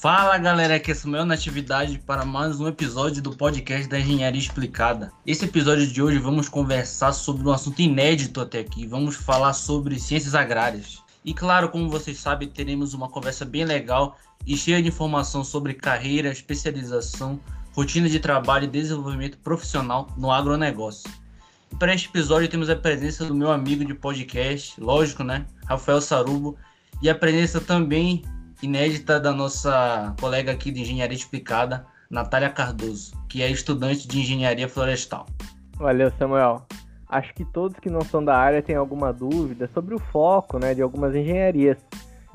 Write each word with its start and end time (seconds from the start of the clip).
Fala 0.00 0.36
galera, 0.36 0.74
aqui 0.74 0.90
é 0.90 0.94
Samuel 0.94 1.24
Natividade 1.24 1.98
para 1.98 2.22
mais 2.22 2.60
um 2.60 2.68
episódio 2.68 3.22
do 3.22 3.34
podcast 3.34 3.88
da 3.88 3.98
Engenharia 3.98 4.38
Explicada. 4.38 5.10
Esse 5.26 5.46
episódio 5.46 5.86
de 5.86 6.02
hoje 6.02 6.18
vamos 6.18 6.50
conversar 6.50 7.14
sobre 7.14 7.48
um 7.48 7.50
assunto 7.50 7.80
inédito 7.80 8.42
até 8.42 8.58
aqui. 8.58 8.86
Vamos 8.86 9.16
falar 9.16 9.54
sobre 9.54 9.98
ciências 9.98 10.34
agrárias. 10.34 11.02
E 11.24 11.32
claro, 11.32 11.70
como 11.70 11.88
vocês 11.88 12.18
sabem, 12.18 12.46
teremos 12.46 12.92
uma 12.92 13.08
conversa 13.08 13.46
bem 13.46 13.64
legal 13.64 14.18
e 14.46 14.54
cheia 14.54 14.82
de 14.82 14.88
informação 14.88 15.42
sobre 15.42 15.72
carreira, 15.72 16.28
especialização, 16.28 17.40
rotina 17.72 18.06
de 18.06 18.20
trabalho 18.20 18.64
e 18.64 18.68
desenvolvimento 18.68 19.38
profissional 19.38 20.08
no 20.18 20.30
agronegócio. 20.30 21.10
E 21.72 21.76
para 21.76 21.94
este 21.94 22.10
episódio 22.10 22.50
temos 22.50 22.68
a 22.68 22.76
presença 22.76 23.24
do 23.24 23.34
meu 23.34 23.50
amigo 23.50 23.82
de 23.82 23.94
podcast, 23.94 24.78
lógico, 24.78 25.24
né? 25.24 25.46
Rafael 25.64 26.02
Sarubo, 26.02 26.54
e 27.00 27.08
a 27.08 27.14
presença 27.14 27.62
também 27.62 28.22
inédita 28.62 29.20
da 29.20 29.32
nossa 29.32 30.14
colega 30.20 30.52
aqui 30.52 30.70
de 30.70 30.80
Engenharia 30.82 31.16
Explicada, 31.16 31.86
Natália 32.10 32.50
Cardoso, 32.50 33.12
que 33.28 33.42
é 33.42 33.50
estudante 33.50 34.06
de 34.06 34.20
Engenharia 34.20 34.68
Florestal. 34.68 35.26
Valeu, 35.76 36.10
Samuel. 36.18 36.62
Acho 37.08 37.32
que 37.34 37.44
todos 37.44 37.78
que 37.78 37.90
não 37.90 38.00
são 38.00 38.24
da 38.24 38.36
área 38.36 38.62
têm 38.62 38.76
alguma 38.76 39.12
dúvida 39.12 39.68
sobre 39.72 39.94
o 39.94 39.98
foco 39.98 40.58
né, 40.58 40.74
de 40.74 40.82
algumas 40.82 41.14
engenharias. 41.14 41.78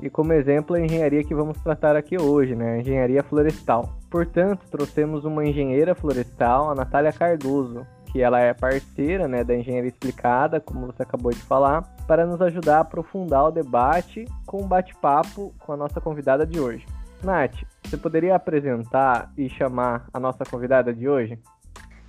E 0.00 0.08
como 0.08 0.32
exemplo, 0.32 0.74
a 0.74 0.80
engenharia 0.80 1.22
que 1.22 1.34
vamos 1.34 1.58
tratar 1.62 1.94
aqui 1.94 2.20
hoje, 2.20 2.54
né, 2.54 2.74
a 2.74 2.78
engenharia 2.78 3.22
florestal. 3.22 3.98
Portanto, 4.10 4.66
trouxemos 4.70 5.24
uma 5.24 5.44
engenheira 5.44 5.94
florestal, 5.94 6.70
a 6.70 6.74
Natália 6.74 7.12
Cardoso, 7.12 7.86
que 8.12 8.20
ela 8.20 8.40
é 8.40 8.52
parceira 8.52 9.26
né, 9.26 9.42
da 9.42 9.56
Engenharia 9.56 9.88
Explicada, 9.88 10.60
como 10.60 10.86
você 10.86 11.02
acabou 11.02 11.32
de 11.32 11.38
falar, 11.38 11.91
para 12.06 12.26
nos 12.26 12.40
ajudar 12.42 12.78
a 12.78 12.80
aprofundar 12.80 13.44
o 13.44 13.50
debate 13.50 14.24
com 14.46 14.62
um 14.62 14.66
bate-papo 14.66 15.54
com 15.58 15.72
a 15.72 15.76
nossa 15.76 16.00
convidada 16.00 16.46
de 16.46 16.60
hoje. 16.60 16.86
Nath, 17.22 17.64
você 17.84 17.96
poderia 17.96 18.34
apresentar 18.34 19.30
e 19.36 19.48
chamar 19.48 20.06
a 20.12 20.18
nossa 20.18 20.44
convidada 20.44 20.92
de 20.92 21.08
hoje? 21.08 21.38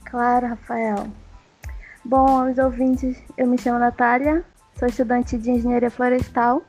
Claro, 0.06 0.48
Rafael. 0.48 1.08
Bom, 2.03 2.28
aos 2.28 2.58
ouvintes, 2.58 3.22
eu 3.38 3.48
me 3.48 3.58
chamo 3.58 3.80
Natália, 3.80 4.44
sou 4.78 4.88
estudante 4.88 5.38
de 5.38 5.52
Engenharia 5.52 5.92
Florestal. 5.92 6.62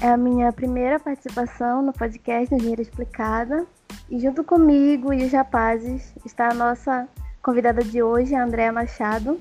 É 0.00 0.08
a 0.08 0.16
minha 0.16 0.52
primeira 0.52 0.98
participação 0.98 1.82
no 1.82 1.92
podcast 1.92 2.54
Engenharia 2.54 2.82
Explicada. 2.82 3.64
E 4.10 4.18
junto 4.18 4.42
comigo 4.42 5.12
e 5.12 5.24
os 5.24 5.32
rapazes 5.32 6.14
está 6.24 6.50
a 6.50 6.54
nossa 6.54 7.08
convidada 7.42 7.82
de 7.82 8.02
hoje, 8.02 8.34
a 8.34 8.44
Andréa 8.44 8.72
Machado. 8.72 9.40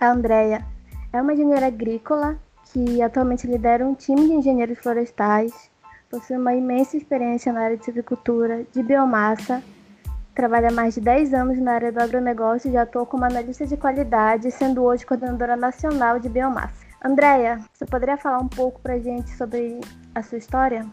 A 0.00 0.10
Andréa 0.10 0.64
é 1.12 1.20
uma 1.20 1.32
engenheira 1.32 1.66
agrícola 1.66 2.38
que 2.72 3.00
atualmente 3.00 3.46
lidera 3.46 3.86
um 3.86 3.94
time 3.94 4.26
de 4.26 4.32
engenheiros 4.34 4.78
florestais, 4.78 5.70
possui 6.10 6.36
uma 6.36 6.54
imensa 6.54 6.96
experiência 6.96 7.52
na 7.52 7.60
área 7.60 7.76
de 7.76 7.84
silvicultura, 7.84 8.64
de 8.72 8.82
biomassa, 8.82 9.62
trabalha 10.34 10.68
há 10.68 10.72
mais 10.72 10.94
de 10.94 11.00
10 11.00 11.32
anos 11.32 11.58
na 11.58 11.72
área 11.72 11.90
do 11.90 11.98
agronegócio 11.98 12.68
e 12.68 12.72
já 12.72 12.82
atua 12.82 13.06
como 13.06 13.24
analista 13.24 13.66
de 13.66 13.76
qualidade, 13.76 14.50
sendo 14.50 14.82
hoje 14.82 15.06
coordenadora 15.06 15.56
nacional 15.56 16.18
de 16.18 16.28
biomassa. 16.28 16.84
Andréia, 17.02 17.60
você 17.72 17.86
poderia 17.86 18.16
falar 18.16 18.38
um 18.38 18.48
pouco 18.48 18.80
para 18.80 18.98
gente 18.98 19.30
sobre 19.36 19.80
a 20.14 20.22
sua 20.22 20.38
história? 20.38 20.84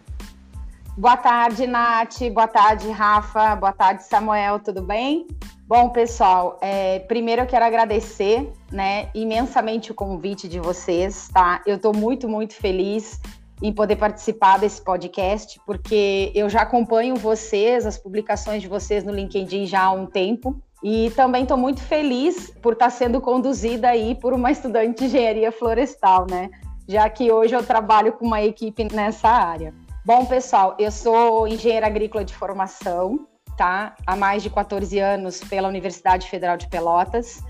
Boa 0.96 1.18
tarde, 1.18 1.66
Nath. 1.66 2.20
Boa 2.32 2.48
tarde, 2.48 2.88
Rafa. 2.92 3.56
Boa 3.56 3.74
tarde, 3.74 4.04
Samuel. 4.04 4.60
Tudo 4.60 4.84
bem? 4.84 5.26
Bom, 5.68 5.90
pessoal, 5.90 6.60
é, 6.62 7.00
primeiro 7.00 7.42
eu 7.42 7.48
quero 7.48 7.66
agradecer 7.66 8.52
né, 8.72 9.10
imensamente 9.16 9.92
o 9.92 9.96
convite 9.96 10.48
de 10.48 10.60
vocês, 10.60 11.30
tá? 11.34 11.62
Eu 11.66 11.78
estou 11.78 11.96
muito, 11.96 12.30
muito 12.30 12.54
feliz 12.54 13.20
em 13.60 13.74
poder 13.74 13.96
participar 13.96 14.60
desse 14.60 14.84
podcast, 14.84 15.60
porque 15.66 16.32
eu 16.36 16.48
já 16.48 16.62
acompanho 16.62 17.16
vocês, 17.16 17.88
as 17.88 17.98
publicações 17.98 18.62
de 18.62 18.68
vocês 18.68 19.04
no 19.04 19.12
LinkedIn 19.12 19.66
já 19.66 19.86
há 19.86 19.92
um 19.92 20.06
tempo, 20.06 20.62
e 20.84 21.10
também 21.16 21.42
estou 21.42 21.58
muito 21.58 21.82
feliz 21.82 22.54
por 22.62 22.74
estar 22.74 22.86
tá 22.86 22.92
sendo 22.92 23.20
conduzida 23.20 23.90
aí 23.90 24.14
por 24.14 24.32
uma 24.32 24.52
estudante 24.52 25.00
de 25.00 25.06
engenharia 25.06 25.52
florestal, 25.52 26.28
né? 26.30 26.52
Já 26.88 27.10
que 27.10 27.32
hoje 27.32 27.56
eu 27.56 27.66
trabalho 27.66 28.14
com 28.14 28.28
uma 28.28 28.44
equipe 28.44 28.88
nessa 28.94 29.30
área. 29.30 29.74
Bom, 30.06 30.26
pessoal, 30.26 30.76
eu 30.78 30.92
sou 30.92 31.48
engenheira 31.48 31.88
agrícola 31.88 32.26
de 32.26 32.36
formação, 32.36 33.26
tá? 33.56 33.96
Há 34.06 34.18
mais 34.18 34.44
de 34.44 34.50
14 34.50 35.00
anos 35.00 35.40
pela 35.40 35.70
Universidade 35.70 36.30
Federal 36.30 36.58
de 36.58 36.68
Pelotas. 36.68 37.42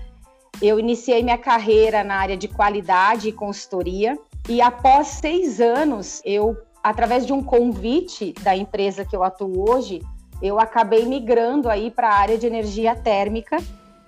Eu 0.62 0.78
iniciei 0.78 1.20
minha 1.20 1.36
carreira 1.36 2.04
na 2.04 2.14
área 2.14 2.36
de 2.36 2.46
qualidade 2.46 3.28
e 3.28 3.32
consultoria 3.32 4.16
e 4.48 4.62
após 4.62 5.08
seis 5.08 5.60
anos, 5.60 6.22
eu, 6.24 6.56
através 6.80 7.26
de 7.26 7.32
um 7.32 7.42
convite 7.42 8.32
da 8.34 8.54
empresa 8.54 9.04
que 9.04 9.16
eu 9.16 9.24
atuo 9.24 9.68
hoje, 9.68 10.00
eu 10.40 10.60
acabei 10.60 11.04
migrando 11.06 11.68
aí 11.68 11.90
para 11.90 12.08
a 12.08 12.14
área 12.14 12.38
de 12.38 12.46
energia 12.46 12.94
térmica, 12.94 13.56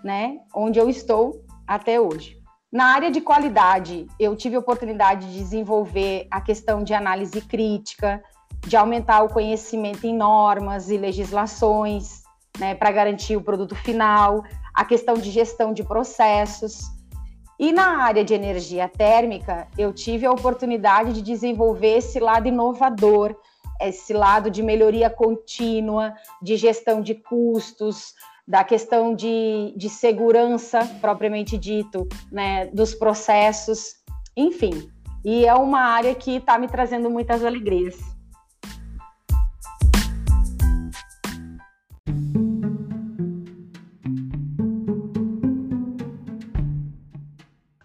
né? 0.04 0.38
Onde 0.54 0.78
eu 0.78 0.88
estou 0.88 1.44
até 1.66 2.00
hoje. 2.00 2.40
Na 2.70 2.94
área 2.94 3.10
de 3.10 3.20
qualidade, 3.20 4.06
eu 4.20 4.36
tive 4.36 4.54
a 4.54 4.60
oportunidade 4.60 5.26
de 5.26 5.38
desenvolver 5.38 6.28
a 6.30 6.40
questão 6.40 6.84
de 6.84 6.94
análise 6.94 7.40
crítica, 7.40 8.22
de 8.66 8.77
aumentar 8.77 9.22
o 9.22 9.28
conhecimento 9.28 10.06
em 10.06 10.15
normas 10.15 10.91
e 10.91 10.97
legislações, 10.99 12.22
né, 12.59 12.75
para 12.75 12.91
garantir 12.91 13.37
o 13.37 13.43
produto 13.43 13.75
final, 13.77 14.43
a 14.75 14.84
questão 14.84 15.15
de 15.15 15.31
gestão 15.31 15.72
de 15.72 15.84
processos. 15.84 16.81
E 17.59 17.72
na 17.72 18.03
área 18.03 18.25
de 18.25 18.34
energia 18.34 18.88
térmica, 18.88 19.69
eu 19.78 19.93
tive 19.93 20.27
a 20.27 20.32
oportunidade 20.32 21.12
de 21.12 21.22
desenvolver 21.22 21.99
esse 21.99 22.19
lado 22.19 22.49
inovador, 22.49 23.34
esse 23.81 24.12
lado 24.12 24.50
de 24.50 24.62
melhoria 24.62 25.09
contínua, 25.09 26.15
de 26.43 26.56
gestão 26.56 27.00
de 27.00 27.15
custos, 27.15 28.15
da 28.47 28.62
questão 28.62 29.15
de, 29.15 29.75
de 29.77 29.88
segurança, 29.88 30.81
propriamente 31.00 31.56
dito, 31.56 32.06
né, 32.31 32.66
dos 32.66 32.94
processos, 32.94 33.94
enfim. 34.37 34.91
E 35.25 35.44
é 35.47 35.54
uma 35.54 35.81
área 35.81 36.15
que 36.15 36.37
está 36.37 36.59
me 36.59 36.69
trazendo 36.69 37.10
muitas 37.10 37.44
alegrias. 37.44 38.16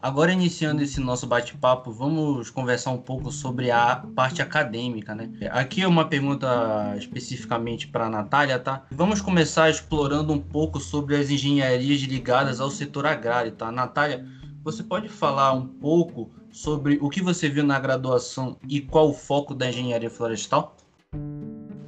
Agora, 0.01 0.34
iniciando 0.34 0.81
esse 0.81 1.00
nosso 1.00 1.28
bate-papo, 1.28 1.91
vamos 1.91 2.50
conversar 2.50 2.89
um 2.89 2.97
pouco 2.97 3.31
sobre 3.31 3.69
a 3.69 3.97
parte 4.16 4.41
acadêmica, 4.41 5.13
né? 5.13 5.29
Aqui 5.51 5.84
é 5.84 5.88
uma 5.88 6.06
pergunta 6.06 6.95
especificamente 6.97 7.88
para 7.88 8.07
a 8.07 8.09
Natália, 8.09 8.57
tá? 8.57 8.81
Vamos 8.89 9.22
começar 9.22 9.69
explorando 9.69 10.34
um 10.34 10.39
pouco 10.39 10.79
sobre 10.79 11.16
as 11.16 11.29
engenharias 11.29 12.01
ligadas 12.01 12.59
ao 12.59 12.72
setor 12.72 13.06
agrário, 13.06 13.51
tá? 13.51 13.72
Natália, 13.72 14.25
você 14.63 14.81
pode 14.81 15.07
falar 15.07 15.53
um 15.53 15.67
pouco 15.67 16.31
sobre 16.51 16.97
o 17.00 17.07
que 17.07 17.22
você 17.22 17.47
viu 17.47 17.63
na 17.63 17.79
graduação 17.79 18.57
e 18.68 18.81
qual 18.81 19.07
o 19.07 19.13
foco 19.13 19.53
da 19.53 19.69
engenharia 19.69 20.09
florestal? 20.09 20.75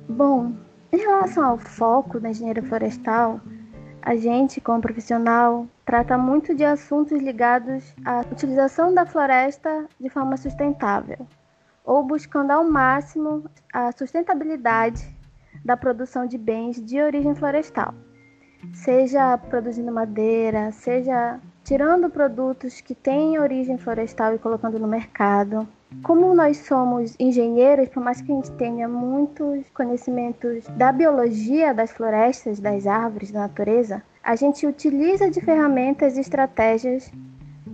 Bom, 0.07 0.53
em 0.91 0.97
relação 0.97 1.45
ao 1.45 1.57
foco 1.57 2.19
da 2.19 2.29
engenharia 2.29 2.61
florestal, 2.61 3.41
a 4.05 4.17
gente, 4.17 4.59
como 4.59 4.81
profissional, 4.81 5.65
trata 5.85 6.17
muito 6.17 6.53
de 6.53 6.65
assuntos 6.65 7.21
ligados 7.21 7.95
à 8.03 8.19
utilização 8.19 8.93
da 8.93 9.05
floresta 9.05 9.85
de 9.97 10.09
forma 10.09 10.35
sustentável, 10.35 11.25
ou 11.85 12.03
buscando 12.03 12.51
ao 12.51 12.65
máximo 12.65 13.45
a 13.71 13.93
sustentabilidade 13.93 15.09
da 15.63 15.77
produção 15.77 16.25
de 16.25 16.37
bens 16.37 16.83
de 16.83 17.01
origem 17.01 17.33
florestal, 17.33 17.93
seja 18.73 19.37
produzindo 19.37 19.91
madeira, 19.91 20.73
seja 20.73 21.39
tirando 21.63 22.09
produtos 22.09 22.81
que 22.81 22.93
têm 22.93 23.39
origem 23.39 23.77
florestal 23.77 24.35
e 24.35 24.39
colocando 24.39 24.77
no 24.77 24.87
mercado. 24.87 25.65
Como 26.01 26.33
nós 26.33 26.57
somos 26.57 27.15
engenheiros, 27.19 27.89
por 27.89 28.03
mais 28.03 28.21
que 28.21 28.31
a 28.31 28.35
gente 28.35 28.51
tenha 28.53 28.87
muitos 28.87 29.69
conhecimentos 29.73 30.65
da 30.77 30.91
biologia 30.91 31.73
das 31.73 31.91
florestas, 31.91 32.59
das 32.59 32.87
árvores, 32.87 33.31
da 33.31 33.41
natureza, 33.41 34.01
a 34.23 34.35
gente 34.35 34.65
utiliza 34.65 35.29
de 35.29 35.41
ferramentas 35.41 36.17
e 36.17 36.21
estratégias 36.21 37.11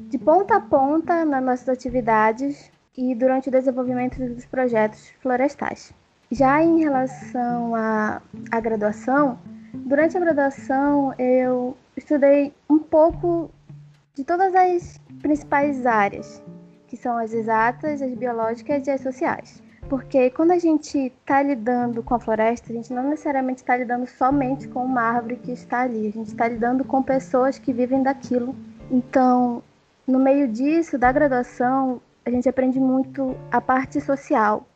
de 0.09 0.17
ponta 0.17 0.55
a 0.55 0.59
ponta 0.59 1.23
nas 1.23 1.43
nossas 1.43 1.69
atividades 1.69 2.71
e 2.97 3.13
durante 3.15 3.49
o 3.49 3.51
desenvolvimento 3.51 4.19
dos 4.19 4.45
projetos 4.45 5.09
florestais. 5.21 5.93
Já 6.31 6.61
em 6.61 6.79
relação 6.79 7.75
à, 7.75 8.21
à 8.51 8.59
graduação, 8.59 9.39
durante 9.73 10.17
a 10.17 10.19
graduação 10.19 11.13
eu 11.17 11.77
estudei 11.95 12.53
um 12.69 12.79
pouco 12.79 13.49
de 14.15 14.23
todas 14.23 14.53
as 14.53 14.99
principais 15.21 15.85
áreas, 15.85 16.41
que 16.89 16.97
são 16.97 17.17
as 17.17 17.31
exatas, 17.33 18.01
as 18.01 18.13
biológicas 18.15 18.87
e 18.87 18.91
as 18.91 19.01
sociais. 19.01 19.61
Porque 19.87 20.29
quando 20.31 20.51
a 20.51 20.59
gente 20.59 20.97
está 20.97 21.41
lidando 21.41 22.01
com 22.03 22.15
a 22.15 22.19
floresta, 22.19 22.71
a 22.71 22.75
gente 22.75 22.91
não 22.91 23.09
necessariamente 23.09 23.61
está 23.61 23.77
lidando 23.77 24.07
somente 24.07 24.67
com 24.67 24.83
uma 24.83 25.01
árvore 25.01 25.37
que 25.37 25.51
está 25.51 25.81
ali, 25.81 26.07
a 26.07 26.11
gente 26.11 26.27
está 26.27 26.47
lidando 26.47 26.83
com 26.83 27.01
pessoas 27.01 27.59
que 27.59 27.71
vivem 27.71 28.03
daquilo. 28.03 28.55
Então, 28.91 29.63
no 30.05 30.19
meio 30.19 30.47
disso, 30.47 30.97
da 30.97 31.11
graduação, 31.11 32.01
a 32.25 32.29
gente 32.29 32.49
aprende 32.49 32.79
muito 32.79 33.35
a 33.51 33.61
parte 33.61 34.01
social, 34.01 34.67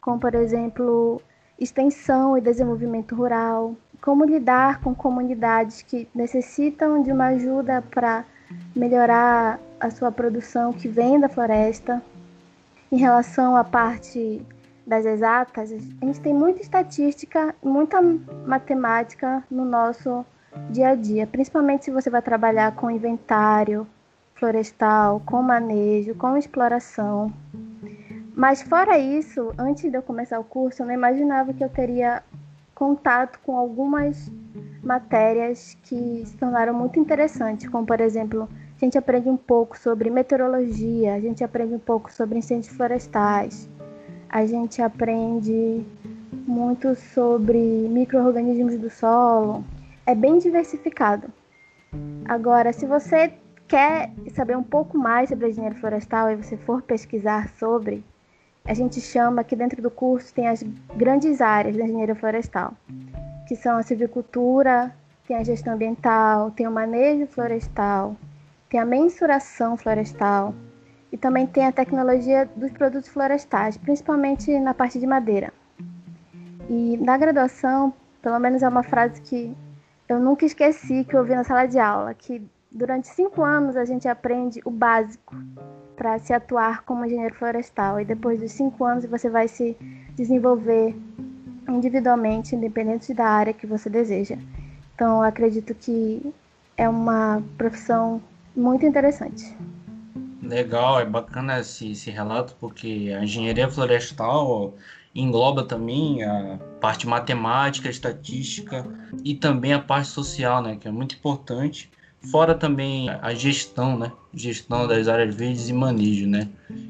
como 0.00 0.18
por 0.18 0.34
exemplo, 0.34 1.22
extensão 1.58 2.36
e 2.36 2.40
desenvolvimento 2.40 3.14
rural, 3.14 3.76
como 4.00 4.24
lidar 4.24 4.80
com 4.80 4.94
comunidades 4.94 5.82
que 5.82 6.08
necessitam 6.14 7.02
de 7.02 7.12
uma 7.12 7.26
ajuda 7.26 7.82
para 7.82 8.24
melhorar 8.74 9.58
a 9.78 9.90
sua 9.90 10.12
produção 10.12 10.72
que 10.72 10.88
vem 10.88 11.18
da 11.18 11.28
floresta. 11.28 12.02
Em 12.90 12.96
relação 12.96 13.56
à 13.56 13.62
parte 13.62 14.44
das 14.86 15.06
exatas, 15.06 15.70
a 15.72 16.04
gente 16.04 16.20
tem 16.20 16.34
muita 16.34 16.60
estatística, 16.60 17.54
muita 17.62 18.00
matemática 18.46 19.44
no 19.50 19.64
nosso 19.64 20.24
dia 20.70 20.88
a 20.90 20.94
dia, 20.94 21.26
principalmente 21.26 21.84
se 21.84 21.90
você 21.90 22.10
vai 22.10 22.20
trabalhar 22.20 22.74
com 22.74 22.90
inventário 22.90 23.86
florestal, 24.34 25.20
com 25.24 25.42
manejo, 25.42 26.14
com 26.14 26.36
exploração. 26.36 27.32
Mas 28.34 28.62
fora 28.62 28.98
isso, 28.98 29.52
antes 29.58 29.90
de 29.90 29.96
eu 29.96 30.02
começar 30.02 30.40
o 30.40 30.44
curso, 30.44 30.82
eu 30.82 30.86
não 30.86 30.94
imaginava 30.94 31.52
que 31.52 31.62
eu 31.62 31.68
teria 31.68 32.22
contato 32.80 33.38
com 33.44 33.58
algumas 33.58 34.32
matérias 34.82 35.76
que 35.82 36.22
se 36.24 36.34
tornaram 36.38 36.72
muito 36.72 36.98
interessantes, 36.98 37.68
como 37.68 37.84
por 37.84 38.00
exemplo, 38.00 38.48
a 38.74 38.82
gente 38.82 38.96
aprende 38.96 39.28
um 39.28 39.36
pouco 39.36 39.78
sobre 39.78 40.08
meteorologia, 40.08 41.12
a 41.12 41.20
gente 41.20 41.44
aprende 41.44 41.74
um 41.74 41.78
pouco 41.78 42.10
sobre 42.10 42.38
incêndios 42.38 42.74
florestais, 42.74 43.68
a 44.30 44.46
gente 44.46 44.80
aprende 44.80 45.84
muito 46.46 46.94
sobre 46.94 47.58
micro-organismos 47.58 48.78
do 48.78 48.88
solo. 48.88 49.62
É 50.06 50.14
bem 50.14 50.38
diversificado. 50.38 51.28
Agora, 52.24 52.72
se 52.72 52.86
você 52.86 53.34
quer 53.68 54.10
saber 54.34 54.56
um 54.56 54.62
pouco 54.62 54.96
mais 54.96 55.28
sobre 55.28 55.50
engenharia 55.50 55.78
florestal 55.78 56.30
e 56.30 56.36
você 56.36 56.56
for 56.56 56.80
pesquisar 56.80 57.50
sobre, 57.58 58.02
a 58.64 58.74
gente 58.74 59.00
chama 59.00 59.42
que 59.42 59.56
dentro 59.56 59.80
do 59.82 59.90
curso 59.90 60.32
tem 60.34 60.48
as 60.48 60.62
grandes 60.94 61.40
áreas 61.40 61.76
da 61.76 61.84
engenharia 61.84 62.14
florestal, 62.14 62.74
que 63.46 63.56
são 63.56 63.76
a 63.78 63.82
silvicultura, 63.82 64.94
tem 65.26 65.36
a 65.36 65.44
gestão 65.44 65.74
ambiental, 65.74 66.50
tem 66.50 66.66
o 66.66 66.70
manejo 66.70 67.26
florestal, 67.26 68.16
tem 68.68 68.78
a 68.78 68.84
mensuração 68.84 69.76
florestal 69.76 70.54
e 71.12 71.16
também 71.16 71.46
tem 71.46 71.66
a 71.66 71.72
tecnologia 71.72 72.48
dos 72.54 72.70
produtos 72.72 73.08
florestais, 73.08 73.76
principalmente 73.76 74.56
na 74.58 74.74
parte 74.74 74.98
de 74.98 75.06
madeira. 75.06 75.52
E 76.68 76.96
na 76.98 77.16
graduação, 77.16 77.92
pelo 78.22 78.38
menos 78.38 78.62
é 78.62 78.68
uma 78.68 78.82
frase 78.82 79.20
que 79.22 79.56
eu 80.08 80.20
nunca 80.20 80.44
esqueci 80.44 81.04
que 81.04 81.14
eu 81.14 81.20
ouvi 81.20 81.34
na 81.34 81.44
sala 81.44 81.66
de 81.66 81.78
aula, 81.78 82.14
que 82.14 82.42
durante 82.70 83.08
cinco 83.08 83.42
anos 83.42 83.76
a 83.76 83.84
gente 83.84 84.06
aprende 84.06 84.60
o 84.64 84.70
básico 84.70 85.34
para 85.96 86.18
se 86.18 86.32
atuar 86.32 86.82
como 86.84 87.04
engenheiro 87.04 87.34
florestal. 87.34 88.00
E 88.00 88.04
depois 88.04 88.40
dos 88.40 88.52
cinco 88.52 88.84
anos 88.84 89.04
você 89.04 89.28
vai 89.28 89.48
se 89.48 89.76
desenvolver 90.14 90.96
individualmente, 91.68 92.54
independente 92.54 93.12
da 93.12 93.26
área 93.26 93.52
que 93.52 93.66
você 93.66 93.90
deseja. 93.90 94.36
Então, 94.94 95.18
eu 95.18 95.22
acredito 95.22 95.74
que 95.74 96.32
é 96.76 96.88
uma 96.88 97.42
profissão 97.56 98.20
muito 98.56 98.84
interessante. 98.84 99.56
Legal, 100.42 101.00
é 101.00 101.04
bacana 101.04 101.60
esse, 101.60 101.92
esse 101.92 102.10
relato, 102.10 102.56
porque 102.58 103.14
a 103.16 103.22
engenharia 103.22 103.68
florestal 103.68 104.74
engloba 105.14 105.64
também 105.64 106.22
a 106.22 106.58
parte 106.80 107.06
matemática, 107.06 107.88
estatística 107.88 108.84
e 109.24 109.34
também 109.34 109.72
a 109.72 109.78
parte 109.78 110.08
social, 110.08 110.62
né, 110.62 110.76
que 110.80 110.88
é 110.88 110.90
muito 110.90 111.14
importante 111.14 111.90
Fora 112.22 112.54
também 112.54 113.08
a 113.08 113.32
gestão, 113.32 113.98
né? 113.98 114.12
Gestão 114.34 114.86
das 114.86 115.08
áreas 115.08 115.34
verdes 115.34 115.68
e 115.68 115.72
manejo, 115.72 116.26
né? 116.26 116.48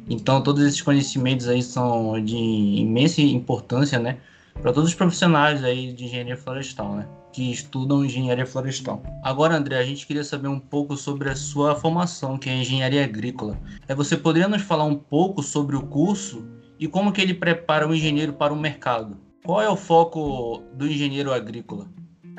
Então, 0.08 0.42
todos 0.42 0.64
esses 0.64 0.82
conhecimentos 0.82 1.46
aí 1.46 1.62
são 1.62 2.22
de 2.22 2.36
imensa 2.36 3.20
importância, 3.20 3.98
né? 3.98 4.18
Para 4.60 4.72
todos 4.72 4.90
os 4.90 4.94
profissionais 4.94 5.62
aí 5.62 5.92
de 5.92 6.04
engenharia 6.04 6.36
florestal, 6.36 6.96
né? 6.96 7.06
Que 7.32 7.50
estudam 7.50 8.04
engenharia 8.04 8.44
florestal. 8.44 9.02
Agora, 9.22 9.56
André, 9.56 9.78
a 9.78 9.84
gente 9.84 10.04
queria 10.04 10.24
saber 10.24 10.48
um 10.48 10.58
pouco 10.58 10.96
sobre 10.96 11.30
a 11.30 11.36
sua 11.36 11.76
formação, 11.76 12.36
que 12.36 12.50
é 12.50 12.56
engenharia 12.56 13.04
agrícola. 13.04 13.56
É, 13.86 13.94
você 13.94 14.16
poderia 14.16 14.48
nos 14.48 14.62
falar 14.62 14.84
um 14.84 14.96
pouco 14.96 15.44
sobre 15.44 15.76
o 15.76 15.82
curso 15.82 16.44
e 16.78 16.88
como 16.88 17.12
que 17.12 17.20
ele 17.20 17.34
prepara 17.34 17.86
o 17.86 17.94
engenheiro 17.94 18.32
para 18.32 18.52
o 18.52 18.58
mercado? 18.58 19.16
Qual 19.44 19.62
é 19.62 19.68
o 19.68 19.76
foco 19.76 20.62
do 20.74 20.86
engenheiro 20.86 21.32
agrícola? 21.32 21.86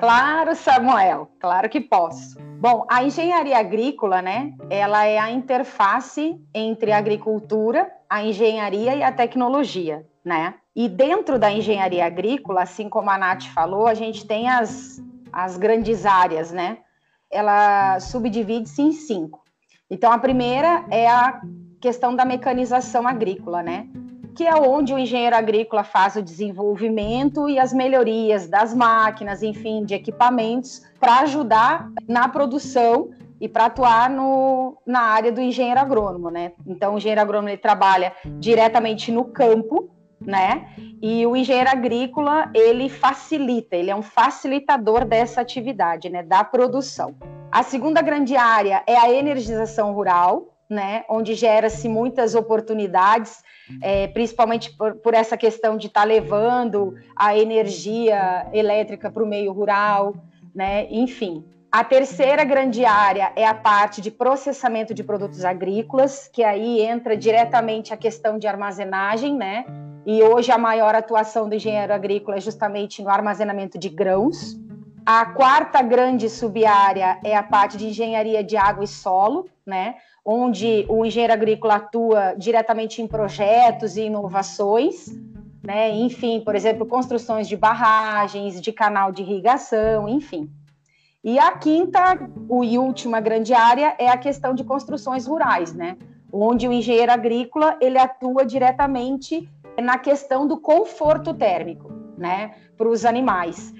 Claro, 0.01 0.55
Samuel, 0.55 1.29
claro 1.39 1.69
que 1.69 1.79
posso. 1.79 2.39
Bom, 2.59 2.87
a 2.89 3.03
engenharia 3.03 3.59
agrícola, 3.59 4.19
né, 4.19 4.51
ela 4.67 5.05
é 5.05 5.19
a 5.19 5.29
interface 5.29 6.41
entre 6.55 6.91
a 6.91 6.97
agricultura, 6.97 7.87
a 8.09 8.23
engenharia 8.23 8.95
e 8.95 9.03
a 9.03 9.11
tecnologia, 9.11 10.03
né? 10.25 10.55
E 10.75 10.89
dentro 10.89 11.37
da 11.37 11.51
engenharia 11.51 12.03
agrícola, 12.03 12.63
assim 12.63 12.89
como 12.89 13.11
a 13.11 13.17
Nath 13.17 13.43
falou, 13.53 13.85
a 13.85 13.93
gente 13.93 14.25
tem 14.25 14.49
as, 14.49 14.99
as 15.31 15.55
grandes 15.55 16.03
áreas, 16.03 16.51
né? 16.51 16.79
Ela 17.29 17.99
subdivide-se 17.99 18.81
em 18.81 18.93
cinco. 18.93 19.43
Então, 19.87 20.11
a 20.11 20.17
primeira 20.17 20.83
é 20.89 21.07
a 21.07 21.39
questão 21.79 22.15
da 22.15 22.25
mecanização 22.25 23.07
agrícola, 23.07 23.61
né? 23.61 23.87
Que 24.35 24.45
é 24.45 24.55
onde 24.55 24.93
o 24.93 24.99
engenheiro 24.99 25.35
agrícola 25.35 25.83
faz 25.83 26.15
o 26.15 26.21
desenvolvimento 26.21 27.49
e 27.49 27.59
as 27.59 27.73
melhorias 27.73 28.47
das 28.47 28.73
máquinas, 28.73 29.43
enfim, 29.43 29.83
de 29.83 29.93
equipamentos, 29.93 30.81
para 30.99 31.19
ajudar 31.19 31.89
na 32.07 32.27
produção 32.27 33.09
e 33.39 33.49
para 33.49 33.65
atuar 33.65 34.09
no, 34.09 34.77
na 34.85 35.01
área 35.01 35.31
do 35.31 35.41
engenheiro 35.41 35.79
agrônomo, 35.79 36.29
né? 36.29 36.51
Então, 36.65 36.93
o 36.93 36.97
engenheiro 36.97 37.21
agrônomo 37.21 37.49
ele 37.49 37.57
trabalha 37.57 38.13
diretamente 38.37 39.11
no 39.11 39.25
campo, 39.25 39.89
né? 40.19 40.67
E 41.01 41.25
o 41.25 41.35
engenheiro 41.35 41.69
agrícola 41.69 42.51
ele 42.53 42.87
facilita, 42.87 43.75
ele 43.75 43.89
é 43.89 43.95
um 43.95 44.03
facilitador 44.03 45.05
dessa 45.05 45.41
atividade, 45.41 46.07
né? 46.09 46.21
Da 46.21 46.43
produção. 46.43 47.15
A 47.51 47.63
segunda 47.63 48.01
grande 48.01 48.35
área 48.35 48.83
é 48.85 48.95
a 48.95 49.11
energização 49.11 49.91
rural, 49.91 50.50
né, 50.71 51.03
onde 51.09 51.33
gera-se 51.33 51.89
muitas 51.89 52.33
oportunidades, 52.33 53.43
é, 53.81 54.07
principalmente 54.07 54.71
por, 54.77 54.95
por, 54.95 55.13
essa 55.13 55.35
questão 55.35 55.75
de 55.75 55.87
estar 55.87 56.01
tá 56.01 56.07
levando 56.07 56.95
a 57.13 57.37
energia 57.37 58.47
elétrica 58.53 59.11
para 59.11 59.21
o 59.21 59.27
meio 59.27 59.51
rural, 59.51 60.15
né, 60.55 60.87
enfim. 60.89 61.43
A 61.69 61.83
terceira 61.83 62.45
grande 62.45 62.85
área 62.85 63.33
é 63.35 63.45
a 63.45 63.53
parte 63.53 64.01
de 64.01 64.11
processamento 64.11 64.93
de 64.93 65.03
produtos 65.03 65.43
agrícolas, 65.43 66.29
que 66.31 66.43
aí 66.43 66.81
entra 66.81 67.17
diretamente 67.17 67.93
a 67.93 67.97
questão 67.97 68.39
de 68.39 68.47
armazenagem, 68.47 69.35
né? 69.35 69.65
E 70.05 70.21
hoje 70.21 70.51
a 70.51 70.57
maior 70.57 70.95
atuação 70.95 71.47
do 71.47 71.55
engenheiro 71.55 71.93
agrícola 71.93 72.37
é 72.37 72.41
justamente 72.41 73.01
no 73.01 73.09
armazenamento 73.09 73.77
de 73.77 73.87
grãos. 73.87 74.57
A 75.05 75.25
quarta 75.25 75.81
grande 75.81 76.29
subárea 76.29 77.17
é 77.23 77.35
a 77.35 77.41
parte 77.41 77.77
de 77.77 77.87
engenharia 77.87 78.43
de 78.43 78.57
água 78.57 78.83
e 78.83 78.87
solo, 78.87 79.49
né? 79.65 79.95
Onde 80.25 80.85
o 80.87 81.05
engenheiro 81.05 81.33
agrícola 81.33 81.75
atua 81.75 82.33
diretamente 82.37 83.01
em 83.01 83.07
projetos 83.07 83.97
e 83.97 84.03
inovações, 84.03 85.07
né? 85.63 85.91
enfim, 85.91 86.39
por 86.41 86.55
exemplo, 86.55 86.85
construções 86.85 87.47
de 87.47 87.57
barragens, 87.57 88.61
de 88.61 88.71
canal 88.71 89.11
de 89.11 89.21
irrigação, 89.21 90.07
enfim. 90.07 90.49
E 91.23 91.37
a 91.37 91.51
quinta 91.51 92.17
e 92.63 92.77
última 92.77 93.19
grande 93.19 93.53
área 93.53 93.95
é 93.99 94.09
a 94.09 94.17
questão 94.17 94.53
de 94.53 94.63
construções 94.63 95.27
rurais, 95.27 95.73
né? 95.73 95.97
onde 96.33 96.67
o 96.67 96.71
engenheiro 96.71 97.11
agrícola 97.11 97.77
ele 97.81 97.97
atua 97.97 98.45
diretamente 98.45 99.49
na 99.79 99.97
questão 99.97 100.47
do 100.47 100.59
conforto 100.59 101.33
térmico 101.33 101.91
né? 102.17 102.55
para 102.77 102.87
os 102.87 103.05
animais. 103.05 103.73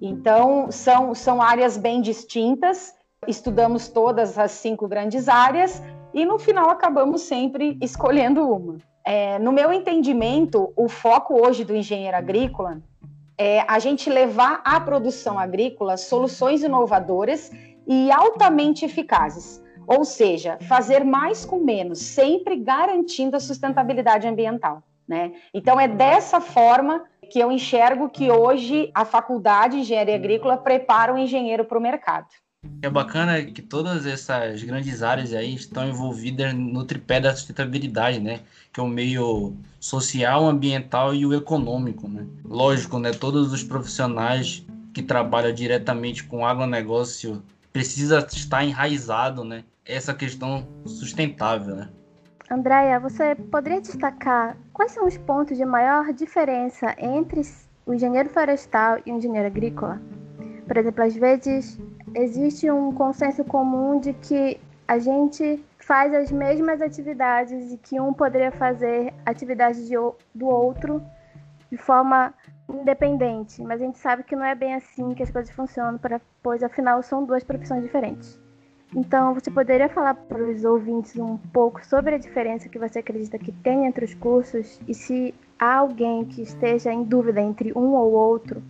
Então, 0.00 0.70
são, 0.70 1.14
são 1.14 1.42
áreas 1.42 1.76
bem 1.76 2.00
distintas, 2.00 2.94
estudamos 3.28 3.88
todas 3.88 4.38
as 4.38 4.50
cinco 4.52 4.88
grandes 4.88 5.28
áreas 5.28 5.82
e 6.14 6.24
no 6.24 6.38
final 6.38 6.70
acabamos 6.70 7.22
sempre 7.22 7.76
escolhendo 7.80 8.48
uma. 8.48 8.78
É, 9.04 9.38
no 9.38 9.52
meu 9.52 9.72
entendimento, 9.72 10.72
o 10.76 10.88
foco 10.88 11.46
hoje 11.46 11.64
do 11.64 11.74
engenheiro 11.74 12.16
agrícola 12.16 12.80
é 13.36 13.64
a 13.68 13.78
gente 13.78 14.10
levar 14.10 14.60
à 14.64 14.80
produção 14.80 15.38
agrícola 15.38 15.96
soluções 15.96 16.62
inovadoras 16.62 17.50
e 17.86 18.10
altamente 18.10 18.84
eficazes. 18.84 19.62
Ou 19.86 20.04
seja, 20.04 20.58
fazer 20.68 21.04
mais 21.04 21.44
com 21.44 21.58
menos, 21.58 21.98
sempre 22.00 22.56
garantindo 22.56 23.36
a 23.36 23.40
sustentabilidade 23.40 24.26
ambiental. 24.26 24.82
Né? 25.08 25.32
Então, 25.52 25.80
é 25.80 25.88
dessa 25.88 26.40
forma 26.40 27.04
que 27.30 27.40
eu 27.40 27.50
enxergo 27.50 28.08
que 28.08 28.30
hoje 28.30 28.90
a 28.94 29.04
faculdade 29.04 29.76
de 29.76 29.80
engenharia 29.82 30.14
agrícola 30.14 30.56
prepara 30.56 31.12
o 31.12 31.18
engenheiro 31.18 31.64
para 31.64 31.78
o 31.78 31.82
mercado. 31.82 32.28
É 32.82 32.90
bacana 32.90 33.42
que 33.42 33.62
todas 33.62 34.04
essas 34.04 34.62
grandes 34.62 35.02
áreas 35.02 35.32
aí 35.32 35.54
estão 35.54 35.88
envolvidas 35.88 36.54
no 36.54 36.84
tripé 36.84 37.20
da 37.20 37.34
sustentabilidade, 37.34 38.20
né? 38.20 38.40
Que 38.72 38.80
é 38.80 38.82
o 38.82 38.88
meio 38.88 39.54
social, 39.78 40.46
ambiental 40.46 41.14
e 41.14 41.24
o 41.24 41.34
econômico, 41.34 42.06
né? 42.06 42.26
Lógico, 42.44 42.98
né? 42.98 43.12
Todos 43.12 43.52
os 43.52 43.62
profissionais 43.62 44.66
que 44.92 45.02
trabalham 45.02 45.52
diretamente 45.52 46.24
com 46.24 46.46
agronegócio 46.46 47.42
precisa 47.72 48.26
estar 48.30 48.62
enraizado, 48.62 49.42
né? 49.42 49.64
Essa 49.84 50.12
questão 50.12 50.66
sustentável, 50.84 51.76
né? 51.76 51.88
Andréia, 52.50 52.98
você 52.98 53.34
poderia 53.34 53.80
destacar 53.80 54.56
quais 54.72 54.92
são 54.92 55.06
os 55.06 55.16
pontos 55.16 55.56
de 55.56 55.64
maior 55.64 56.12
diferença 56.12 56.94
entre 56.98 57.42
o 57.86 57.94
engenheiro 57.94 58.28
florestal 58.28 58.98
e 59.06 59.12
o 59.12 59.16
engenheiro 59.16 59.46
agrícola. 59.46 60.00
Por 60.66 60.76
exemplo, 60.76 61.04
às 61.04 61.14
vezes 61.14 61.78
existe 62.14 62.70
um 62.70 62.92
consenso 62.92 63.44
comum 63.44 63.98
de 63.98 64.12
que 64.12 64.60
a 64.86 64.98
gente 64.98 65.64
faz 65.78 66.12
as 66.14 66.30
mesmas 66.30 66.82
atividades 66.82 67.72
e 67.72 67.76
que 67.76 68.00
um 68.00 68.12
poderia 68.12 68.50
fazer 68.52 69.12
atividades 69.24 69.88
de, 69.88 69.94
do 70.34 70.46
outro 70.46 71.02
de 71.70 71.76
forma 71.76 72.34
independente, 72.68 73.62
mas 73.62 73.80
a 73.80 73.84
gente 73.84 73.98
sabe 73.98 74.22
que 74.22 74.36
não 74.36 74.44
é 74.44 74.54
bem 74.54 74.74
assim 74.74 75.14
que 75.14 75.22
as 75.22 75.30
coisas 75.30 75.52
funcionam, 75.54 75.98
pois 76.42 76.62
afinal 76.62 77.02
são 77.02 77.24
duas 77.24 77.44
profissões 77.44 77.82
diferentes. 77.82 78.38
Então, 78.94 79.34
você 79.34 79.50
poderia 79.50 79.88
falar 79.88 80.14
para 80.14 80.42
os 80.42 80.64
ouvintes 80.64 81.16
um 81.16 81.36
pouco 81.36 81.84
sobre 81.86 82.16
a 82.16 82.18
diferença 82.18 82.68
que 82.68 82.78
você 82.78 82.98
acredita 82.98 83.38
que 83.38 83.52
tem 83.52 83.86
entre 83.86 84.04
os 84.04 84.14
cursos 84.14 84.80
e 84.88 84.94
se 84.94 85.32
há 85.58 85.76
alguém 85.76 86.24
que 86.24 86.42
esteja 86.42 86.92
em 86.92 87.04
dúvida 87.04 87.40
entre 87.40 87.72
um 87.76 87.94
ou 87.94 88.10
outro, 88.12 88.60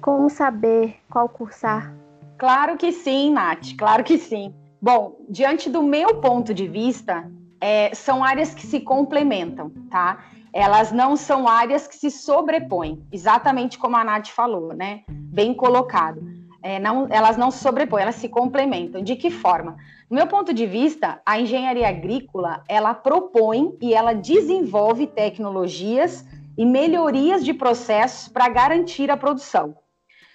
como 0.00 0.30
saber 0.30 0.96
qual 1.10 1.28
cursar? 1.28 1.92
Claro 2.38 2.76
que 2.76 2.92
sim, 2.92 3.32
Nath, 3.32 3.74
claro 3.76 4.04
que 4.04 4.16
sim. 4.16 4.54
Bom, 4.80 5.16
diante 5.28 5.68
do 5.68 5.82
meu 5.82 6.20
ponto 6.20 6.54
de 6.54 6.68
vista, 6.68 7.28
é, 7.60 7.92
são 7.92 8.22
áreas 8.22 8.54
que 8.54 8.64
se 8.64 8.78
complementam, 8.78 9.70
tá? 9.90 10.24
Elas 10.52 10.92
não 10.92 11.16
são 11.16 11.48
áreas 11.48 11.88
que 11.88 11.96
se 11.96 12.12
sobrepõem, 12.12 13.04
exatamente 13.10 13.76
como 13.76 13.96
a 13.96 14.04
Nath 14.04 14.28
falou, 14.28 14.72
né? 14.72 15.02
Bem 15.08 15.52
colocado. 15.52 16.22
É, 16.62 16.78
não, 16.78 17.08
elas 17.10 17.36
não 17.36 17.50
se 17.50 17.58
sobrepõem, 17.58 18.02
elas 18.02 18.14
se 18.14 18.28
complementam. 18.28 19.02
De 19.02 19.16
que 19.16 19.30
forma? 19.30 19.76
No 20.08 20.14
meu 20.14 20.28
ponto 20.28 20.54
de 20.54 20.64
vista, 20.64 21.20
a 21.26 21.40
engenharia 21.40 21.88
agrícola 21.88 22.62
ela 22.68 22.94
propõe 22.94 23.76
e 23.80 23.92
ela 23.92 24.12
desenvolve 24.12 25.08
tecnologias 25.08 26.24
e 26.56 26.64
melhorias 26.64 27.44
de 27.44 27.52
processos 27.52 28.28
para 28.28 28.48
garantir 28.48 29.10
a 29.10 29.16
produção. 29.16 29.74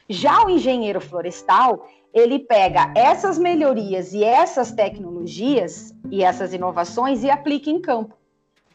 Já 0.10 0.46
o 0.46 0.50
engenheiro 0.50 1.00
florestal, 1.00 1.88
ele 2.14 2.40
pega 2.40 2.92
essas 2.96 3.38
melhorias 3.38 4.14
e 4.14 4.24
essas 4.24 4.72
tecnologias 4.72 5.94
e 6.12 6.24
essas 6.24 6.54
inovações 6.54 7.24
e 7.24 7.30
aplica 7.30 7.70
em 7.70 7.82
campo, 7.82 8.16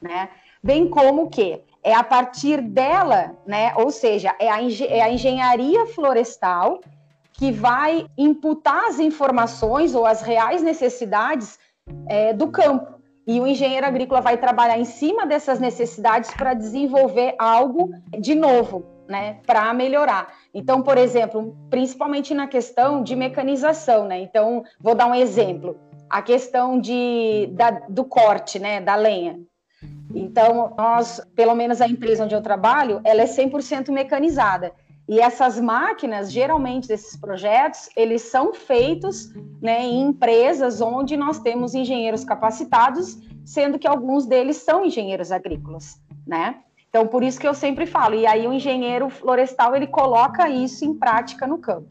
né? 0.01 0.29
Bem 0.63 0.89
como 0.89 1.31
que 1.31 1.63
é 1.85 1.95
a 1.95 2.03
partir 2.03 2.61
dela, 2.61 3.37
né? 3.47 3.73
Ou 3.77 3.91
seja, 3.91 4.35
é 4.41 4.51
a, 4.51 4.59
é 4.61 5.01
a 5.01 5.13
engenharia 5.13 5.87
florestal 5.87 6.81
que 7.33 7.53
vai 7.53 8.07
imputar 8.19 8.87
as 8.87 8.99
informações 8.99 9.95
ou 9.95 10.05
as 10.05 10.23
reais 10.23 10.61
necessidades 10.61 11.59
é, 12.09 12.33
do 12.33 12.49
campo. 12.49 12.99
E 13.25 13.39
o 13.41 13.47
engenheiro 13.47 13.87
agrícola 13.87 14.21
vai 14.21 14.37
trabalhar 14.37 14.79
em 14.79 14.85
cima 14.85 15.27
dessas 15.27 15.61
necessidades 15.61 16.33
para 16.35 16.55
desenvolver 16.55 17.37
algo 17.39 17.91
de 18.19 18.35
novo, 18.35 18.85
né, 19.09 19.39
para 19.47 19.73
melhorar. 19.73 20.35
Então, 20.53 20.83
por 20.83 20.99
exemplo, 20.99 21.57
principalmente 21.71 22.35
na 22.35 22.47
questão 22.47 23.03
de 23.03 23.17
mecanização, 23.17 24.07
né? 24.07 24.21
Então, 24.21 24.63
vou 24.79 24.95
dar 24.95 25.07
um 25.07 25.15
exemplo: 25.15 25.81
a 26.09 26.21
questão 26.21 26.79
de, 26.79 27.49
da, 27.53 27.71
do 27.89 28.05
corte, 28.05 28.59
né, 28.59 28.81
da 28.81 28.95
lenha. 28.95 29.41
Então, 30.15 30.75
nós, 30.77 31.21
pelo 31.35 31.55
menos 31.55 31.81
a 31.81 31.89
empresa 31.89 32.25
onde 32.25 32.35
eu 32.35 32.43
trabalho, 32.43 33.01
ela 33.05 33.23
é 33.23 33.27
100% 33.27 33.91
mecanizada. 33.91 34.73
E 35.09 35.21
essas 35.21 35.59
máquinas, 35.59 36.31
geralmente, 36.31 36.93
esses 36.93 37.17
projetos, 37.17 37.89
eles 37.97 38.23
são 38.23 38.53
feitos 38.53 39.33
né, 39.63 39.83
em 39.83 40.03
empresas 40.03 40.83
onde 40.83 41.17
nós 41.17 41.39
temos 41.39 41.75
engenheiros 41.75 42.25
capacitados, 42.25 43.17
sendo 43.45 43.79
que 43.79 43.89
alguns 43.89 44.27
deles 44.27 44.59
são 44.59 44.85
engenheiros 44.85 45.33
agrícolas, 45.33 45.99
né? 46.27 46.63
Então, 46.89 47.07
por 47.07 47.23
isso 47.23 47.39
que 47.39 47.47
eu 47.47 47.55
sempre 47.55 47.87
falo. 47.87 48.15
E 48.15 48.27
aí, 48.27 48.47
o 48.47 48.53
engenheiro 48.53 49.09
florestal, 49.11 49.77
ele 49.77 49.87
coloca 49.87 50.49
isso 50.49 50.85
em 50.85 50.95
prática 50.95 51.47
no 51.47 51.59
campo. 51.59 51.89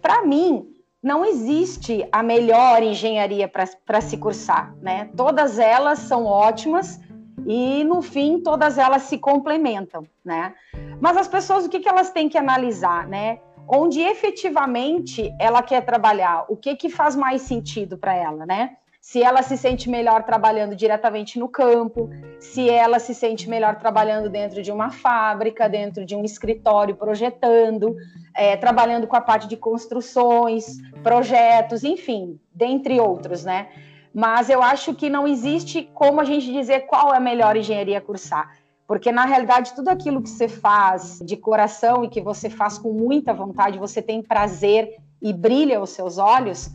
Para 0.00 0.22
mim, 0.22 0.66
não 1.02 1.24
existe 1.24 2.06
a 2.10 2.22
melhor 2.22 2.82
engenharia 2.82 3.48
para 3.48 4.00
se 4.00 4.16
cursar, 4.16 4.74
né? 4.80 5.10
Todas 5.16 5.58
elas 5.58 6.00
são 6.00 6.24
ótimas, 6.24 7.00
e 7.46 7.84
no 7.84 8.02
fim 8.02 8.40
todas 8.40 8.76
elas 8.76 9.02
se 9.02 9.18
complementam, 9.18 10.04
né? 10.24 10.54
Mas 11.00 11.16
as 11.16 11.28
pessoas 11.28 11.64
o 11.64 11.68
que, 11.68 11.80
que 11.80 11.88
elas 11.88 12.10
têm 12.10 12.28
que 12.28 12.36
analisar, 12.36 13.06
né? 13.06 13.38
Onde 13.68 14.00
efetivamente 14.00 15.32
ela 15.40 15.62
quer 15.62 15.84
trabalhar, 15.84 16.44
o 16.48 16.56
que 16.56 16.74
que 16.76 16.88
faz 16.88 17.14
mais 17.14 17.42
sentido 17.42 17.96
para 17.96 18.14
ela, 18.14 18.44
né? 18.46 18.76
Se 19.08 19.22
ela 19.22 19.40
se 19.40 19.56
sente 19.56 19.88
melhor 19.88 20.24
trabalhando 20.24 20.74
diretamente 20.74 21.38
no 21.38 21.48
campo, 21.48 22.10
se 22.40 22.68
ela 22.68 22.98
se 22.98 23.14
sente 23.14 23.48
melhor 23.48 23.76
trabalhando 23.76 24.28
dentro 24.28 24.60
de 24.60 24.72
uma 24.72 24.90
fábrica, 24.90 25.68
dentro 25.68 26.04
de 26.04 26.16
um 26.16 26.24
escritório 26.24 26.96
projetando, 26.96 27.94
é, 28.34 28.56
trabalhando 28.56 29.06
com 29.06 29.14
a 29.14 29.20
parte 29.20 29.46
de 29.46 29.56
construções, 29.56 30.78
projetos, 31.04 31.84
enfim, 31.84 32.40
dentre 32.52 32.98
outros, 32.98 33.44
né? 33.44 33.68
mas 34.12 34.50
eu 34.50 34.60
acho 34.60 34.92
que 34.92 35.08
não 35.08 35.24
existe 35.28 35.88
como 35.94 36.20
a 36.20 36.24
gente 36.24 36.52
dizer 36.52 36.80
qual 36.80 37.14
é 37.14 37.18
a 37.18 37.20
melhor 37.20 37.56
engenharia 37.56 38.00
cursar. 38.00 38.56
Porque, 38.88 39.12
na 39.12 39.24
realidade, 39.24 39.72
tudo 39.76 39.88
aquilo 39.88 40.20
que 40.20 40.30
você 40.30 40.48
faz 40.48 41.20
de 41.24 41.36
coração 41.36 42.02
e 42.02 42.08
que 42.08 42.20
você 42.20 42.50
faz 42.50 42.76
com 42.76 42.92
muita 42.92 43.32
vontade, 43.32 43.78
você 43.78 44.02
tem 44.02 44.20
prazer 44.20 44.96
e 45.22 45.32
brilha 45.32 45.80
os 45.80 45.90
seus 45.90 46.18
olhos, 46.18 46.70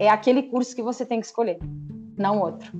é 0.00 0.08
aquele 0.08 0.44
curso 0.44 0.74
que 0.74 0.82
você 0.82 1.04
tem 1.04 1.20
que 1.20 1.26
escolher, 1.26 1.58
não 2.16 2.40
outro. 2.40 2.72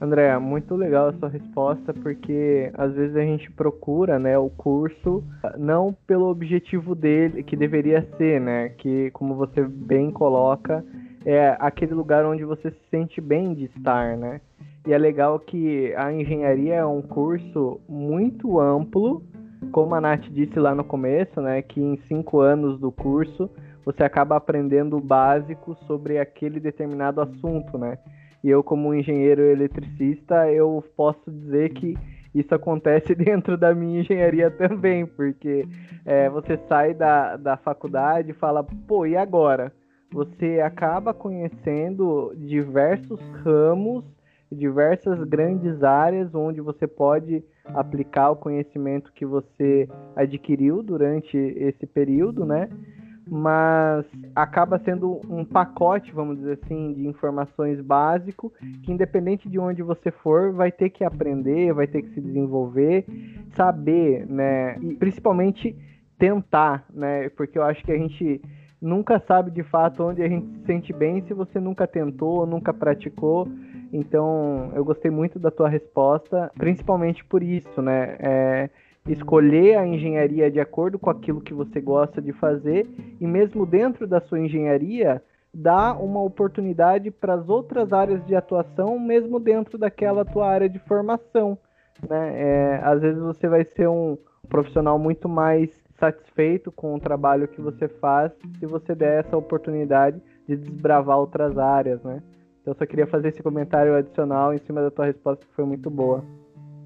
André, 0.00 0.38
muito 0.38 0.76
legal 0.76 1.08
a 1.08 1.12
sua 1.14 1.28
resposta, 1.28 1.92
porque 1.92 2.70
às 2.74 2.94
vezes 2.94 3.16
a 3.16 3.20
gente 3.20 3.50
procura, 3.50 4.18
né, 4.18 4.38
o 4.38 4.48
curso 4.48 5.22
não 5.58 5.94
pelo 6.06 6.30
objetivo 6.30 6.94
dele, 6.94 7.42
que 7.42 7.56
deveria 7.56 8.08
ser, 8.16 8.40
né, 8.40 8.70
que 8.70 9.10
como 9.10 9.34
você 9.34 9.62
bem 9.62 10.10
coloca, 10.12 10.82
é 11.26 11.54
aquele 11.58 11.92
lugar 11.92 12.24
onde 12.24 12.44
você 12.44 12.70
se 12.70 12.80
sente 12.90 13.20
bem 13.20 13.52
de 13.52 13.64
estar, 13.64 14.16
né? 14.16 14.40
E 14.86 14.92
é 14.94 14.96
legal 14.96 15.38
que 15.38 15.92
a 15.94 16.10
engenharia 16.10 16.76
é 16.76 16.86
um 16.86 17.02
curso 17.02 17.78
muito 17.86 18.58
amplo, 18.58 19.22
como 19.70 19.94
a 19.94 20.00
Nath 20.00 20.24
disse 20.30 20.58
lá 20.58 20.74
no 20.74 20.82
começo, 20.82 21.42
né? 21.42 21.60
Que 21.60 21.78
em 21.78 22.00
cinco 22.08 22.40
anos 22.40 22.80
do 22.80 22.90
curso 22.90 23.50
você 23.84 24.04
acaba 24.04 24.36
aprendendo 24.36 24.96
o 24.96 25.00
básico 25.00 25.74
sobre 25.86 26.18
aquele 26.18 26.60
determinado 26.60 27.20
assunto, 27.20 27.78
né? 27.78 27.98
E 28.42 28.48
eu, 28.48 28.62
como 28.62 28.94
engenheiro 28.94 29.42
eletricista, 29.42 30.50
eu 30.50 30.82
posso 30.96 31.30
dizer 31.30 31.70
que 31.70 31.96
isso 32.34 32.54
acontece 32.54 33.14
dentro 33.16 33.56
da 33.56 33.74
minha 33.74 34.00
engenharia 34.00 34.50
também, 34.50 35.04
porque 35.04 35.66
é, 36.04 36.30
você 36.30 36.58
sai 36.68 36.94
da, 36.94 37.36
da 37.36 37.56
faculdade 37.56 38.30
e 38.30 38.34
fala, 38.34 38.64
pô, 38.64 39.04
e 39.04 39.16
agora? 39.16 39.72
você 40.12 40.60
acaba 40.60 41.14
conhecendo 41.14 42.32
diversos 42.36 43.20
ramos, 43.44 44.04
diversas 44.50 45.22
grandes 45.28 45.82
áreas 45.84 46.34
onde 46.34 46.60
você 46.60 46.86
pode 46.86 47.44
aplicar 47.66 48.30
o 48.30 48.36
conhecimento 48.36 49.12
que 49.12 49.24
você 49.24 49.88
adquiriu 50.16 50.82
durante 50.82 51.36
esse 51.36 51.86
período, 51.86 52.44
né? 52.44 52.68
Mas 53.32 54.04
acaba 54.34 54.80
sendo 54.80 55.20
um 55.30 55.44
pacote, 55.44 56.10
vamos 56.10 56.38
dizer 56.38 56.58
assim, 56.64 56.94
de 56.94 57.06
informações 57.06 57.80
básico 57.80 58.52
que 58.82 58.90
independente 58.90 59.48
de 59.48 59.56
onde 59.56 59.84
você 59.84 60.10
for, 60.10 60.52
vai 60.52 60.72
ter 60.72 60.90
que 60.90 61.04
aprender, 61.04 61.72
vai 61.72 61.86
ter 61.86 62.02
que 62.02 62.12
se 62.12 62.20
desenvolver, 62.20 63.04
saber, 63.54 64.26
né? 64.26 64.76
E 64.80 64.96
principalmente 64.96 65.76
tentar, 66.18 66.84
né? 66.92 67.28
Porque 67.30 67.56
eu 67.56 67.62
acho 67.62 67.84
que 67.84 67.92
a 67.92 67.96
gente 67.96 68.42
nunca 68.82 69.22
sabe 69.28 69.52
de 69.52 69.62
fato 69.62 70.02
onde 70.02 70.22
a 70.22 70.28
gente 70.28 70.48
se 70.48 70.66
sente 70.66 70.92
bem 70.92 71.22
se 71.22 71.32
você 71.32 71.60
nunca 71.60 71.86
tentou, 71.86 72.44
nunca 72.44 72.74
praticou. 72.74 73.46
Então, 73.92 74.72
eu 74.74 74.84
gostei 74.84 75.10
muito 75.10 75.38
da 75.38 75.50
tua 75.50 75.68
resposta, 75.68 76.50
principalmente 76.58 77.24
por 77.24 77.42
isso, 77.42 77.80
né? 77.80 78.16
É, 78.18 78.70
escolher 79.12 79.76
a 79.76 79.86
engenharia 79.86 80.50
de 80.50 80.60
acordo 80.60 80.98
com 80.98 81.10
aquilo 81.10 81.40
que 81.40 81.54
você 81.54 81.80
gosta 81.80 82.20
de 82.20 82.32
fazer 82.32 82.86
e 83.20 83.26
mesmo 83.26 83.66
dentro 83.66 84.06
da 84.06 84.20
sua 84.20 84.38
engenharia 84.38 85.22
dar 85.52 86.00
uma 86.00 86.22
oportunidade 86.22 87.10
para 87.10 87.34
as 87.34 87.48
outras 87.48 87.92
áreas 87.92 88.24
de 88.26 88.36
atuação, 88.36 88.98
mesmo 88.98 89.40
dentro 89.40 89.76
daquela 89.76 90.24
tua 90.24 90.48
área 90.48 90.68
de 90.68 90.78
formação. 90.80 91.58
Né? 92.08 92.34
É, 92.40 92.80
às 92.84 93.00
vezes 93.00 93.20
você 93.20 93.48
vai 93.48 93.64
ser 93.64 93.88
um 93.88 94.16
profissional 94.48 94.98
muito 94.98 95.28
mais 95.28 95.70
satisfeito 95.98 96.72
com 96.72 96.94
o 96.94 97.00
trabalho 97.00 97.48
que 97.48 97.60
você 97.60 97.88
faz 97.88 98.32
se 98.58 98.66
você 98.66 98.94
der 98.94 99.24
essa 99.24 99.36
oportunidade 99.36 100.20
de 100.48 100.56
desbravar 100.56 101.18
outras 101.18 101.58
áreas, 101.58 102.02
né? 102.02 102.22
Então, 102.60 102.72
eu 102.72 102.74
só 102.74 102.86
queria 102.86 103.06
fazer 103.06 103.28
esse 103.28 103.42
comentário 103.42 103.94
adicional 103.94 104.52
em 104.52 104.58
cima 104.58 104.80
da 104.80 104.90
tua 104.90 105.06
resposta, 105.06 105.46
que 105.46 105.54
foi 105.54 105.64
muito 105.64 105.88
boa. 105.90 106.24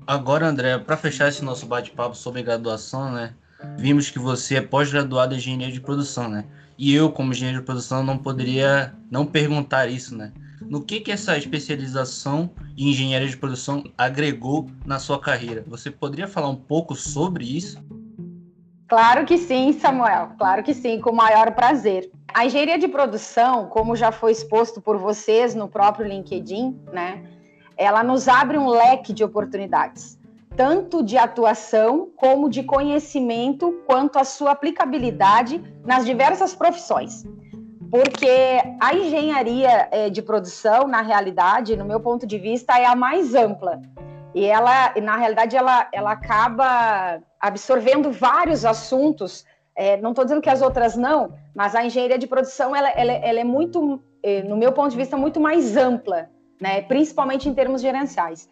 Agora, 0.06 0.46
André, 0.46 0.78
para 0.78 0.96
fechar 0.96 1.28
esse 1.28 1.42
nosso 1.42 1.64
bate-papo 1.66 2.14
sobre 2.14 2.42
graduação, 2.42 3.10
né? 3.10 3.34
Vimos 3.78 4.10
que 4.10 4.18
você 4.18 4.56
é 4.56 4.60
pós-graduado 4.60 5.34
em 5.34 5.38
engenharia 5.38 5.72
de 5.72 5.80
produção, 5.80 6.28
né? 6.28 6.44
E 6.76 6.94
eu, 6.94 7.10
como 7.10 7.32
engenheiro 7.32 7.60
de 7.60 7.64
produção, 7.64 8.02
não 8.02 8.18
poderia 8.18 8.94
não 9.10 9.24
perguntar 9.24 9.88
isso, 9.88 10.14
né? 10.14 10.32
No 10.60 10.82
que 10.82 11.00
que 11.00 11.12
essa 11.12 11.36
especialização 11.38 12.50
em 12.76 12.88
engenharia 12.90 13.28
de 13.28 13.36
produção 13.36 13.84
agregou 13.96 14.68
na 14.84 14.98
sua 14.98 15.18
carreira? 15.18 15.64
Você 15.68 15.90
poderia 15.90 16.28
falar 16.28 16.48
um 16.48 16.56
pouco 16.56 16.94
sobre 16.94 17.44
isso? 17.44 17.82
Claro 18.88 19.24
que 19.24 19.38
sim, 19.38 19.72
Samuel. 19.72 20.32
Claro 20.38 20.62
que 20.62 20.74
sim, 20.74 21.00
com 21.00 21.10
o 21.10 21.16
maior 21.16 21.52
prazer. 21.52 22.10
A 22.32 22.44
engenharia 22.44 22.78
de 22.78 22.88
produção, 22.88 23.66
como 23.68 23.96
já 23.96 24.12
foi 24.12 24.32
exposto 24.32 24.80
por 24.80 24.98
vocês 24.98 25.54
no 25.54 25.68
próprio 25.68 26.06
LinkedIn, 26.06 26.78
né? 26.92 27.24
Ela 27.76 28.02
nos 28.02 28.28
abre 28.28 28.58
um 28.58 28.68
leque 28.68 29.12
de 29.12 29.24
oportunidades, 29.24 30.18
tanto 30.56 31.02
de 31.02 31.16
atuação 31.16 32.08
como 32.16 32.48
de 32.48 32.62
conhecimento, 32.62 33.82
quanto 33.86 34.18
a 34.18 34.24
sua 34.24 34.52
aplicabilidade 34.52 35.62
nas 35.84 36.04
diversas 36.04 36.54
profissões. 36.54 37.24
Porque 37.90 38.60
a 38.80 38.94
engenharia 38.94 39.88
eh, 39.90 40.10
de 40.10 40.20
produção, 40.20 40.86
na 40.86 41.00
realidade, 41.00 41.76
no 41.76 41.84
meu 41.84 42.00
ponto 42.00 42.26
de 42.26 42.38
vista, 42.38 42.78
é 42.78 42.86
a 42.86 42.96
mais 42.96 43.34
ampla 43.34 43.80
e 44.34 44.44
ela, 44.44 44.92
na 45.00 45.16
realidade, 45.16 45.56
ela, 45.56 45.88
ela 45.92 46.10
acaba 46.10 47.22
absorvendo 47.40 48.10
vários 48.10 48.64
assuntos. 48.64 49.46
É, 49.76 49.96
não 49.98 50.10
estou 50.10 50.24
dizendo 50.24 50.40
que 50.40 50.50
as 50.50 50.60
outras 50.60 50.96
não, 50.96 51.34
mas 51.54 51.74
a 51.74 51.84
engenharia 51.84 52.18
de 52.18 52.26
produção 52.26 52.74
ela, 52.74 52.88
ela, 52.90 53.12
ela 53.12 53.40
é 53.40 53.44
muito, 53.44 54.02
é, 54.22 54.42
no 54.42 54.56
meu 54.56 54.72
ponto 54.72 54.90
de 54.90 54.96
vista, 54.96 55.16
muito 55.16 55.40
mais 55.40 55.76
ampla, 55.76 56.28
né? 56.60 56.82
principalmente 56.82 57.48
em 57.48 57.54
termos 57.54 57.80
gerenciais. 57.80 58.48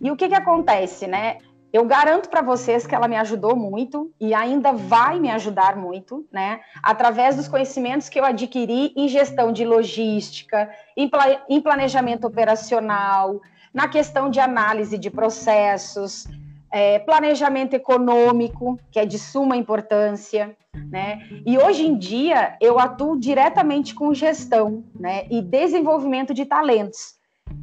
E 0.00 0.10
o 0.10 0.16
que, 0.16 0.28
que 0.28 0.34
acontece, 0.34 1.06
né? 1.06 1.38
Eu 1.72 1.86
garanto 1.86 2.28
para 2.28 2.42
vocês 2.42 2.86
que 2.86 2.94
ela 2.94 3.08
me 3.08 3.16
ajudou 3.16 3.56
muito 3.56 4.12
e 4.20 4.34
ainda 4.34 4.72
vai 4.72 5.18
me 5.18 5.30
ajudar 5.30 5.74
muito, 5.74 6.26
né? 6.30 6.60
Através 6.82 7.36
dos 7.36 7.48
conhecimentos 7.48 8.10
que 8.10 8.20
eu 8.20 8.24
adquiri 8.26 8.92
em 8.94 9.08
gestão 9.08 9.50
de 9.50 9.64
logística, 9.64 10.70
em 10.96 11.60
planejamento 11.62 12.26
operacional, 12.26 13.40
na 13.72 13.88
questão 13.88 14.28
de 14.28 14.38
análise 14.38 14.98
de 14.98 15.10
processos, 15.10 16.26
é, 16.70 16.98
planejamento 16.98 17.72
econômico, 17.72 18.78
que 18.90 18.98
é 18.98 19.06
de 19.06 19.18
suma 19.18 19.56
importância, 19.56 20.54
né? 20.90 21.20
E 21.46 21.56
hoje 21.58 21.86
em 21.86 21.96
dia 21.96 22.56
eu 22.60 22.78
atuo 22.78 23.18
diretamente 23.18 23.94
com 23.94 24.12
gestão, 24.12 24.84
né? 24.98 25.26
E 25.30 25.40
desenvolvimento 25.40 26.34
de 26.34 26.44
talentos, 26.44 27.14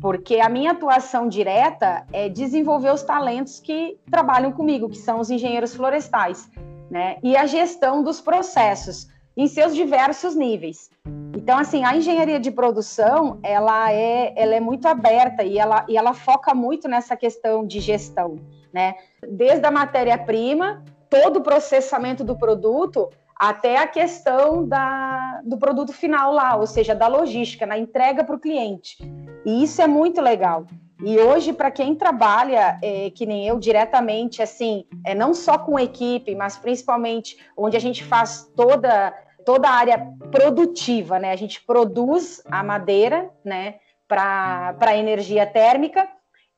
porque 0.02 0.40
a 0.40 0.50
minha 0.50 0.72
atuação 0.72 1.28
direta 1.28 2.06
é 2.12 2.30
desenvolver 2.30 2.92
os 2.92 3.04
talentos 3.04 3.60
que 3.60 3.98
trabalham 4.10 4.52
comigo, 4.52 4.90
que 4.90 4.98
são 4.98 5.20
os 5.20 5.30
engenheiros 5.30 5.76
florestais, 5.76 6.50
né? 6.90 7.18
E 7.24 7.36
a 7.36 7.46
gestão 7.46 8.04
dos 8.04 8.22
processos 8.22 9.08
em 9.36 9.48
seus 9.48 9.74
diversos 9.74 10.36
níveis. 10.36 10.90
Então, 11.34 11.58
assim, 11.58 11.86
a 11.86 11.96
engenharia 11.96 12.40
de 12.40 12.52
produção, 12.52 13.40
ela 13.42 13.92
é, 13.92 14.34
ela 14.36 14.56
é 14.56 14.60
muito 14.60 14.86
aberta 14.88 15.44
e 15.44 15.58
ela, 15.58 15.86
e 15.88 15.98
ela 15.98 16.14
foca 16.14 16.54
muito 16.54 16.88
nessa 16.88 17.16
questão 17.16 17.66
de 17.66 17.80
gestão, 17.80 18.38
né? 18.74 18.96
Desde 19.26 19.66
a 19.66 19.72
matéria-prima, 19.72 20.84
todo 21.10 21.38
o 21.38 21.42
processamento 21.42 22.24
do 22.24 22.38
produto, 22.38 23.10
até 23.40 23.78
a 23.78 23.88
questão 23.88 24.68
da, 24.68 25.42
do 25.46 25.58
produto 25.58 25.94
final 25.94 26.34
lá, 26.34 26.58
ou 26.58 26.68
seja, 26.68 26.94
da 26.94 27.08
logística, 27.08 27.66
na 27.66 27.78
entrega 27.78 28.22
para 28.22 28.36
o 28.36 28.40
cliente. 28.40 28.98
E 29.46 29.64
isso 29.64 29.82
é 29.82 29.88
muito 29.88 30.20
legal. 30.20 30.66
E 31.02 31.18
hoje, 31.18 31.54
para 31.54 31.72
quem 31.72 31.96
trabalha, 31.96 32.78
é, 32.84 33.10
que 33.12 33.26
nem 33.26 33.48
eu, 33.48 33.58
diretamente, 33.58 34.42
assim, 34.42 34.84
é, 35.06 35.16
não 35.16 35.34
só 35.34 35.58
com 35.58 35.80
equipe, 35.80 36.36
mas 36.36 36.58
principalmente 36.58 37.38
onde 37.56 37.78
a 37.78 37.80
gente 37.80 38.04
faz 38.04 38.52
toda 38.56 39.14
toda 39.46 39.68
a 39.68 39.72
área 39.72 40.06
produtiva, 40.30 41.18
né? 41.18 41.32
A 41.32 41.36
gente 41.36 41.64
produz 41.64 42.44
a 42.52 42.62
madeira, 42.62 43.32
né, 43.44 43.76
para 44.08 44.96
energia 44.96 45.48
térmica 45.48 46.08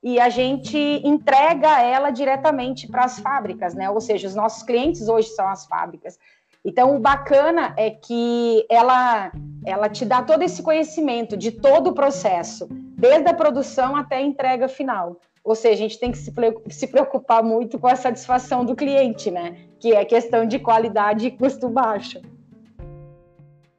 e 0.03 0.19
a 0.19 0.29
gente 0.29 0.77
entrega 1.05 1.79
ela 1.79 2.09
diretamente 2.09 2.87
para 2.87 3.05
as 3.05 3.19
fábricas, 3.19 3.75
né? 3.75 3.89
Ou 3.89 4.01
seja, 4.01 4.27
os 4.27 4.35
nossos 4.35 4.63
clientes 4.63 5.07
hoje 5.07 5.29
são 5.29 5.47
as 5.47 5.65
fábricas. 5.67 6.17
Então, 6.63 6.95
o 6.95 6.99
bacana 6.99 7.73
é 7.75 7.89
que 7.89 8.65
ela, 8.69 9.31
ela 9.65 9.89
te 9.89 10.05
dá 10.05 10.21
todo 10.21 10.43
esse 10.43 10.61
conhecimento 10.61 11.35
de 11.35 11.51
todo 11.51 11.89
o 11.89 11.93
processo, 11.93 12.67
desde 12.69 13.27
a 13.27 13.33
produção 13.33 13.95
até 13.95 14.17
a 14.17 14.21
entrega 14.21 14.67
final. 14.67 15.19
Ou 15.43 15.55
seja, 15.55 15.73
a 15.73 15.87
gente 15.87 15.99
tem 15.99 16.11
que 16.11 16.19
se 16.19 16.87
preocupar 16.87 17.43
muito 17.43 17.79
com 17.79 17.87
a 17.87 17.95
satisfação 17.95 18.63
do 18.63 18.75
cliente, 18.75 19.31
né? 19.31 19.57
Que 19.79 19.93
é 19.93 20.05
questão 20.05 20.45
de 20.45 20.59
qualidade 20.59 21.25
e 21.25 21.31
custo 21.31 21.67
baixo. 21.67 22.21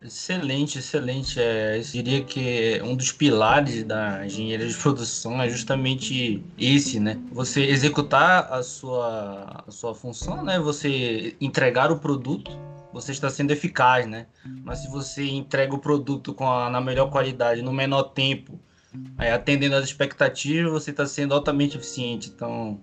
Excelente, 0.05 0.81
excelente. 0.81 1.41
É, 1.41 1.79
eu 1.79 1.83
diria 1.83 2.25
que 2.25 2.83
um 2.83 2.97
dos 2.97 3.13
pilares 3.13 3.85
da 3.85 4.27
engenharia 4.27 4.67
de 4.67 4.75
produção 4.75 5.41
é 5.41 5.49
justamente 5.49 6.43
esse, 6.59 6.99
né? 6.99 7.21
Você 7.31 7.63
executar 7.63 8.53
a 8.53 8.65
sua, 8.65 9.63
a 9.65 9.71
sua 9.71 9.95
função, 9.95 10.43
né? 10.43 10.59
Você 10.59 11.37
entregar 11.41 11.93
o 11.93 12.01
produto, 12.01 12.51
você 12.93 13.13
está 13.13 13.31
sendo 13.31 13.51
eficaz, 13.51 14.07
né? 14.07 14.27
Mas 14.65 14.81
se 14.81 14.89
você 14.89 15.29
entrega 15.29 15.75
o 15.75 15.79
produto 15.79 16.35
com 16.35 16.49
a, 16.49 16.69
na 16.69 16.81
melhor 16.81 17.11
qualidade, 17.11 17.63
no 17.63 17.73
menor 17.73 18.05
tempo, 18.05 18.61
atendendo 19.19 19.77
às 19.77 19.85
expectativas, 19.85 20.71
você 20.71 20.91
está 20.91 21.07
sendo 21.07 21.35
altamente 21.35 21.77
eficiente. 21.77 22.31
Então, 22.35 22.81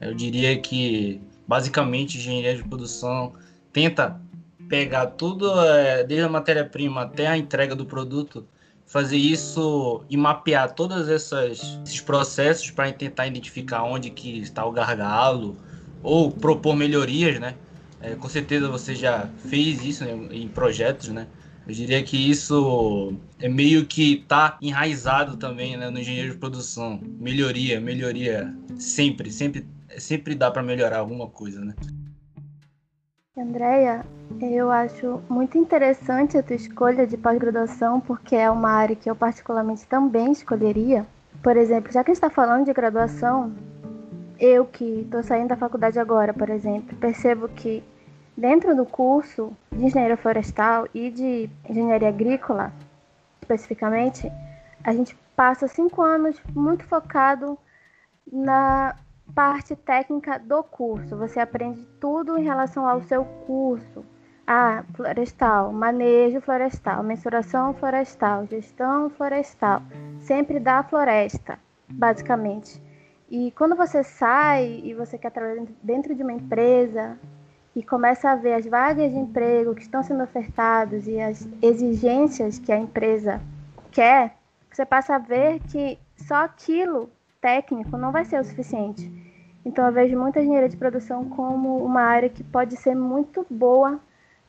eu 0.00 0.14
diria 0.14 0.58
que 0.58 1.20
basicamente 1.46 2.18
engenharia 2.18 2.56
de 2.56 2.64
produção 2.64 3.34
tenta 3.72 4.20
pegar 4.68 5.06
tudo, 5.06 5.50
é, 5.60 6.02
desde 6.02 6.24
a 6.24 6.28
matéria-prima 6.28 7.02
até 7.02 7.26
a 7.26 7.36
entrega 7.36 7.76
do 7.76 7.84
produto, 7.84 8.46
fazer 8.86 9.16
isso 9.16 10.02
e 10.08 10.16
mapear 10.16 10.74
todos 10.74 11.08
esses 11.08 12.00
processos 12.00 12.70
para 12.70 12.92
tentar 12.92 13.26
identificar 13.26 13.84
onde 13.84 14.10
que 14.10 14.38
está 14.38 14.64
o 14.64 14.72
gargalo 14.72 15.56
ou 16.02 16.30
propor 16.30 16.74
melhorias, 16.74 17.38
né? 17.38 17.54
É, 18.02 18.16
com 18.16 18.28
certeza 18.28 18.68
você 18.68 18.94
já 18.94 19.28
fez 19.48 19.84
isso 19.84 20.04
né, 20.04 20.12
em 20.30 20.48
projetos, 20.48 21.08
né? 21.08 21.28
Eu 21.66 21.72
diria 21.72 22.02
que 22.02 22.16
isso 22.16 23.14
é 23.38 23.48
meio 23.48 23.86
que 23.86 24.14
está 24.14 24.58
enraizado 24.60 25.36
também 25.36 25.76
né, 25.76 25.88
no 25.88 26.00
engenheiro 26.00 26.32
de 26.32 26.38
produção. 26.38 27.00
Melhoria, 27.20 27.80
melhoria, 27.80 28.52
sempre, 28.76 29.30
sempre, 29.30 29.64
sempre 29.96 30.34
dá 30.34 30.50
para 30.50 30.62
melhorar 30.62 30.98
alguma 30.98 31.28
coisa, 31.28 31.64
né? 31.64 31.74
Andréia, 33.38 34.04
eu 34.40 34.70
acho 34.70 35.22
muito 35.28 35.56
interessante 35.56 36.36
a 36.36 36.42
tua 36.42 36.56
escolha 36.56 37.06
de 37.06 37.16
pós-graduação, 37.16 38.00
porque 38.00 38.34
é 38.34 38.50
uma 38.50 38.70
área 38.70 38.96
que 38.96 39.08
eu 39.08 39.14
particularmente 39.14 39.86
também 39.86 40.32
escolheria. 40.32 41.06
Por 41.42 41.56
exemplo, 41.56 41.92
já 41.92 42.02
que 42.02 42.10
a 42.10 42.14
gente 42.14 42.22
está 42.22 42.28
falando 42.28 42.64
de 42.64 42.72
graduação, 42.72 43.54
eu 44.38 44.66
que 44.66 45.02
estou 45.02 45.22
saindo 45.22 45.48
da 45.48 45.56
faculdade 45.56 45.98
agora, 45.98 46.34
por 46.34 46.50
exemplo, 46.50 46.96
percebo 46.98 47.48
que 47.48 47.82
dentro 48.36 48.74
do 48.74 48.84
curso 48.84 49.52
de 49.70 49.84
engenharia 49.84 50.16
florestal 50.16 50.88
e 50.94 51.10
de 51.10 51.50
engenharia 51.68 52.08
agrícola, 52.08 52.72
especificamente, 53.40 54.30
a 54.82 54.92
gente 54.92 55.16
passa 55.36 55.68
cinco 55.68 56.02
anos 56.02 56.40
muito 56.54 56.84
focado 56.84 57.58
na 58.30 58.96
parte 59.34 59.74
técnica 59.76 60.38
do 60.38 60.62
curso. 60.62 61.16
Você 61.16 61.40
aprende 61.40 61.86
tudo 62.00 62.38
em 62.38 62.44
relação 62.44 62.86
ao 62.86 63.02
seu 63.02 63.24
curso. 63.24 64.04
Ah, 64.46 64.84
florestal, 64.94 65.72
manejo 65.72 66.40
florestal, 66.40 67.02
mensuração 67.02 67.72
florestal, 67.74 68.46
gestão 68.46 69.08
florestal, 69.08 69.82
sempre 70.20 70.58
da 70.58 70.82
floresta, 70.82 71.58
basicamente. 71.88 72.82
E 73.30 73.52
quando 73.52 73.76
você 73.76 74.02
sai 74.02 74.82
e 74.84 74.94
você 74.94 75.16
quer 75.16 75.30
trabalhar 75.30 75.64
dentro 75.82 76.14
de 76.14 76.22
uma 76.22 76.32
empresa 76.32 77.16
e 77.74 77.82
começa 77.82 78.30
a 78.30 78.34
ver 78.34 78.54
as 78.54 78.66
vagas 78.66 79.10
de 79.10 79.18
emprego 79.18 79.74
que 79.74 79.82
estão 79.82 80.02
sendo 80.02 80.22
ofertadas 80.22 81.06
e 81.06 81.20
as 81.20 81.48
exigências 81.62 82.58
que 82.58 82.70
a 82.70 82.78
empresa 82.78 83.40
quer, 83.90 84.36
você 84.70 84.84
passa 84.84 85.16
a 85.16 85.18
ver 85.18 85.60
que 85.70 85.98
só 86.16 86.36
aquilo 86.36 87.10
técnico 87.40 87.96
não 87.96 88.12
vai 88.12 88.24
ser 88.24 88.40
o 88.40 88.44
suficiente. 88.44 89.10
Então 89.64 89.86
eu 89.86 89.92
vejo 89.92 90.18
muita 90.18 90.40
engenharia 90.40 90.68
de 90.68 90.76
produção 90.76 91.28
como 91.28 91.84
uma 91.84 92.02
área 92.02 92.28
que 92.28 92.42
pode 92.42 92.76
ser 92.76 92.94
muito 92.94 93.46
boa 93.48 94.00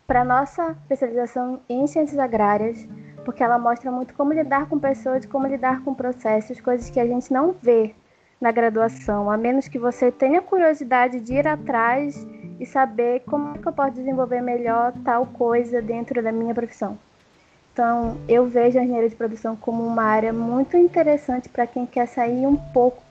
para 0.08 0.26
nossa 0.26 0.72
especialização 0.72 1.62
em 1.70 1.88
ciências 1.88 2.20
agrárias, 2.20 2.88
porque 3.24 3.44
ela 3.44 3.58
mostra 3.58 3.90
muito 3.92 4.14
como 4.16 4.34
lidar 4.34 4.68
com 4.68 4.78
pessoas, 4.78 5.26
como 5.26 5.48
lidar 5.48 5.82
com 5.84 5.94
processos, 5.94 6.60
coisas 6.60 6.90
que 6.90 7.00
a 7.00 7.08
gente 7.08 7.32
não 7.32 7.56
vê 7.62 7.96
na 8.40 8.52
graduação, 8.52 9.32
a 9.32 9.38
menos 9.38 9.68
que 9.70 9.80
você 9.80 10.12
tenha 10.12 10.42
curiosidade 10.42 11.22
de 11.22 11.36
ir 11.36 11.48
atrás 11.48 12.28
e 12.64 12.66
saber 12.66 13.24
como 13.28 13.60
que 13.60 13.68
eu 13.68 13.74
posso 13.74 13.92
desenvolver 13.92 14.42
melhor 14.42 14.94
tal 15.04 15.26
coisa 15.26 15.82
dentro 15.82 16.24
da 16.24 16.32
minha 16.32 16.54
profissão. 16.56 16.98
Então, 17.74 18.18
eu 18.28 18.48
vejo 18.48 18.80
a 18.80 18.84
engenharia 18.84 19.10
de 19.10 19.16
produção 19.16 19.56
como 19.56 19.86
uma 19.86 20.04
área 20.04 20.32
muito 20.32 20.78
interessante 20.78 21.50
para 21.50 21.68
quem 21.68 21.86
quer 21.86 22.08
sair 22.08 22.48
um 22.48 22.56
pouco 22.56 23.04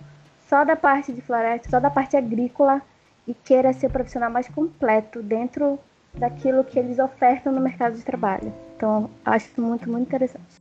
só 0.49 0.65
da 0.65 0.75
parte 0.75 1.13
de 1.13 1.21
floresta, 1.21 1.69
só 1.69 1.79
da 1.79 1.91
parte 1.91 2.17
agrícola 2.17 2.81
e 3.27 3.35
queira 3.35 3.73
ser 3.75 3.91
profissional 3.91 4.31
mais 4.31 4.49
completo 4.49 5.23
dentro 5.23 5.79
daquilo 6.15 6.65
que 6.65 6.79
eles 6.79 6.99
ofertam 6.99 7.53
no 7.53 7.61
mercado 7.61 7.95
de 7.95 8.03
trabalho. 8.03 8.53
Então, 8.77 9.11
acho 9.25 9.61
muito, 9.61 9.91
muito 9.91 10.07
interessante. 10.07 10.61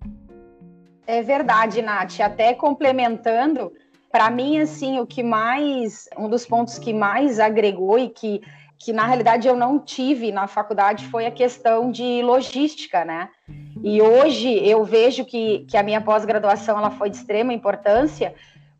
É 1.07 1.21
verdade, 1.21 1.81
Nath. 1.81 2.19
Até 2.19 2.53
complementando, 2.53 3.71
para 4.11 4.29
mim, 4.29 4.59
assim, 4.59 4.99
o 4.99 5.07
que 5.07 5.23
mais, 5.23 6.09
um 6.17 6.27
dos 6.27 6.45
pontos 6.45 6.77
que 6.77 6.93
mais 6.93 7.39
agregou 7.39 7.97
e 7.97 8.09
que 8.09 8.41
que 8.83 8.91
na 8.91 9.05
realidade 9.05 9.47
eu 9.47 9.55
não 9.55 9.77
tive 9.77 10.31
na 10.31 10.47
faculdade 10.47 11.05
foi 11.05 11.27
a 11.27 11.31
questão 11.31 11.91
de 11.91 12.23
logística, 12.23 13.05
né? 13.05 13.29
E 13.83 14.01
hoje 14.01 14.49
eu 14.67 14.83
vejo 14.83 15.23
que, 15.23 15.65
que 15.69 15.77
a 15.77 15.83
minha 15.83 16.01
pós-graduação 16.01 16.79
ela 16.79 16.89
foi 16.89 17.11
de 17.11 17.17
extrema 17.17 17.53
importância, 17.53 18.33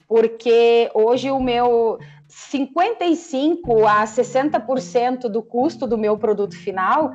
porque 0.08 0.90
hoje 0.96 1.30
o 1.30 1.40
meu 1.40 2.00
55 2.28 3.86
a 3.86 4.04
60% 4.04 5.30
do 5.30 5.44
custo 5.44 5.86
do 5.86 6.00
meu 6.00 6.18
produto 6.18 6.58
final, 6.58 7.14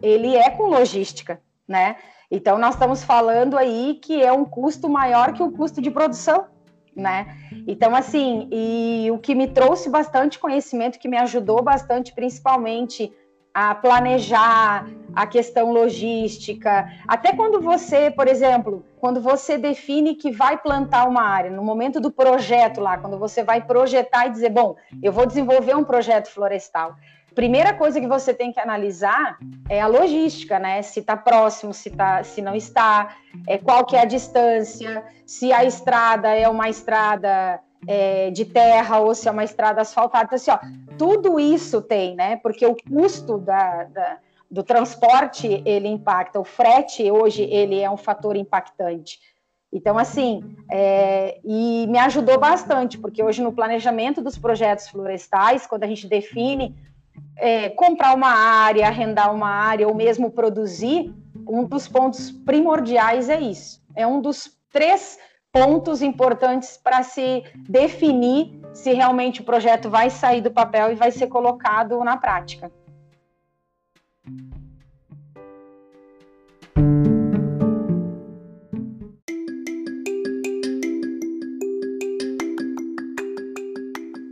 ele 0.00 0.36
é 0.36 0.48
com 0.48 0.68
logística, 0.68 1.40
né? 1.66 1.96
Então 2.30 2.56
nós 2.56 2.74
estamos 2.74 3.02
falando 3.02 3.58
aí 3.58 3.98
que 4.00 4.22
é 4.22 4.32
um 4.32 4.44
custo 4.44 4.88
maior 4.88 5.32
que 5.32 5.42
o 5.42 5.50
custo 5.50 5.80
de 5.80 5.90
produção 5.90 6.46
né? 6.98 7.26
Então, 7.66 7.94
assim, 7.94 8.48
e 8.50 9.08
o 9.10 9.18
que 9.18 9.34
me 9.34 9.46
trouxe 9.46 9.88
bastante 9.88 10.38
conhecimento, 10.38 10.98
que 10.98 11.08
me 11.08 11.16
ajudou 11.16 11.62
bastante, 11.62 12.12
principalmente 12.12 13.12
a 13.54 13.74
planejar 13.74 14.86
a 15.14 15.26
questão 15.26 15.72
logística. 15.72 16.86
Até 17.06 17.32
quando 17.32 17.60
você, 17.60 18.10
por 18.10 18.28
exemplo, 18.28 18.84
quando 19.00 19.20
você 19.20 19.56
define 19.56 20.14
que 20.14 20.30
vai 20.30 20.58
plantar 20.58 21.08
uma 21.08 21.22
área, 21.22 21.50
no 21.50 21.62
momento 21.62 22.00
do 22.00 22.10
projeto 22.10 22.80
lá, 22.80 22.98
quando 22.98 23.18
você 23.18 23.42
vai 23.42 23.64
projetar 23.64 24.26
e 24.26 24.30
dizer, 24.30 24.50
bom, 24.50 24.76
eu 25.02 25.12
vou 25.12 25.26
desenvolver 25.26 25.74
um 25.74 25.84
projeto 25.84 26.28
florestal 26.28 26.94
primeira 27.38 27.72
coisa 27.72 28.00
que 28.00 28.08
você 28.08 28.34
tem 28.34 28.52
que 28.52 28.58
analisar 28.58 29.38
é 29.68 29.80
a 29.80 29.86
logística, 29.86 30.58
né? 30.58 30.82
Se 30.82 30.98
está 30.98 31.16
próximo, 31.16 31.72
se, 31.72 31.88
tá, 31.88 32.24
se 32.24 32.42
não 32.42 32.52
está, 32.52 33.16
é, 33.46 33.56
qual 33.56 33.86
que 33.86 33.94
é 33.94 34.00
a 34.00 34.04
distância, 34.04 35.04
se 35.24 35.52
a 35.52 35.64
estrada 35.64 36.34
é 36.34 36.48
uma 36.48 36.68
estrada 36.68 37.60
é, 37.86 38.32
de 38.32 38.44
terra 38.44 38.98
ou 38.98 39.14
se 39.14 39.28
é 39.28 39.30
uma 39.30 39.44
estrada 39.44 39.80
asfaltada. 39.82 40.24
Então, 40.24 40.34
assim, 40.34 40.50
ó, 40.50 40.58
tudo 40.98 41.38
isso 41.38 41.80
tem, 41.80 42.16
né? 42.16 42.34
Porque 42.42 42.66
o 42.66 42.74
custo 42.74 43.38
da, 43.38 43.84
da, 43.84 44.18
do 44.50 44.64
transporte, 44.64 45.62
ele 45.64 45.86
impacta. 45.86 46.40
O 46.40 46.44
frete, 46.44 47.08
hoje, 47.08 47.44
ele 47.44 47.78
é 47.78 47.88
um 47.88 47.96
fator 47.96 48.34
impactante. 48.34 49.20
Então, 49.72 49.96
assim, 49.96 50.56
é, 50.68 51.38
e 51.44 51.86
me 51.86 51.98
ajudou 51.98 52.36
bastante, 52.36 52.98
porque 52.98 53.22
hoje 53.22 53.40
no 53.40 53.52
planejamento 53.52 54.20
dos 54.20 54.36
projetos 54.36 54.88
florestais, 54.88 55.68
quando 55.68 55.84
a 55.84 55.86
gente 55.86 56.08
define 56.08 56.74
é, 57.36 57.68
comprar 57.70 58.14
uma 58.14 58.30
área, 58.30 58.86
arrendar 58.86 59.34
uma 59.34 59.48
área 59.48 59.86
ou 59.86 59.94
mesmo 59.94 60.30
produzir, 60.30 61.14
um 61.48 61.64
dos 61.64 61.88
pontos 61.88 62.30
primordiais 62.30 63.28
é 63.28 63.40
isso. 63.40 63.82
É 63.94 64.06
um 64.06 64.20
dos 64.20 64.56
três 64.70 65.18
pontos 65.52 66.02
importantes 66.02 66.76
para 66.76 67.02
se 67.02 67.42
definir 67.68 68.60
se 68.72 68.92
realmente 68.92 69.40
o 69.40 69.44
projeto 69.44 69.88
vai 69.88 70.10
sair 70.10 70.40
do 70.40 70.50
papel 70.50 70.92
e 70.92 70.94
vai 70.94 71.10
ser 71.10 71.26
colocado 71.28 71.98
na 72.04 72.16
prática. 72.16 72.70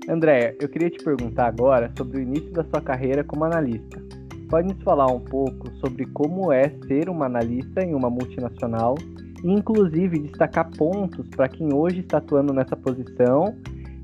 Andréia, 0.08 0.56
eu 0.60 0.68
queria 0.68 0.88
te 0.88 1.02
perguntar 1.02 1.48
agora 1.48 1.92
sobre 1.96 2.18
o 2.18 2.20
início 2.20 2.52
da 2.52 2.64
sua 2.64 2.80
carreira 2.80 3.24
como 3.24 3.44
analista. 3.44 4.00
Pode 4.48 4.68
nos 4.72 4.80
falar 4.84 5.08
um 5.08 5.18
pouco 5.18 5.68
sobre 5.80 6.06
como 6.06 6.52
é 6.52 6.70
ser 6.86 7.08
uma 7.08 7.26
analista 7.26 7.84
em 7.84 7.92
uma 7.92 8.08
multinacional 8.08 8.94
e, 9.42 9.50
inclusive, 9.50 10.20
destacar 10.20 10.70
pontos 10.76 11.28
para 11.30 11.48
quem 11.48 11.74
hoje 11.74 12.00
está 12.00 12.18
atuando 12.18 12.52
nessa 12.52 12.76
posição 12.76 13.56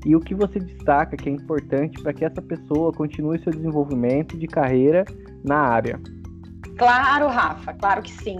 e 0.05 0.13
o 0.13 0.19
que 0.19 0.35
você 0.35 0.59
destaca 0.59 1.15
que 1.15 1.29
é 1.29 1.31
importante 1.31 2.01
para 2.01 2.11
que 2.11 2.25
essa 2.25 2.41
pessoa 2.41 2.91
continue 2.91 3.41
seu 3.41 3.53
desenvolvimento 3.53 4.37
de 4.37 4.47
carreira 4.47 5.05
na 5.45 5.59
área? 5.59 5.97
Claro, 6.77 7.27
Rafa, 7.27 7.73
claro 7.73 8.01
que 8.01 8.11
sim. 8.11 8.37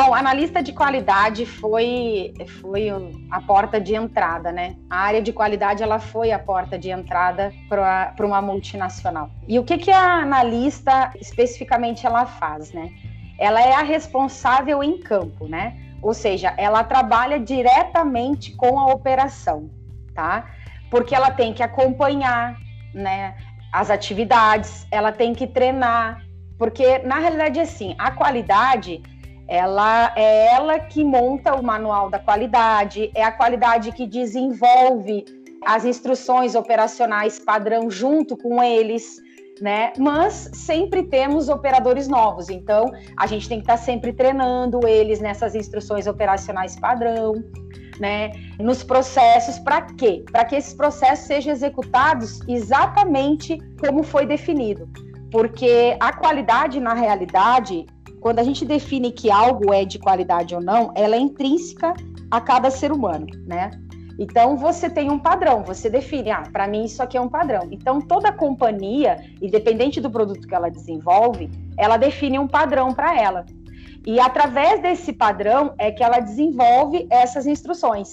Bom, 0.00 0.14
analista 0.14 0.62
de 0.62 0.72
qualidade 0.72 1.44
foi, 1.44 2.32
foi 2.60 2.88
a 3.32 3.40
porta 3.40 3.80
de 3.80 3.96
entrada, 3.96 4.52
né? 4.52 4.76
A 4.88 5.00
área 5.00 5.20
de 5.20 5.32
qualidade 5.32 5.82
ela 5.82 5.98
foi 5.98 6.30
a 6.30 6.38
porta 6.38 6.78
de 6.78 6.88
entrada 6.88 7.52
para 7.68 8.14
uma 8.24 8.40
multinacional. 8.40 9.28
E 9.48 9.58
o 9.58 9.64
que, 9.64 9.76
que 9.76 9.90
a 9.90 10.22
analista 10.22 11.10
especificamente 11.20 12.06
ela 12.06 12.26
faz, 12.26 12.70
né? 12.72 12.92
Ela 13.40 13.60
é 13.60 13.74
a 13.74 13.82
responsável 13.82 14.84
em 14.84 15.00
campo, 15.00 15.48
né? 15.48 15.76
Ou 16.00 16.14
seja, 16.14 16.54
ela 16.56 16.84
trabalha 16.84 17.40
diretamente 17.40 18.54
com 18.54 18.78
a 18.78 18.92
operação, 18.92 19.68
tá? 20.14 20.46
Porque 20.92 21.12
ela 21.12 21.32
tem 21.32 21.52
que 21.52 21.62
acompanhar, 21.64 22.56
né? 22.94 23.34
As 23.72 23.90
atividades, 23.90 24.86
ela 24.92 25.10
tem 25.10 25.34
que 25.34 25.48
treinar, 25.48 26.22
porque 26.56 26.98
na 26.98 27.18
realidade 27.18 27.58
assim, 27.58 27.96
a 27.98 28.12
qualidade 28.12 29.02
ela 29.48 30.12
é 30.14 30.54
ela 30.54 30.78
que 30.78 31.02
monta 31.02 31.54
o 31.54 31.64
manual 31.64 32.10
da 32.10 32.18
qualidade, 32.18 33.10
é 33.14 33.24
a 33.24 33.32
qualidade 33.32 33.92
que 33.92 34.06
desenvolve 34.06 35.24
as 35.66 35.84
instruções 35.84 36.54
operacionais 36.54 37.38
padrão 37.38 37.90
junto 37.90 38.36
com 38.36 38.62
eles, 38.62 39.16
né? 39.60 39.92
Mas 39.98 40.50
sempre 40.52 41.02
temos 41.02 41.48
operadores 41.48 42.06
novos, 42.06 42.48
então 42.48 42.92
a 43.16 43.26
gente 43.26 43.48
tem 43.48 43.58
que 43.58 43.64
estar 43.64 43.78
sempre 43.78 44.12
treinando 44.12 44.86
eles 44.86 45.18
nessas 45.18 45.54
instruções 45.54 46.06
operacionais 46.06 46.78
padrão, 46.78 47.42
né? 47.98 48.30
Nos 48.60 48.84
processos, 48.84 49.58
para 49.58 49.82
quê? 49.82 50.24
Para 50.30 50.44
que 50.44 50.56
esses 50.56 50.74
processos 50.74 51.26
sejam 51.26 51.52
executados 51.52 52.40
exatamente 52.46 53.58
como 53.80 54.02
foi 54.02 54.26
definido. 54.26 54.88
Porque 55.30 55.96
a 56.00 56.12
qualidade, 56.12 56.80
na 56.80 56.94
realidade, 56.94 57.84
quando 58.20 58.38
a 58.38 58.42
gente 58.42 58.64
define 58.64 59.12
que 59.12 59.30
algo 59.30 59.72
é 59.72 59.84
de 59.84 59.98
qualidade 59.98 60.54
ou 60.54 60.60
não, 60.60 60.92
ela 60.94 61.16
é 61.16 61.18
intrínseca 61.18 61.94
a 62.30 62.40
cada 62.40 62.70
ser 62.70 62.92
humano, 62.92 63.26
né? 63.46 63.70
Então 64.18 64.56
você 64.56 64.90
tem 64.90 65.10
um 65.10 65.18
padrão, 65.18 65.62
você 65.62 65.88
define, 65.88 66.32
ah, 66.32 66.42
para 66.52 66.66
mim 66.66 66.84
isso 66.84 67.00
aqui 67.00 67.16
é 67.16 67.20
um 67.20 67.28
padrão. 67.28 67.68
Então 67.70 68.00
toda 68.00 68.32
companhia, 68.32 69.24
independente 69.40 70.00
do 70.00 70.10
produto 70.10 70.46
que 70.46 70.54
ela 70.54 70.68
desenvolve, 70.68 71.48
ela 71.76 71.96
define 71.96 72.38
um 72.38 72.48
padrão 72.48 72.92
para 72.92 73.16
ela. 73.16 73.46
E 74.04 74.18
através 74.18 74.80
desse 74.82 75.12
padrão 75.12 75.72
é 75.78 75.92
que 75.92 76.02
ela 76.02 76.18
desenvolve 76.18 77.06
essas 77.10 77.46
instruções. 77.46 78.12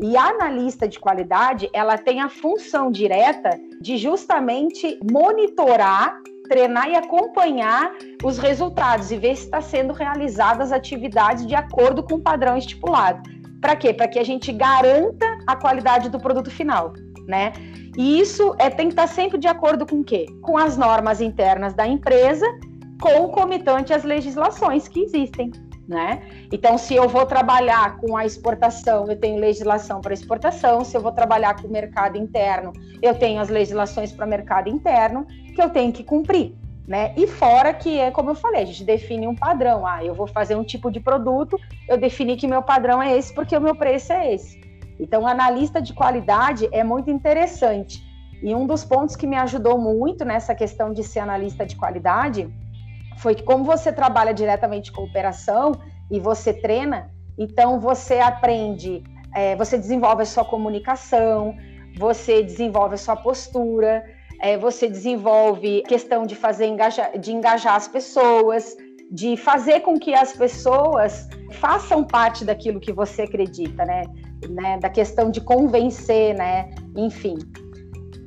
E 0.00 0.16
a 0.16 0.28
analista 0.28 0.86
de 0.86 1.00
qualidade, 1.00 1.68
ela 1.72 1.96
tem 1.98 2.20
a 2.20 2.28
função 2.28 2.90
direta 2.90 3.50
de 3.80 3.96
justamente 3.96 4.98
monitorar 5.10 6.20
treinar 6.48 6.88
e 6.88 6.96
acompanhar 6.96 7.92
os 8.24 8.38
resultados 8.38 9.10
e 9.10 9.16
ver 9.16 9.36
se 9.36 9.44
está 9.44 9.60
sendo 9.60 9.92
realizadas 9.92 10.72
as 10.72 10.72
atividades 10.72 11.46
de 11.46 11.54
acordo 11.54 12.02
com 12.02 12.14
o 12.14 12.20
padrão 12.20 12.56
estipulado. 12.56 13.28
Para 13.60 13.76
quê? 13.76 13.92
Para 13.92 14.08
que 14.08 14.18
a 14.18 14.24
gente 14.24 14.52
garanta 14.52 15.26
a 15.46 15.56
qualidade 15.56 16.08
do 16.08 16.18
produto 16.18 16.50
final, 16.50 16.92
né? 17.26 17.52
E 17.96 18.20
isso 18.20 18.54
é, 18.58 18.70
tem 18.70 18.86
que 18.86 18.92
estar 18.92 19.08
tá 19.08 19.12
sempre 19.12 19.38
de 19.38 19.48
acordo 19.48 19.84
com 19.84 20.00
o 20.00 20.04
quê? 20.04 20.26
Com 20.42 20.56
as 20.56 20.76
normas 20.76 21.20
internas 21.20 21.74
da 21.74 21.86
empresa, 21.86 22.46
concomitante 23.00 23.92
às 23.92 24.04
legislações 24.04 24.86
que 24.88 25.00
existem, 25.00 25.50
né? 25.88 26.20
Então, 26.52 26.76
se 26.76 26.94
eu 26.94 27.08
vou 27.08 27.24
trabalhar 27.24 27.96
com 27.96 28.14
a 28.14 28.26
exportação, 28.26 29.06
eu 29.08 29.16
tenho 29.16 29.40
legislação 29.40 30.02
para 30.02 30.12
exportação. 30.12 30.84
Se 30.84 30.94
eu 30.94 31.00
vou 31.00 31.12
trabalhar 31.12 31.60
com 31.60 31.66
o 31.66 31.70
mercado 31.70 32.18
interno, 32.18 32.74
eu 33.00 33.14
tenho 33.14 33.40
as 33.40 33.48
legislações 33.48 34.12
para 34.12 34.26
mercado 34.26 34.68
interno 34.68 35.26
que 35.54 35.62
eu 35.62 35.70
tenho 35.70 35.90
que 35.90 36.04
cumprir. 36.04 36.54
Né? 36.86 37.12
E 37.16 37.26
fora 37.26 37.74
que 37.74 37.98
é 37.98 38.10
como 38.10 38.30
eu 38.30 38.34
falei, 38.34 38.62
a 38.62 38.66
gente 38.66 38.84
define 38.84 39.26
um 39.26 39.34
padrão. 39.34 39.86
Ah, 39.86 40.04
eu 40.04 40.14
vou 40.14 40.26
fazer 40.26 40.56
um 40.56 40.64
tipo 40.64 40.90
de 40.90 41.00
produto, 41.00 41.58
eu 41.88 41.98
defini 41.98 42.36
que 42.36 42.46
meu 42.46 42.62
padrão 42.62 43.02
é 43.02 43.16
esse 43.16 43.34
porque 43.34 43.56
o 43.56 43.60
meu 43.60 43.74
preço 43.74 44.12
é 44.12 44.34
esse. 44.34 44.60
Então, 45.00 45.26
analista 45.26 45.80
de 45.80 45.92
qualidade 45.92 46.68
é 46.72 46.82
muito 46.82 47.10
interessante. 47.10 48.02
E 48.42 48.54
um 48.54 48.66
dos 48.66 48.84
pontos 48.84 49.16
que 49.16 49.26
me 49.26 49.36
ajudou 49.36 49.78
muito 49.78 50.24
nessa 50.24 50.54
questão 50.54 50.92
de 50.92 51.02
ser 51.02 51.20
analista 51.20 51.64
de 51.66 51.76
qualidade 51.76 52.48
foi 53.18 53.34
que, 53.34 53.42
como 53.42 53.64
você 53.64 53.92
trabalha 53.92 54.32
diretamente 54.32 54.92
com 54.92 55.02
operação 55.02 55.72
e 56.10 56.18
você 56.18 56.52
treina, 56.52 57.10
então 57.36 57.78
você 57.78 58.18
aprende, 58.18 59.02
é, 59.34 59.54
você 59.56 59.76
desenvolve 59.76 60.22
a 60.22 60.26
sua 60.26 60.44
comunicação, 60.44 61.54
você 61.98 62.42
desenvolve 62.42 62.94
a 62.94 62.98
sua 62.98 63.16
postura, 63.16 64.04
é, 64.40 64.56
você 64.56 64.88
desenvolve 64.88 65.82
questão 65.82 66.24
de 66.26 66.34
fazer 66.34 66.66
engajar, 66.66 67.18
de 67.18 67.32
engajar 67.32 67.74
as 67.74 67.88
pessoas, 67.88 68.76
de 69.10 69.36
fazer 69.36 69.80
com 69.80 69.98
que 69.98 70.14
as 70.14 70.32
pessoas 70.32 71.28
façam 71.52 72.04
parte 72.04 72.44
daquilo 72.44 72.78
que 72.78 72.92
você 72.92 73.22
acredita, 73.22 73.84
né? 73.84 74.02
né? 74.48 74.78
Da 74.78 74.88
questão 74.88 75.30
de 75.30 75.40
convencer, 75.40 76.34
né? 76.34 76.70
Enfim. 76.96 77.36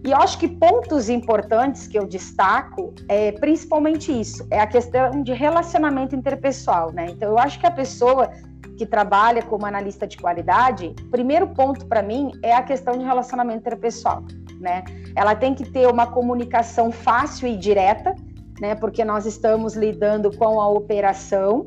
E 0.04 0.10
eu 0.10 0.18
acho 0.18 0.40
que 0.40 0.48
pontos 0.48 1.10
importantes 1.10 1.88
que 1.88 1.98
eu 1.98 2.08
destaco 2.08 2.94
é 3.08 3.32
principalmente 3.34 4.12
isso, 4.12 4.48
é 4.50 4.60
a 4.60 4.66
questão 4.66 5.22
de 5.22 5.32
relacionamento 5.32 6.16
interpessoal, 6.16 6.92
né? 6.92 7.06
Então 7.10 7.30
eu 7.30 7.38
acho 7.38 7.60
que 7.60 7.68
a 7.68 7.72
pessoa 7.72 8.32
que 8.78 8.86
trabalha 8.86 9.44
como 9.44 9.64
analista 9.64 10.08
de 10.08 10.18
qualidade, 10.18 10.96
primeiro 11.12 11.48
ponto 11.50 11.86
para 11.86 12.02
mim 12.02 12.32
é 12.42 12.52
a 12.52 12.64
questão 12.64 12.98
de 12.98 13.06
relacionamento 13.06 13.60
interpessoal. 13.60 14.24
né? 14.60 14.84
Ela 15.16 15.36
tem 15.36 15.54
que 15.54 15.70
ter 15.70 15.88
uma 15.88 16.08
comunicação 16.08 16.92
fácil 16.92 17.48
e 17.48 17.58
direta, 17.58 18.16
né? 18.60 18.74
Porque 18.74 19.04
nós 19.06 19.28
estamos 19.28 19.76
lidando 19.76 20.36
com 20.36 20.60
a 20.60 20.68
operação, 20.68 21.66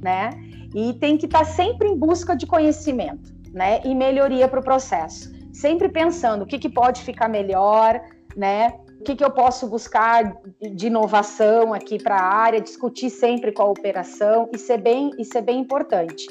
né? 0.00 0.30
E 0.74 0.92
tem 0.94 1.16
que 1.16 1.26
estar 1.26 1.40
tá 1.40 1.44
sempre 1.44 1.88
em 1.88 1.96
busca 1.96 2.34
de 2.34 2.46
conhecimento, 2.46 3.32
né? 3.52 3.80
E 3.84 3.94
melhoria 3.94 4.48
para 4.48 4.58
o 4.58 4.62
processo. 4.62 5.35
Sempre 5.60 5.88
pensando 5.88 6.42
o 6.42 6.46
que, 6.46 6.58
que 6.58 6.68
pode 6.68 7.02
ficar 7.02 7.28
melhor, 7.28 8.00
né? 8.36 8.74
O 9.00 9.04
que, 9.04 9.16
que 9.16 9.24
eu 9.24 9.30
posso 9.30 9.68
buscar 9.68 10.36
de 10.74 10.88
inovação 10.88 11.72
aqui 11.72 12.02
para 12.02 12.16
a 12.16 12.24
área, 12.24 12.60
discutir 12.60 13.10
sempre 13.10 13.52
com 13.52 13.62
a 13.62 13.66
operação, 13.66 14.48
isso 14.52 14.70
é 14.72 14.78
bem, 14.78 15.10
isso 15.18 15.36
é 15.38 15.42
bem 15.42 15.60
importante 15.60 16.26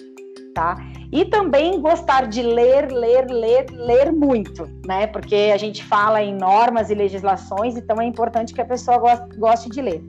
tá? 0.56 0.78
E 1.12 1.26
também 1.26 1.80
gostar 1.80 2.28
de 2.28 2.42
ler, 2.42 2.92
ler, 2.92 3.30
ler, 3.30 3.66
ler 3.72 4.12
muito, 4.12 4.68
né? 4.88 5.06
Porque 5.06 5.52
a 5.54 5.58
gente 5.58 5.84
fala 5.84 6.24
em 6.24 6.34
normas 6.34 6.90
e 6.90 6.96
legislações, 6.96 7.76
então 7.76 8.02
é 8.02 8.06
importante 8.06 8.54
que 8.54 8.62
a 8.62 8.66
pessoa 8.66 8.98
goste 9.38 9.70
de 9.70 9.82
ler. 9.82 10.02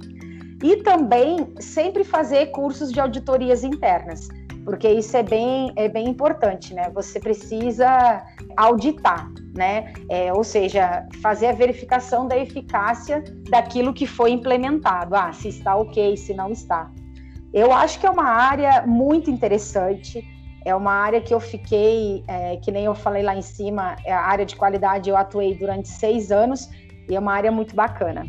E 0.63 0.77
também 0.77 1.53
sempre 1.61 2.03
fazer 2.05 2.47
cursos 2.47 2.91
de 2.91 3.01
auditorias 3.01 3.63
internas, 3.63 4.29
porque 4.67 4.91
isso 4.91 5.17
é 5.17 5.23
bem, 5.23 5.73
é 5.77 5.89
bem 5.89 6.09
importante, 6.09 6.75
né? 6.75 6.91
Você 6.93 7.21
precisa 7.21 8.23
auditar, 8.57 9.31
né? 9.57 9.95
É, 10.11 10.33
ou 10.33 10.43
seja, 10.43 11.07
fazer 11.23 11.47
a 11.47 11.53
verificação 11.53 12.27
da 12.27 12.37
eficácia 12.37 13.23
daquilo 13.49 13.95
que 13.95 14.09
foi 14.09 14.33
implementado. 14.33 15.15
Ah, 15.15 15.33
se 15.33 15.49
está 15.49 15.77
ok, 15.77 16.17
se 16.17 16.35
não 16.35 16.51
está. 16.51 16.91
Eu 17.55 17.73
acho 17.73 18.01
que 18.01 18.07
é 18.07 18.11
uma 18.11 18.29
área 18.29 18.85
muito 18.85 19.31
interessante 19.31 20.23
é 20.67 20.75
uma 20.75 20.91
área 20.91 21.21
que 21.21 21.33
eu 21.33 21.39
fiquei, 21.39 22.25
é, 22.27 22.57
que 22.57 22.73
nem 22.73 22.87
eu 22.87 22.95
falei 22.95 23.23
lá 23.23 23.37
em 23.37 23.41
cima, 23.41 23.95
é 24.05 24.13
a 24.13 24.23
área 24.23 24.45
de 24.45 24.57
qualidade 24.57 25.09
eu 25.09 25.17
atuei 25.17 25.55
durante 25.55 25.87
seis 25.89 26.33
anos 26.33 26.69
e 27.09 27.15
é 27.15 27.21
uma 27.21 27.33
área 27.33 27.53
muito 27.53 27.73
bacana. 27.77 28.27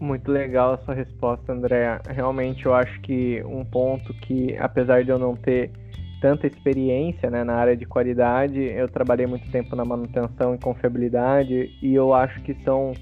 Muito 0.00 0.30
legal 0.30 0.74
a 0.74 0.78
sua 0.78 0.94
resposta, 0.94 1.52
Andréa. 1.52 2.00
Realmente 2.08 2.64
eu 2.66 2.74
acho 2.74 3.00
que 3.00 3.42
um 3.44 3.64
ponto 3.64 4.14
que, 4.14 4.56
apesar 4.56 5.02
de 5.02 5.10
eu 5.10 5.18
não 5.18 5.34
ter 5.34 5.72
tanta 6.20 6.46
experiência 6.46 7.30
né, 7.30 7.42
na 7.42 7.54
área 7.54 7.76
de 7.76 7.84
qualidade, 7.84 8.60
eu 8.60 8.88
trabalhei 8.88 9.26
muito 9.26 9.50
tempo 9.50 9.74
na 9.74 9.84
manutenção 9.84 10.54
e 10.54 10.58
confiabilidade 10.58 11.70
e 11.82 11.94
eu 11.94 12.12
acho 12.12 12.40
que 12.42 12.54
são 12.62 12.92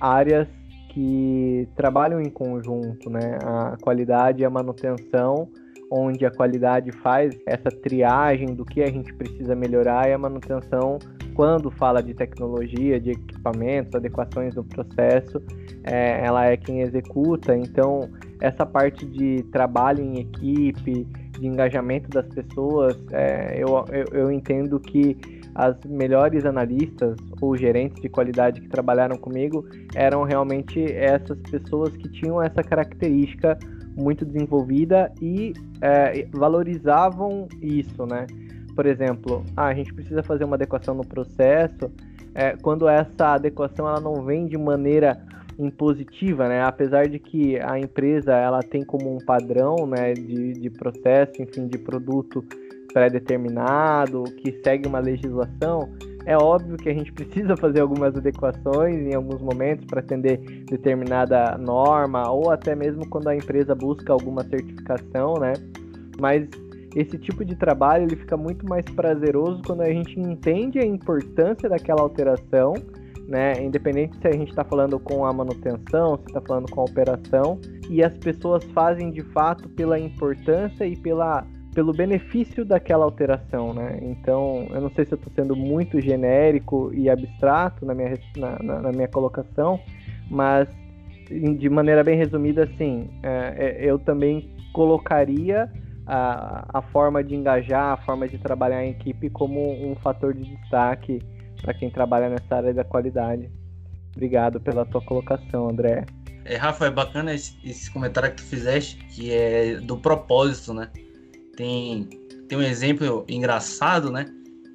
áreas 0.00 0.48
que 0.90 1.68
trabalham 1.76 2.20
em 2.20 2.30
conjunto, 2.30 3.10
né? 3.10 3.38
A 3.42 3.76
qualidade 3.80 4.42
e 4.42 4.44
a 4.44 4.50
manutenção 4.50 5.48
onde 5.90 6.24
a 6.24 6.30
qualidade 6.30 6.90
faz 6.92 7.36
essa 7.46 7.70
triagem 7.70 8.54
do 8.54 8.64
que 8.64 8.82
a 8.82 8.90
gente 8.90 9.12
precisa 9.14 9.54
melhorar 9.54 10.08
e 10.08 10.12
a 10.12 10.18
manutenção, 10.18 10.98
quando 11.34 11.70
fala 11.70 12.02
de 12.02 12.14
tecnologia, 12.14 13.00
de 13.00 13.10
equipamentos, 13.10 13.94
adequações 13.94 14.54
do 14.54 14.64
processo, 14.64 15.42
é, 15.84 16.24
ela 16.24 16.46
é 16.46 16.56
quem 16.56 16.80
executa. 16.80 17.56
Então, 17.56 18.08
essa 18.40 18.64
parte 18.64 19.04
de 19.06 19.42
trabalho 19.52 20.02
em 20.02 20.20
equipe, 20.20 21.06
de 21.38 21.46
engajamento 21.46 22.08
das 22.10 22.26
pessoas, 22.28 22.96
é, 23.10 23.56
eu, 23.58 23.84
eu, 23.90 24.20
eu 24.20 24.32
entendo 24.32 24.78
que 24.78 25.16
as 25.54 25.76
melhores 25.84 26.44
analistas 26.44 27.16
ou 27.40 27.56
gerentes 27.56 28.00
de 28.02 28.08
qualidade 28.08 28.60
que 28.60 28.68
trabalharam 28.68 29.16
comigo 29.16 29.64
eram 29.94 30.24
realmente 30.24 30.82
essas 30.92 31.38
pessoas 31.50 31.96
que 31.96 32.08
tinham 32.08 32.42
essa 32.42 32.62
característica 32.62 33.56
muito 33.96 34.24
desenvolvida 34.24 35.12
e 35.20 35.52
é, 35.80 36.26
valorizavam 36.32 37.48
isso, 37.60 38.06
né? 38.06 38.26
Por 38.74 38.86
exemplo, 38.86 39.44
ah, 39.56 39.66
a 39.66 39.74
gente 39.74 39.94
precisa 39.94 40.22
fazer 40.22 40.44
uma 40.44 40.56
adequação 40.56 40.94
no 40.94 41.06
processo, 41.06 41.90
é, 42.34 42.56
quando 42.56 42.88
essa 42.88 43.34
adequação 43.34 43.88
ela 43.88 44.00
não 44.00 44.24
vem 44.24 44.46
de 44.46 44.58
maneira 44.58 45.22
impositiva, 45.58 46.48
né? 46.48 46.62
Apesar 46.62 47.08
de 47.08 47.18
que 47.18 47.58
a 47.60 47.78
empresa 47.78 48.32
ela 48.34 48.60
tem 48.60 48.84
como 48.84 49.14
um 49.14 49.18
padrão, 49.18 49.86
né, 49.86 50.12
de, 50.12 50.52
de 50.54 50.70
processo, 50.70 51.40
enfim, 51.40 51.68
de 51.68 51.78
produto 51.78 52.44
pré-determinado, 52.92 54.24
que 54.38 54.60
segue 54.64 54.88
uma 54.88 54.98
legislação, 54.98 55.88
é 56.26 56.36
óbvio 56.36 56.76
que 56.76 56.88
a 56.88 56.94
gente 56.94 57.12
precisa 57.12 57.56
fazer 57.56 57.80
algumas 57.80 58.16
adequações 58.16 58.96
em 59.06 59.14
alguns 59.14 59.42
momentos 59.42 59.84
para 59.86 60.00
atender 60.00 60.38
determinada 60.64 61.58
norma 61.58 62.30
ou 62.30 62.50
até 62.50 62.74
mesmo 62.74 63.06
quando 63.08 63.28
a 63.28 63.36
empresa 63.36 63.74
busca 63.74 64.12
alguma 64.12 64.42
certificação, 64.44 65.34
né? 65.34 65.52
Mas 66.18 66.48
esse 66.94 67.18
tipo 67.18 67.44
de 67.44 67.54
trabalho 67.56 68.04
ele 68.04 68.16
fica 68.16 68.36
muito 68.36 68.66
mais 68.66 68.84
prazeroso 68.86 69.60
quando 69.66 69.82
a 69.82 69.90
gente 69.90 70.18
entende 70.18 70.78
a 70.78 70.86
importância 70.86 71.68
daquela 71.68 72.00
alteração, 72.00 72.72
né? 73.28 73.62
Independente 73.62 74.16
se 74.18 74.28
a 74.28 74.32
gente 74.32 74.48
está 74.48 74.64
falando 74.64 74.98
com 74.98 75.26
a 75.26 75.32
manutenção, 75.32 76.16
se 76.18 76.26
está 76.28 76.40
falando 76.40 76.70
com 76.70 76.80
a 76.80 76.84
operação, 76.84 77.60
e 77.90 78.02
as 78.02 78.16
pessoas 78.16 78.64
fazem 78.72 79.10
de 79.10 79.22
fato 79.22 79.68
pela 79.70 79.98
importância 79.98 80.86
e 80.86 80.96
pela 80.96 81.46
pelo 81.74 81.92
benefício 81.92 82.64
daquela 82.64 83.04
alteração, 83.04 83.74
né? 83.74 83.98
Então, 84.00 84.66
eu 84.70 84.80
não 84.80 84.90
sei 84.90 85.04
se 85.04 85.12
eu 85.12 85.16
estou 85.16 85.32
sendo 85.34 85.56
muito 85.56 86.00
genérico 86.00 86.92
e 86.94 87.10
abstrato 87.10 87.84
na 87.84 87.94
minha, 87.94 88.16
na, 88.36 88.58
na, 88.62 88.82
na 88.82 88.92
minha 88.92 89.08
colocação, 89.08 89.80
mas 90.30 90.68
de 91.58 91.68
maneira 91.68 92.04
bem 92.04 92.16
resumida, 92.16 92.64
assim, 92.64 93.10
é, 93.22 93.54
é, 93.56 93.90
eu 93.90 93.98
também 93.98 94.54
colocaria 94.72 95.70
a, 96.06 96.78
a 96.78 96.82
forma 96.82 97.24
de 97.24 97.34
engajar, 97.34 97.92
a 97.92 97.96
forma 97.96 98.28
de 98.28 98.38
trabalhar 98.38 98.84
em 98.84 98.90
equipe 98.90 99.28
como 99.30 99.60
um 99.90 99.94
fator 99.96 100.34
de 100.34 100.44
destaque 100.44 101.20
para 101.60 101.74
quem 101.74 101.90
trabalha 101.90 102.28
nessa 102.28 102.56
área 102.56 102.74
da 102.74 102.84
qualidade. 102.84 103.50
Obrigado 104.14 104.60
pela 104.60 104.84
tua 104.84 105.00
colocação, 105.00 105.68
André. 105.68 106.04
É, 106.44 106.56
Rafa, 106.56 106.86
é 106.86 106.90
bacana 106.90 107.32
esse, 107.32 107.56
esse 107.64 107.90
comentário 107.90 108.30
que 108.30 108.36
tu 108.36 108.42
fizeste, 108.42 108.96
que 109.06 109.32
é 109.32 109.76
do 109.76 109.96
propósito, 109.96 110.74
né? 110.74 110.90
Tem, 111.56 112.08
tem 112.48 112.58
um 112.58 112.62
exemplo 112.62 113.24
engraçado, 113.28 114.10
né? 114.10 114.26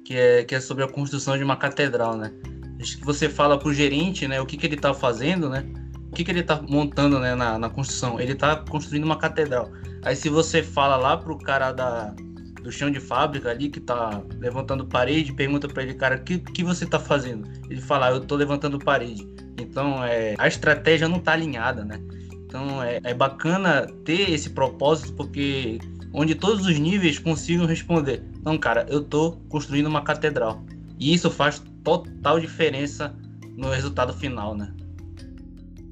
Que 0.04 0.16
é, 0.16 0.44
que 0.44 0.54
é 0.54 0.60
sobre 0.60 0.84
a 0.84 0.88
construção 0.88 1.36
de 1.36 1.44
uma 1.44 1.56
catedral, 1.56 2.16
né? 2.16 2.32
Acho 2.80 2.98
que 2.98 3.04
você 3.04 3.28
fala 3.28 3.58
pro 3.58 3.72
gerente, 3.72 4.26
né? 4.26 4.40
O 4.40 4.46
que, 4.46 4.56
que 4.56 4.66
ele 4.66 4.76
tá 4.76 4.94
fazendo, 4.94 5.48
né? 5.48 5.66
O 6.10 6.14
que, 6.14 6.24
que 6.24 6.30
ele 6.30 6.42
tá 6.42 6.60
montando 6.68 7.20
né, 7.20 7.34
na, 7.34 7.58
na 7.58 7.68
construção? 7.68 8.18
Ele 8.18 8.34
tá 8.34 8.56
construindo 8.56 9.04
uma 9.04 9.16
catedral. 9.16 9.70
Aí 10.02 10.16
se 10.16 10.28
você 10.28 10.62
fala 10.62 10.96
lá 10.96 11.16
pro 11.16 11.38
cara 11.38 11.70
da, 11.72 12.14
do 12.62 12.72
chão 12.72 12.90
de 12.90 13.00
fábrica 13.00 13.50
ali 13.50 13.68
que 13.68 13.80
tá 13.80 14.22
levantando 14.38 14.86
parede, 14.86 15.32
pergunta 15.32 15.68
para 15.68 15.82
ele, 15.82 15.94
cara, 15.94 16.16
o 16.16 16.22
que, 16.22 16.38
que 16.38 16.64
você 16.64 16.86
tá 16.86 16.98
fazendo? 16.98 17.48
Ele 17.68 17.80
fala, 17.80 18.08
ah, 18.08 18.10
eu 18.12 18.20
tô 18.20 18.36
levantando 18.36 18.78
parede. 18.78 19.28
Então, 19.58 20.04
é, 20.04 20.34
a 20.38 20.48
estratégia 20.48 21.08
não 21.08 21.18
tá 21.18 21.32
alinhada, 21.32 21.84
né? 21.84 22.00
Então, 22.32 22.82
é, 22.82 23.00
é 23.04 23.14
bacana 23.14 23.86
ter 24.04 24.30
esse 24.30 24.50
propósito, 24.50 25.12
porque 25.12 25.78
onde 26.12 26.34
todos 26.34 26.66
os 26.66 26.78
níveis 26.78 27.18
consigam 27.18 27.66
responder: 27.66 28.22
não, 28.42 28.58
cara, 28.58 28.86
eu 28.88 29.00
estou 29.00 29.40
construindo 29.48 29.86
uma 29.86 30.02
catedral. 30.02 30.62
E 30.98 31.14
isso 31.14 31.30
faz 31.30 31.62
total 31.82 32.38
diferença 32.38 33.14
no 33.56 33.70
resultado 33.70 34.12
final, 34.12 34.54
né? 34.54 34.72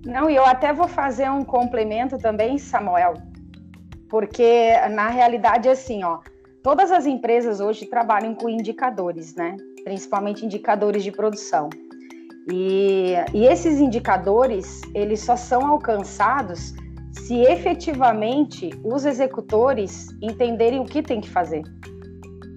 Não, 0.04 0.30
e 0.30 0.36
eu 0.36 0.44
até 0.44 0.72
vou 0.72 0.88
fazer 0.88 1.30
um 1.30 1.44
complemento 1.44 2.18
também, 2.18 2.56
Samuel, 2.58 3.14
porque 4.08 4.72
na 4.90 5.08
realidade, 5.08 5.68
assim, 5.68 6.04
ó, 6.04 6.20
todas 6.62 6.90
as 6.90 7.04
empresas 7.06 7.60
hoje 7.60 7.86
trabalham 7.86 8.34
com 8.34 8.48
indicadores, 8.48 9.34
né? 9.34 9.56
Principalmente 9.84 10.44
indicadores 10.44 11.02
de 11.02 11.10
produção. 11.10 11.68
E, 12.50 13.12
e 13.34 13.44
esses 13.44 13.78
indicadores, 13.78 14.80
eles 14.94 15.20
só 15.20 15.36
são 15.36 15.66
alcançados 15.66 16.74
se 17.26 17.42
efetivamente 17.42 18.70
os 18.84 19.04
executores 19.04 20.08
entenderem 20.22 20.80
o 20.80 20.84
que 20.84 21.02
tem 21.02 21.20
que 21.20 21.28
fazer, 21.28 21.62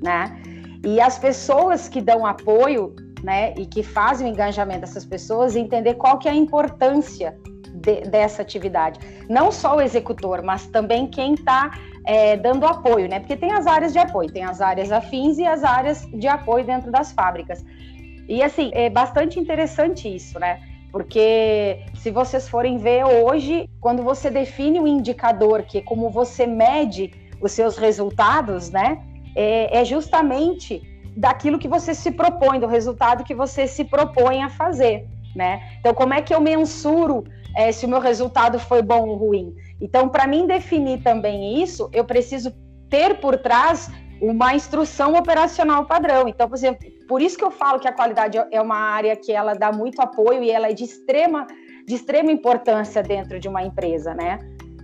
né? 0.01 0.41
E 0.83 0.99
as 0.99 1.17
pessoas 1.19 1.87
que 1.87 2.01
dão 2.01 2.25
apoio, 2.25 2.95
né, 3.23 3.53
e 3.55 3.65
que 3.67 3.83
fazem 3.83 4.27
o 4.27 4.29
engajamento 4.31 4.81
dessas 4.81 5.05
pessoas, 5.05 5.55
entender 5.55 5.93
qual 5.95 6.17
que 6.17 6.27
é 6.27 6.31
a 6.31 6.35
importância 6.35 7.37
de, 7.73 8.01
dessa 8.01 8.41
atividade. 8.41 8.99
Não 9.29 9.51
só 9.51 9.77
o 9.77 9.81
executor, 9.81 10.41
mas 10.41 10.67
também 10.67 11.07
quem 11.07 11.35
está 11.35 11.71
é, 12.05 12.35
dando 12.35 12.65
apoio, 12.65 13.07
né? 13.07 13.19
Porque 13.19 13.37
tem 13.37 13.51
as 13.51 13.67
áreas 13.67 13.93
de 13.93 13.99
apoio, 13.99 14.31
tem 14.31 14.43
as 14.43 14.59
áreas 14.59 14.91
afins 14.91 15.37
e 15.37 15.45
as 15.45 15.63
áreas 15.63 16.07
de 16.13 16.27
apoio 16.27 16.65
dentro 16.65 16.91
das 16.91 17.11
fábricas. 17.11 17.63
E 18.27 18.41
assim, 18.41 18.71
é 18.73 18.89
bastante 18.89 19.39
interessante 19.39 20.13
isso, 20.13 20.39
né? 20.39 20.59
Porque 20.91 21.79
se 21.95 22.11
vocês 22.11 22.49
forem 22.49 22.77
ver 22.77 23.05
hoje, 23.05 23.69
quando 23.79 24.03
você 24.03 24.29
define 24.29 24.79
o 24.79 24.87
indicador, 24.87 25.63
que 25.63 25.77
é 25.77 25.81
como 25.81 26.09
você 26.09 26.45
mede 26.45 27.13
os 27.41 27.51
seus 27.53 27.77
resultados, 27.77 28.69
né? 28.69 29.01
É, 29.35 29.79
é, 29.79 29.85
justamente 29.85 30.81
daquilo 31.15 31.57
que 31.57 31.67
você 31.67 31.93
se 31.93 32.11
propõe, 32.11 32.59
do 32.59 32.67
resultado 32.67 33.23
que 33.23 33.33
você 33.33 33.67
se 33.67 33.85
propõe 33.85 34.43
a 34.43 34.49
fazer, 34.49 35.07
né? 35.35 35.61
Então, 35.79 35.93
como 35.93 36.13
é 36.13 36.21
que 36.21 36.33
eu 36.33 36.41
mensuro 36.41 37.23
é, 37.55 37.71
se 37.71 37.85
o 37.85 37.89
meu 37.89 37.99
resultado 37.99 38.59
foi 38.59 38.81
bom 38.81 39.07
ou 39.07 39.15
ruim? 39.15 39.55
Então, 39.79 40.09
para 40.09 40.27
mim 40.27 40.45
definir 40.45 41.01
também 41.01 41.61
isso, 41.63 41.89
eu 41.93 42.03
preciso 42.03 42.53
ter 42.89 43.19
por 43.21 43.37
trás 43.37 43.89
uma 44.21 44.53
instrução 44.53 45.15
operacional 45.15 45.85
padrão. 45.85 46.27
Então, 46.27 46.47
por 46.47 46.55
exemplo, 46.55 46.87
por 47.07 47.21
isso 47.21 47.37
que 47.37 47.43
eu 47.43 47.49
falo 47.49 47.79
que 47.79 47.87
a 47.87 47.91
qualidade 47.91 48.37
é 48.51 48.61
uma 48.61 48.77
área 48.77 49.15
que 49.15 49.31
ela 49.31 49.53
dá 49.55 49.71
muito 49.71 49.99
apoio 49.99 50.43
e 50.43 50.51
ela 50.51 50.69
é 50.69 50.73
de 50.73 50.83
extrema, 50.83 51.47
de 51.87 51.95
extrema 51.95 52.31
importância 52.31 53.01
dentro 53.01 53.39
de 53.39 53.47
uma 53.47 53.63
empresa, 53.63 54.13
né? 54.13 54.37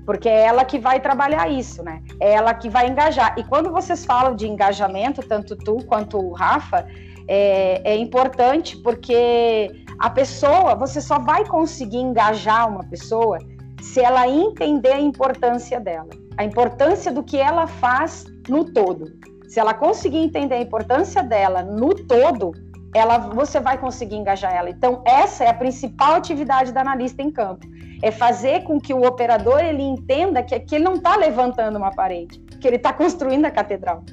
Porque 0.06 0.28
é 0.28 0.46
ela 0.46 0.66
que 0.66 0.80
vai 0.80 1.00
trabalhar 1.00 1.50
isso, 1.52 1.84
né? 1.84 2.02
É 2.20 2.32
ela 2.34 2.54
que 2.54 2.68
vai 2.68 2.88
engajar. 2.88 3.36
E 3.38 3.44
quando 3.44 3.72
vocês 3.72 4.04
falam 4.06 4.36
de 4.36 4.48
engajamento, 4.48 5.22
tanto 5.22 5.56
tu 5.56 5.78
quanto 5.86 6.18
o 6.18 6.34
Rafa, 6.34 6.88
é, 7.28 7.82
é 7.84 7.96
importante 7.98 8.78
porque 8.78 9.70
a 10.00 10.10
pessoa, 10.10 10.74
você 10.76 11.00
só 11.00 11.20
vai 11.20 11.46
conseguir 11.46 11.98
engajar 11.98 12.68
uma 12.70 12.84
pessoa 12.86 13.38
se 13.82 14.00
ela 14.00 14.28
entender 14.28 14.94
a 14.94 15.00
importância 15.00 15.80
dela, 15.80 16.10
a 16.38 16.44
importância 16.44 17.12
do 17.12 17.24
que 17.24 17.38
ela 17.38 17.68
faz 17.68 18.26
no 18.48 18.66
todo. 18.66 19.27
Se 19.48 19.60
ela 19.60 19.74
conseguir 19.74 20.18
entender 20.18 20.56
a 20.56 20.62
importância 20.62 21.24
dela 21.24 21.62
no 21.64 21.96
todo, 21.96 22.52
ela, 22.94 23.18
você 23.18 23.60
vai 23.60 23.78
conseguir 23.78 24.16
engajar 24.16 24.54
ela. 24.54 24.70
Então, 24.70 25.02
essa 25.06 25.44
é 25.44 25.50
a 25.50 25.54
principal 25.54 26.16
atividade 26.16 26.72
da 26.72 26.82
analista 26.82 27.22
em 27.22 27.32
campo. 27.32 27.66
É 28.02 28.12
fazer 28.12 28.64
com 28.64 28.80
que 28.80 28.94
o 28.94 29.06
operador 29.06 29.60
ele 29.60 29.84
entenda 29.84 30.44
que 30.44 30.54
aqui 30.54 30.76
ele 30.76 30.84
não 30.84 30.96
está 30.96 31.16
levantando 31.16 31.78
uma 31.78 31.92
parede, 31.92 32.40
que 32.62 32.68
ele 32.68 32.76
está 32.76 32.94
construindo 32.94 33.46
a 33.46 33.52
catedral. 33.52 34.04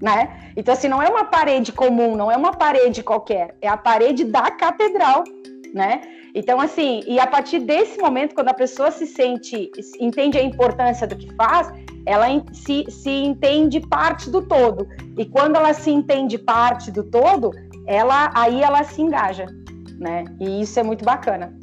Né? 0.00 0.52
Então, 0.56 0.74
assim, 0.74 0.88
não 0.88 1.02
é 1.02 1.08
uma 1.08 1.24
parede 1.24 1.72
comum, 1.72 2.14
não 2.14 2.30
é 2.30 2.36
uma 2.36 2.52
parede 2.52 3.02
qualquer, 3.02 3.56
é 3.62 3.68
a 3.68 3.76
parede 3.76 4.24
da 4.24 4.50
catedral, 4.50 5.24
né? 5.72 6.02
Então, 6.34 6.60
assim, 6.60 7.02
e 7.06 7.20
a 7.20 7.28
partir 7.28 7.60
desse 7.60 8.00
momento, 8.00 8.34
quando 8.34 8.48
a 8.48 8.54
pessoa 8.54 8.90
se 8.90 9.06
sente, 9.06 9.70
entende 10.00 10.36
a 10.36 10.42
importância 10.42 11.06
do 11.06 11.14
que 11.14 11.32
faz, 11.34 11.72
ela 12.04 12.26
se, 12.52 12.84
se 12.90 13.10
entende 13.10 13.80
parte 13.80 14.28
do 14.28 14.42
todo. 14.42 14.88
E 15.16 15.24
quando 15.26 15.54
ela 15.54 15.72
se 15.72 15.90
entende 15.90 16.36
parte 16.36 16.90
do 16.90 17.04
todo, 17.04 17.52
ela 17.86 18.32
aí 18.34 18.62
ela 18.62 18.82
se 18.82 19.00
engaja, 19.00 19.46
né? 19.98 20.24
E 20.40 20.62
isso 20.62 20.80
é 20.80 20.82
muito 20.82 21.04
bacana. 21.04 21.56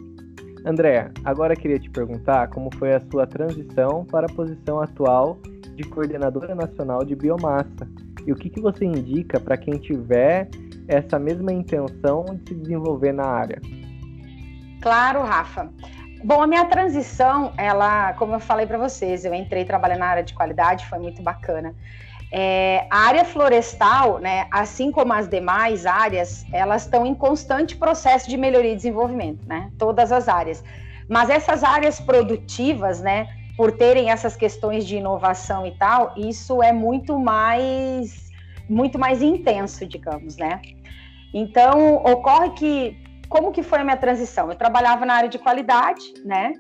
André, 0.66 1.12
agora 1.26 1.54
queria 1.56 1.80
te 1.80 1.90
perguntar 1.90 2.48
como 2.50 2.70
foi 2.78 2.94
a 2.94 3.02
sua 3.12 3.28
transição 3.28 4.06
para 4.06 4.28
a 4.28 4.34
posição 4.34 4.80
atual 4.80 5.40
de 5.76 5.84
coordenadora 5.84 6.56
nacional 6.56 7.04
de 7.04 7.16
biomassa 7.16 7.90
e 8.26 8.32
o 8.32 8.36
que, 8.36 8.50
que 8.50 8.62
você 8.62 8.86
indica 8.86 9.40
para 9.40 9.58
quem 9.58 9.80
tiver 9.80 10.50
essa 10.88 11.18
mesma 11.18 11.52
intenção 11.52 12.24
de 12.26 12.50
se 12.50 12.56
desenvolver 12.56 13.12
na 13.12 13.26
área. 13.26 13.60
Claro, 14.82 15.24
Rafa. 15.24 15.72
Bom, 16.24 16.42
a 16.42 16.48
minha 16.48 16.66
transição, 16.66 17.54
ela, 17.58 18.14
como 18.14 18.36
eu 18.36 18.40
falei 18.40 18.66
para 18.66 18.78
vocês, 18.78 19.26
eu 19.26 19.34
entrei 19.34 19.64
trabalhando 19.64 20.00
na 20.00 20.08
área 20.08 20.24
de 20.24 20.34
qualidade, 20.34 20.86
foi 20.88 21.00
muito 21.00 21.22
bacana. 21.22 21.74
É, 22.32 22.88
a 22.90 22.98
área 23.00 23.26
florestal, 23.26 24.20
né, 24.20 24.48
assim 24.52 24.92
como 24.92 25.14
as 25.14 25.28
demais 25.28 25.86
áreas, 25.86 26.46
elas 26.52 26.84
estão 26.84 27.06
em 27.06 27.14
constante 27.14 27.76
processo 27.76 28.30
de 28.30 28.38
melhoria 28.38 28.72
e 28.72 28.76
desenvolvimento, 28.76 29.46
né? 29.48 29.70
Todas 29.78 30.12
as 30.12 30.30
áreas. 30.30 30.64
Mas 31.10 31.30
essas 31.30 31.64
áreas 31.64 32.00
produtivas, 32.00 33.02
né, 33.02 33.28
por 33.58 33.72
terem 33.72 34.12
essas 34.12 34.36
questões 34.36 34.86
de 34.88 34.96
inovação 34.96 35.68
e 35.68 35.72
tal, 35.72 36.14
isso 36.16 36.64
é 36.64 36.72
muito 36.72 37.20
mais 37.20 38.32
muito 38.70 38.98
mais 38.98 39.22
intenso, 39.22 39.86
digamos, 39.86 40.38
né? 40.38 40.62
Então, 41.34 41.96
ocorre 41.96 42.52
que 42.52 43.01
como 43.32 43.54
que 43.54 43.64
foi 43.64 43.80
a 43.80 43.84
minha 43.84 43.96
transição? 43.96 44.50
Eu 44.50 44.56
trabalhava 44.56 45.06
na 45.06 45.14
área 45.14 45.30
de 45.30 45.40
qualidade, 45.40 46.14
né? 46.26 46.52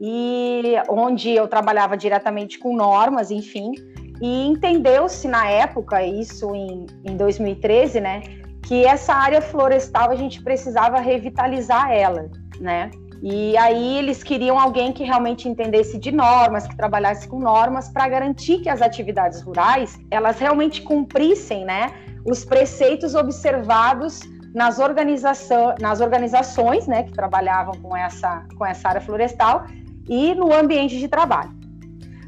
E 0.00 0.74
onde 0.88 1.30
eu 1.30 1.46
trabalhava 1.46 1.96
diretamente 1.96 2.58
com 2.58 2.74
normas, 2.74 3.30
enfim, 3.30 3.72
e 4.20 4.46
entendeu-se 4.46 5.28
na 5.28 5.46
época, 5.48 6.02
isso 6.02 6.54
em, 6.54 6.86
em 7.04 7.16
2013, 7.16 8.00
né, 8.00 8.22
que 8.62 8.86
essa 8.86 9.12
área 9.12 9.42
florestal 9.42 10.10
a 10.10 10.16
gente 10.16 10.42
precisava 10.42 10.98
revitalizar 10.98 11.92
ela, 11.92 12.30
né? 12.58 12.90
E 13.22 13.56
aí 13.56 13.98
eles 13.98 14.22
queriam 14.22 14.58
alguém 14.58 14.92
que 14.92 15.04
realmente 15.04 15.48
entendesse 15.48 15.98
de 15.98 16.10
normas, 16.10 16.66
que 16.66 16.76
trabalhasse 16.76 17.28
com 17.28 17.38
normas 17.38 17.88
para 17.88 18.08
garantir 18.08 18.60
que 18.60 18.68
as 18.68 18.80
atividades 18.82 19.42
rurais 19.42 19.98
elas 20.10 20.38
realmente 20.38 20.82
cumprissem, 20.82 21.64
né, 21.64 21.92
os 22.24 22.44
preceitos 22.44 23.14
observados 23.14 24.20
nas, 24.54 24.78
organização, 24.78 25.74
nas 25.80 26.00
organizações 26.00 26.86
né, 26.86 27.02
que 27.02 27.12
trabalhavam 27.12 27.74
com 27.82 27.96
essa, 27.96 28.44
com 28.56 28.64
essa 28.64 28.88
área 28.88 29.00
florestal 29.00 29.66
e 30.08 30.34
no 30.34 30.54
ambiente 30.54 30.98
de 30.98 31.08
trabalho. 31.08 31.52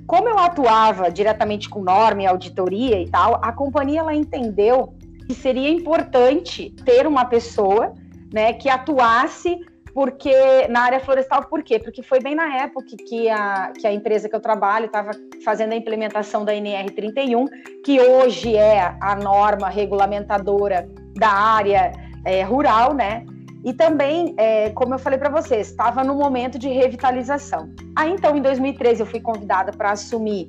Como 0.07 0.29
eu 0.29 0.39
atuava 0.39 1.11
diretamente 1.11 1.69
com 1.69 1.83
norma 1.83 2.23
e 2.23 2.27
auditoria 2.27 3.01
e 3.01 3.09
tal, 3.09 3.41
a 3.43 3.53
companhia 3.53 4.01
ela 4.01 4.15
entendeu 4.15 4.95
que 5.27 5.35
seria 5.35 5.71
importante 5.71 6.71
ter 6.85 7.07
uma 7.07 7.25
pessoa 7.25 7.95
né, 8.33 8.53
que 8.53 8.69
atuasse 8.69 9.59
porque 9.97 10.69
na 10.69 10.81
área 10.81 11.01
florestal, 11.01 11.47
por 11.47 11.63
quê? 11.63 11.79
Porque 11.79 12.03
foi 12.03 12.21
bem 12.21 12.35
na 12.35 12.59
época 12.59 12.95
que 13.09 13.31
a, 13.31 13.73
que 13.73 13.87
a 13.87 13.93
empresa 13.93 14.29
que 14.29 14.37
eu 14.37 14.41
trabalho 14.41 14.85
estava 14.85 15.11
fazendo 15.43 15.73
a 15.73 15.77
implementação 15.77 16.45
da 16.45 16.53
NR31, 16.53 17.47
que 17.83 17.99
hoje 17.99 18.55
é 18.55 18.95
a 19.01 19.17
norma 19.17 19.71
regulamentadora 19.71 20.87
da 21.15 21.31
área 21.31 21.93
é, 22.27 22.43
rural, 22.43 22.93
né? 22.93 23.25
E 23.65 23.73
também, 23.73 24.35
é, 24.37 24.71
como 24.71 24.95
eu 24.95 24.99
falei 24.99 25.19
para 25.19 25.31
vocês, 25.31 25.71
estava 25.71 26.05
no 26.05 26.15
momento 26.15 26.59
de 26.59 26.69
revitalização. 26.69 27.71
Aí, 27.95 28.13
então, 28.13 28.37
em 28.37 28.43
2013, 28.43 29.01
eu 29.01 29.07
fui 29.07 29.21
convidada 29.21 29.73
para 29.73 29.93
assumir 29.93 30.49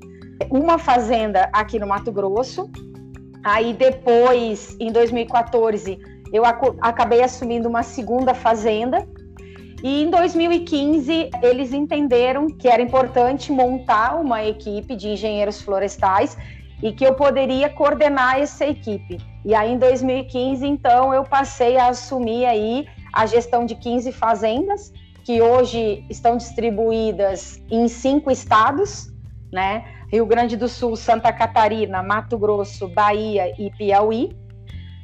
uma 0.49 0.77
fazenda 0.77 1.49
aqui 1.53 1.79
no 1.79 1.87
Mato 1.87 2.11
Grosso. 2.11 2.69
Aí, 3.43 3.73
depois, 3.73 4.75
em 4.79 4.91
2014, 4.91 5.99
eu 6.33 6.43
acabei 6.81 7.23
assumindo 7.23 7.69
uma 7.69 7.83
segunda 7.83 8.33
fazenda. 8.33 9.07
E 9.83 10.03
em 10.03 10.09
2015, 10.09 11.29
eles 11.43 11.71
entenderam 11.71 12.47
que 12.47 12.67
era 12.67 12.81
importante 12.81 13.51
montar 13.51 14.19
uma 14.19 14.43
equipe 14.43 14.95
de 14.95 15.09
engenheiros 15.09 15.61
florestais 15.61 16.35
e 16.81 16.91
que 16.91 17.05
eu 17.05 17.13
poderia 17.13 17.69
coordenar 17.69 18.39
essa 18.39 18.65
equipe. 18.65 19.19
E 19.43 19.55
aí 19.55 19.71
em 19.71 19.77
2015, 19.77 20.65
então, 20.65 21.13
eu 21.13 21.23
passei 21.23 21.77
a 21.77 21.87
assumir 21.87 22.45
aí 22.45 22.87
a 23.13 23.25
gestão 23.25 23.65
de 23.65 23.75
15 23.75 24.11
fazendas, 24.11 24.93
que 25.23 25.41
hoje 25.41 26.05
estão 26.09 26.37
distribuídas 26.37 27.61
em 27.69 27.87
cinco 27.87 28.31
estados, 28.31 29.11
né? 29.51 29.83
Rio 30.11 30.25
Grande 30.25 30.55
do 30.55 30.69
Sul, 30.69 30.95
Santa 30.95 31.33
Catarina, 31.33 32.01
Mato 32.01 32.37
Grosso, 32.37 32.87
Bahia 32.87 33.53
e 33.59 33.69
Piauí, 33.71 34.37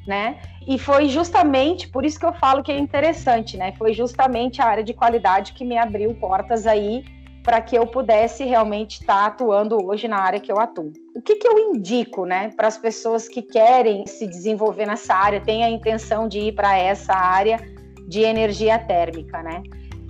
né? 0.07 0.39
E 0.65 0.79
foi 0.79 1.09
justamente 1.09 1.89
por 1.89 2.05
isso 2.05 2.19
que 2.19 2.25
eu 2.25 2.33
falo 2.33 2.63
que 2.63 2.71
é 2.71 2.77
interessante, 2.77 3.57
né? 3.57 3.73
Foi 3.73 3.93
justamente 3.93 4.61
a 4.61 4.65
área 4.65 4.83
de 4.83 4.93
qualidade 4.93 5.53
que 5.53 5.65
me 5.65 5.77
abriu 5.77 6.13
portas 6.15 6.65
aí 6.65 7.03
para 7.43 7.59
que 7.61 7.75
eu 7.75 7.85
pudesse 7.85 8.45
realmente 8.45 9.01
estar 9.01 9.21
tá 9.21 9.25
atuando 9.25 9.85
hoje 9.85 10.07
na 10.07 10.17
área 10.17 10.39
que 10.39 10.51
eu 10.51 10.59
atuo. 10.59 10.91
O 11.13 11.21
que, 11.21 11.35
que 11.35 11.47
eu 11.47 11.59
indico 11.59 12.25
né, 12.25 12.51
para 12.55 12.67
as 12.67 12.77
pessoas 12.77 13.27
que 13.27 13.41
querem 13.41 14.07
se 14.07 14.25
desenvolver 14.25 14.85
nessa 14.85 15.13
área, 15.13 15.41
têm 15.41 15.63
a 15.63 15.69
intenção 15.69 16.27
de 16.27 16.39
ir 16.39 16.53
para 16.53 16.77
essa 16.77 17.13
área 17.13 17.59
de 18.07 18.21
energia 18.21 18.79
térmica, 18.79 19.43
né? 19.43 19.61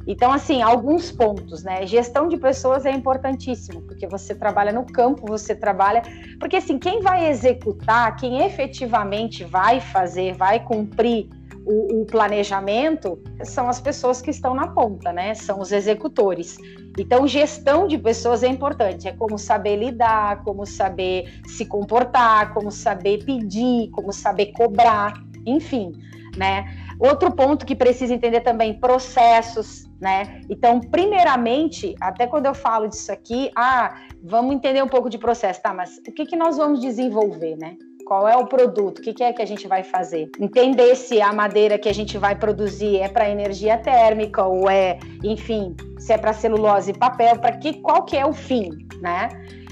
Então, 0.05 0.33
assim, 0.33 0.61
alguns 0.61 1.11
pontos, 1.11 1.63
né? 1.63 1.87
Gestão 1.87 2.27
de 2.27 2.37
pessoas 2.37 2.85
é 2.85 2.91
importantíssimo, 2.91 3.81
porque 3.83 4.05
você 4.05 4.35
trabalha 4.35 4.71
no 4.71 4.85
campo, 4.85 5.25
você 5.25 5.55
trabalha. 5.55 6.01
Porque, 6.39 6.57
assim, 6.57 6.77
quem 6.77 6.99
vai 7.01 7.29
executar, 7.29 8.15
quem 8.17 8.45
efetivamente 8.45 9.45
vai 9.45 9.79
fazer, 9.79 10.33
vai 10.33 10.59
cumprir 10.59 11.29
o, 11.65 12.02
o, 12.02 12.06
planejamento 12.06 13.21
são 13.43 13.69
as 13.69 13.80
pessoas 13.80 14.21
que 14.21 14.32
estão 14.32 14.54
na 14.54 14.67
ponta, 14.67 15.13
né? 15.13 15.34
São 15.34 15.60
os 15.60 15.71
executores. 15.71 16.58
Então, 16.97 17.28
gestão 17.28 17.88
de 17.88 17.97
pessoas 17.97 18.43
é 18.43 18.47
importante. 18.47 19.08
É 19.08 19.13
como 19.13 19.38
saber 19.38 19.78
lidar, 19.78 20.43
como 20.43 20.66
saber 20.66 21.41
se 21.47 21.66
comportar, 21.66 22.53
como 22.53 22.72
saber 22.72 23.24
pedir, 23.26 23.89
como 23.91 24.11
saber 24.11 24.47
cobrar, 24.47 25.14
enfim, 25.45 25.93
né? 26.38 26.66
Outro 26.99 27.32
ponto 27.32 27.66
que 27.66 27.76
precisa 27.76 28.14
entender 28.14 28.41
também, 28.41 28.80
processos, 28.80 29.89
né? 29.99 30.41
Então, 30.49 30.80
primeiramente, 30.80 31.95
até 31.99 32.28
quando 32.28 32.45
eu 32.45 32.53
falo 32.53 32.88
disso 32.88 33.11
aqui, 33.11 33.51
ah, 33.55 34.01
vamos 34.22 34.55
entender 34.55 34.84
um 34.84 34.88
pouco 34.88 35.09
de 35.09 35.18
processo, 35.18 35.61
tá? 35.61 35.74
Mas 35.74 35.97
o 35.97 36.11
que, 36.11 36.26
que 36.26 36.36
nós 36.36 36.57
vamos 36.57 36.82
desenvolver, 36.82 37.55
né? 37.57 37.78
Qual 38.06 38.28
é 38.28 38.36
o 38.36 38.45
produto? 38.45 38.99
O 38.99 39.01
que, 39.01 39.24
é 39.24 39.32
que 39.32 39.41
a 39.41 39.45
gente 39.45 39.68
vai 39.68 39.84
fazer? 39.84 40.30
Entender 40.39 40.95
se 40.95 41.22
a 41.22 41.32
madeira 41.32 41.78
que 41.78 41.88
a 41.88 41.93
gente 41.93 42.18
vai 42.18 42.36
produzir 42.36 42.99
é 42.99 43.08
para 43.08 43.30
energia 43.30 43.78
térmica 43.78 44.43
ou 44.43 44.70
é, 44.70 44.99
enfim, 45.24 45.76
se 45.97 46.12
é 46.12 46.18
para 46.18 46.34
celulose 46.34 46.91
e 46.91 46.97
papel, 46.97 47.38
para 47.39 47.54
que 47.58 47.74
qual 47.82 48.04
que 48.04 48.18
é 48.18 48.26
o 48.26 48.34
fim, 48.34 48.70
né? 49.01 49.30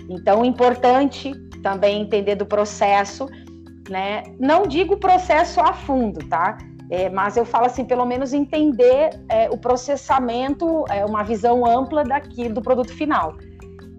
Então, 0.09 0.45
importante 0.45 1.33
também 1.61 2.01
entender 2.01 2.35
do 2.35 2.45
processo, 2.45 3.27
né? 3.89 4.23
Não 4.39 4.63
digo 4.63 4.97
processo 4.97 5.59
a 5.59 5.73
fundo, 5.73 6.25
tá? 6.27 6.57
É, 6.89 7.09
mas 7.09 7.37
eu 7.37 7.45
falo 7.45 7.65
assim, 7.65 7.85
pelo 7.85 8.05
menos 8.05 8.33
entender 8.33 9.11
é, 9.29 9.49
o 9.49 9.57
processamento, 9.57 10.83
é, 10.89 11.05
uma 11.05 11.23
visão 11.23 11.65
ampla 11.65 12.03
daqui 12.03 12.49
do 12.49 12.61
produto 12.61 12.93
final. 12.93 13.37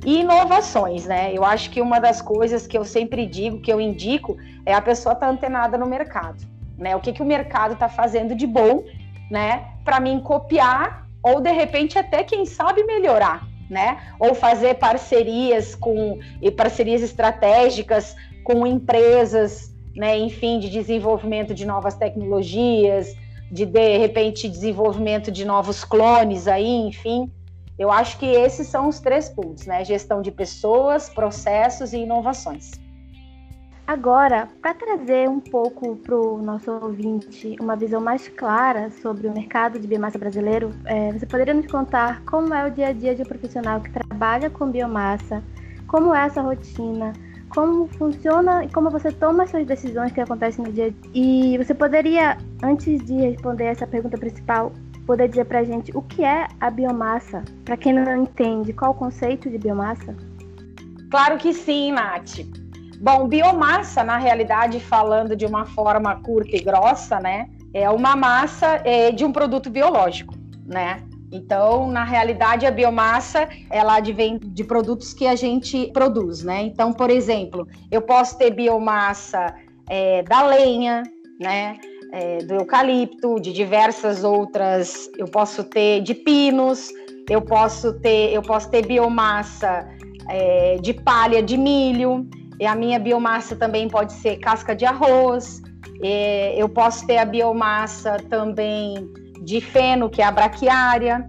E 0.04 0.20
inovações, 0.20 1.06
né? 1.06 1.32
Eu 1.32 1.44
acho 1.44 1.70
que 1.70 1.80
uma 1.80 2.00
das 2.00 2.20
coisas 2.20 2.66
que 2.66 2.76
eu 2.76 2.84
sempre 2.84 3.24
digo, 3.24 3.60
que 3.60 3.72
eu 3.72 3.80
indico, 3.80 4.36
é 4.66 4.74
a 4.74 4.80
pessoa 4.80 5.12
estar 5.12 5.26
tá 5.26 5.32
antenada 5.32 5.78
no 5.78 5.86
mercado, 5.86 6.44
né? 6.76 6.96
O 6.96 7.00
que, 7.00 7.12
que 7.12 7.22
o 7.22 7.26
mercado 7.26 7.74
está 7.74 7.88
fazendo 7.88 8.34
de 8.34 8.46
bom, 8.46 8.84
né? 9.30 9.64
Para 9.84 10.00
mim 10.00 10.20
copiar 10.20 11.06
ou 11.22 11.40
de 11.40 11.52
repente 11.52 11.98
até 11.98 12.24
quem 12.24 12.44
sabe 12.44 12.82
melhorar, 12.84 13.46
né? 13.70 13.98
Ou 14.18 14.34
fazer 14.34 14.74
parcerias 14.74 15.74
com 15.74 16.18
e 16.40 16.50
parcerias 16.50 17.00
estratégicas 17.00 18.16
com 18.42 18.66
empresas, 18.66 19.72
né? 19.94 20.18
Enfim, 20.18 20.58
de 20.58 20.68
desenvolvimento 20.68 21.54
de 21.54 21.64
novas 21.64 21.94
tecnologias, 21.94 23.14
de 23.50 23.64
de 23.64 23.98
repente 23.98 24.48
desenvolvimento 24.48 25.30
de 25.30 25.44
novos 25.44 25.84
clones 25.84 26.48
aí, 26.48 26.74
enfim. 26.88 27.30
Eu 27.82 27.90
acho 27.90 28.16
que 28.16 28.26
esses 28.26 28.68
são 28.68 28.88
os 28.88 29.00
três 29.00 29.28
pontos, 29.28 29.66
né? 29.66 29.84
Gestão 29.84 30.22
de 30.22 30.30
pessoas, 30.30 31.08
processos 31.08 31.92
e 31.92 31.96
inovações. 31.96 32.70
Agora, 33.84 34.48
para 34.62 34.72
trazer 34.72 35.28
um 35.28 35.40
pouco 35.40 35.96
para 35.96 36.14
o 36.14 36.40
nosso 36.40 36.70
ouvinte 36.70 37.56
uma 37.60 37.74
visão 37.74 38.00
mais 38.00 38.28
clara 38.28 38.88
sobre 39.02 39.26
o 39.26 39.32
mercado 39.32 39.80
de 39.80 39.88
biomassa 39.88 40.16
brasileiro, 40.16 40.70
é, 40.84 41.12
você 41.12 41.26
poderia 41.26 41.54
nos 41.54 41.66
contar 41.66 42.22
como 42.24 42.54
é 42.54 42.68
o 42.68 42.70
dia 42.70 42.86
a 42.86 42.92
dia 42.92 43.16
de 43.16 43.22
um 43.22 43.24
profissional 43.24 43.80
que 43.80 43.90
trabalha 43.90 44.48
com 44.48 44.70
biomassa, 44.70 45.42
como 45.88 46.14
é 46.14 46.26
essa 46.26 46.40
rotina, 46.40 47.12
como 47.48 47.88
funciona 47.88 48.64
e 48.64 48.68
como 48.68 48.90
você 48.90 49.10
toma 49.10 49.44
suas 49.48 49.66
decisões 49.66 50.12
que 50.12 50.20
acontecem 50.20 50.64
no 50.64 50.72
dia 50.72 50.86
a 50.86 50.90
dia. 50.90 51.10
E 51.12 51.58
você 51.58 51.74
poderia, 51.74 52.38
antes 52.62 53.04
de 53.04 53.14
responder 53.14 53.64
essa 53.64 53.88
pergunta 53.88 54.16
principal, 54.16 54.70
poder 55.12 55.28
dizer 55.28 55.44
para 55.44 55.58
a 55.58 55.64
gente 55.64 55.94
o 55.94 56.00
que 56.00 56.24
é 56.24 56.46
a 56.58 56.70
biomassa? 56.70 57.44
Para 57.66 57.76
quem 57.76 57.92
não 57.92 58.22
entende, 58.22 58.72
qual 58.72 58.92
o 58.92 58.94
conceito 58.94 59.50
de 59.50 59.58
biomassa? 59.58 60.16
Claro 61.10 61.36
que 61.36 61.52
sim, 61.52 61.92
Nath. 61.92 62.38
Bom, 62.98 63.28
biomassa, 63.28 64.02
na 64.02 64.16
realidade, 64.16 64.80
falando 64.80 65.36
de 65.36 65.44
uma 65.44 65.66
forma 65.66 66.16
curta 66.22 66.56
e 66.56 66.60
grossa, 66.60 67.20
né, 67.20 67.50
é 67.74 67.90
uma 67.90 68.16
massa 68.16 68.80
é, 68.86 69.10
de 69.10 69.22
um 69.22 69.32
produto 69.32 69.68
biológico, 69.68 70.34
né? 70.64 71.02
Então, 71.30 71.90
na 71.90 72.04
realidade, 72.04 72.64
a 72.64 72.70
biomassa 72.70 73.46
ela 73.68 73.96
advém 73.96 74.38
de 74.38 74.64
produtos 74.64 75.12
que 75.12 75.26
a 75.26 75.34
gente 75.34 75.90
produz, 75.92 76.42
né? 76.42 76.62
Então, 76.62 76.90
por 76.90 77.10
exemplo, 77.10 77.68
eu 77.90 78.00
posso 78.00 78.38
ter 78.38 78.50
biomassa 78.50 79.54
é, 79.90 80.22
da 80.22 80.42
lenha, 80.46 81.02
né? 81.38 81.78
É, 82.12 82.38
do 82.44 82.54
eucalipto, 82.54 83.40
de 83.40 83.52
diversas 83.52 84.22
outras, 84.22 85.10
eu 85.16 85.26
posso 85.26 85.64
ter 85.64 86.02
de 86.02 86.14
pinos, 86.14 86.90
eu 87.30 87.40
posso 87.40 87.94
ter, 88.00 88.34
eu 88.34 88.42
posso 88.42 88.70
ter 88.70 88.86
biomassa 88.86 89.88
é, 90.28 90.76
de 90.76 90.92
palha 90.92 91.42
de 91.42 91.56
milho, 91.56 92.28
e 92.60 92.66
a 92.66 92.74
minha 92.74 92.98
biomassa 92.98 93.56
também 93.56 93.88
pode 93.88 94.12
ser 94.12 94.36
casca 94.36 94.76
de 94.76 94.84
arroz, 94.84 95.62
é, 96.02 96.54
eu 96.60 96.68
posso 96.68 97.06
ter 97.06 97.16
a 97.16 97.24
biomassa 97.24 98.18
também 98.28 99.10
de 99.42 99.60
feno, 99.60 100.10
que 100.10 100.20
é 100.20 100.24
a 100.24 100.30
braquiária. 100.30 101.26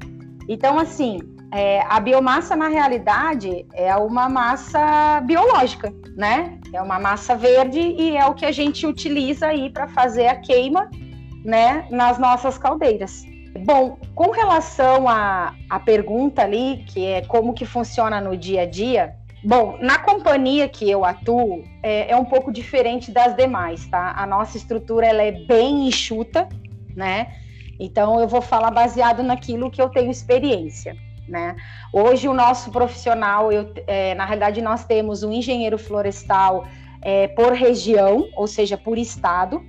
Então, 0.49 0.77
assim, 0.77 1.19
é, 1.53 1.83
a 1.87 1.99
biomassa, 1.99 2.55
na 2.55 2.67
realidade, 2.67 3.65
é 3.73 3.95
uma 3.95 4.27
massa 4.27 5.21
biológica, 5.21 5.93
né? 6.17 6.57
É 6.73 6.81
uma 6.81 6.99
massa 6.99 7.35
verde 7.35 7.79
e 7.79 8.17
é 8.17 8.25
o 8.25 8.33
que 8.33 8.45
a 8.45 8.51
gente 8.51 8.87
utiliza 8.87 9.47
aí 9.47 9.69
para 9.69 9.87
fazer 9.87 10.27
a 10.27 10.35
queima, 10.35 10.89
né, 11.45 11.85
nas 11.91 12.17
nossas 12.17 12.57
caldeiras. 12.57 13.23
Bom, 13.65 13.99
com 14.15 14.31
relação 14.31 15.07
à, 15.07 15.53
à 15.69 15.79
pergunta 15.79 16.41
ali, 16.41 16.83
que 16.87 17.05
é 17.05 17.21
como 17.21 17.53
que 17.53 17.65
funciona 17.65 18.19
no 18.19 18.35
dia 18.35 18.63
a 18.63 18.65
dia, 18.65 19.15
Bom, 19.45 19.77
na 19.81 19.99
companhia 19.99 20.69
que 20.69 20.89
eu 20.89 21.03
atuo, 21.03 21.65
é, 21.83 22.11
é, 22.11 22.15
um 22.15 22.23
pouco 22.23 22.49
diferente 22.49 23.11
das 23.11 23.35
demais, 23.35 23.85
tá? 23.87 24.13
A 24.15 24.25
nossa 24.25 24.55
estrutura 24.55 25.05
ela 25.05 25.21
é 25.21 25.33
bem 25.33 25.85
enxuta, 25.85 26.47
né? 26.95 27.27
Então, 27.77 28.21
eu 28.21 28.27
vou 28.27 28.41
falar 28.41 28.71
baseado 28.71 29.21
naquilo 29.21 29.69
que 29.69 29.81
eu 29.81 29.89
tenho 29.89 30.09
experiência. 30.09 30.95
Né? 31.27 31.55
Hoje, 31.91 32.27
o 32.27 32.33
nosso 32.33 32.71
profissional, 32.71 33.51
eu, 33.51 33.71
é, 33.87 34.13
na 34.15 34.25
realidade, 34.25 34.61
nós 34.61 34.85
temos 34.85 35.23
um 35.23 35.31
engenheiro 35.31 35.77
florestal 35.77 36.65
é, 37.01 37.27
por 37.29 37.53
região, 37.53 38.27
ou 38.35 38.47
seja, 38.47 38.77
por 38.77 38.97
estado, 38.97 39.61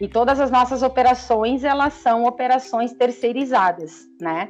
e 0.00 0.08
todas 0.08 0.40
as 0.40 0.50
nossas 0.50 0.82
operações 0.82 1.62
elas 1.62 1.92
são 1.94 2.24
operações 2.24 2.92
terceirizadas, 2.92 4.08
né? 4.20 4.48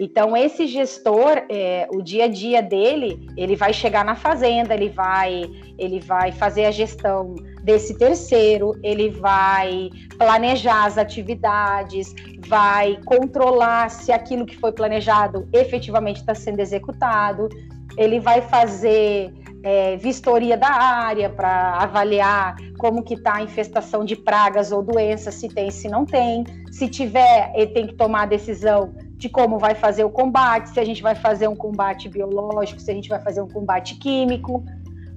Então, 0.00 0.34
esse 0.34 0.66
gestor, 0.66 1.42
é, 1.50 1.86
o 1.92 2.00
dia 2.00 2.24
a 2.24 2.28
dia 2.28 2.62
dele, 2.62 3.28
ele 3.36 3.54
vai 3.54 3.70
chegar 3.70 4.02
na 4.02 4.16
fazenda, 4.16 4.72
ele 4.72 4.88
vai, 4.88 5.42
ele 5.78 6.00
vai 6.00 6.32
fazer 6.32 6.64
a 6.64 6.70
gestão 6.70 7.34
desse 7.62 7.98
terceiro, 7.98 8.72
ele 8.82 9.10
vai 9.10 9.90
planejar 10.16 10.86
as 10.86 10.96
atividades, 10.96 12.14
vai 12.48 12.98
controlar 13.04 13.90
se 13.90 14.10
aquilo 14.10 14.46
que 14.46 14.56
foi 14.56 14.72
planejado 14.72 15.46
efetivamente 15.52 16.20
está 16.20 16.34
sendo 16.34 16.60
executado, 16.60 17.50
ele 17.98 18.18
vai 18.18 18.40
fazer 18.40 19.30
é, 19.62 19.98
vistoria 19.98 20.56
da 20.56 20.70
área 20.70 21.28
para 21.28 21.74
avaliar 21.74 22.56
como 22.78 23.02
que 23.02 23.12
está 23.12 23.36
a 23.36 23.42
infestação 23.42 24.02
de 24.02 24.16
pragas 24.16 24.72
ou 24.72 24.82
doenças, 24.82 25.34
se 25.34 25.46
tem, 25.46 25.70
se 25.70 25.88
não 25.90 26.06
tem. 26.06 26.44
Se 26.70 26.88
tiver, 26.88 27.52
ele 27.54 27.66
tem 27.66 27.86
que 27.86 27.94
tomar 27.96 28.22
a 28.22 28.26
decisão 28.26 28.94
de 29.20 29.28
como 29.28 29.58
vai 29.58 29.74
fazer 29.74 30.02
o 30.02 30.08
combate, 30.10 30.70
se 30.70 30.80
a 30.80 30.84
gente 30.84 31.02
vai 31.02 31.14
fazer 31.14 31.46
um 31.46 31.54
combate 31.54 32.08
biológico, 32.08 32.80
se 32.80 32.90
a 32.90 32.94
gente 32.94 33.08
vai 33.08 33.20
fazer 33.20 33.42
um 33.42 33.48
combate 33.48 33.96
químico, 33.96 34.64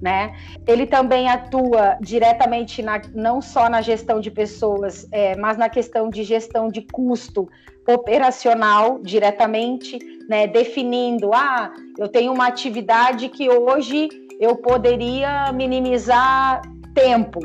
né? 0.00 0.34
Ele 0.66 0.86
também 0.86 1.26
atua 1.30 1.96
diretamente 2.02 2.82
na, 2.82 3.00
não 3.14 3.40
só 3.40 3.66
na 3.70 3.80
gestão 3.80 4.20
de 4.20 4.30
pessoas, 4.30 5.08
é, 5.10 5.34
mas 5.36 5.56
na 5.56 5.70
questão 5.70 6.10
de 6.10 6.22
gestão 6.22 6.68
de 6.68 6.82
custo 6.82 7.48
operacional 7.88 8.98
diretamente, 9.02 9.98
né? 10.28 10.46
Definindo, 10.46 11.32
ah, 11.32 11.72
eu 11.98 12.06
tenho 12.06 12.30
uma 12.30 12.46
atividade 12.46 13.30
que 13.30 13.48
hoje 13.48 14.10
eu 14.38 14.54
poderia 14.56 15.50
minimizar 15.50 16.60
tempo. 16.94 17.40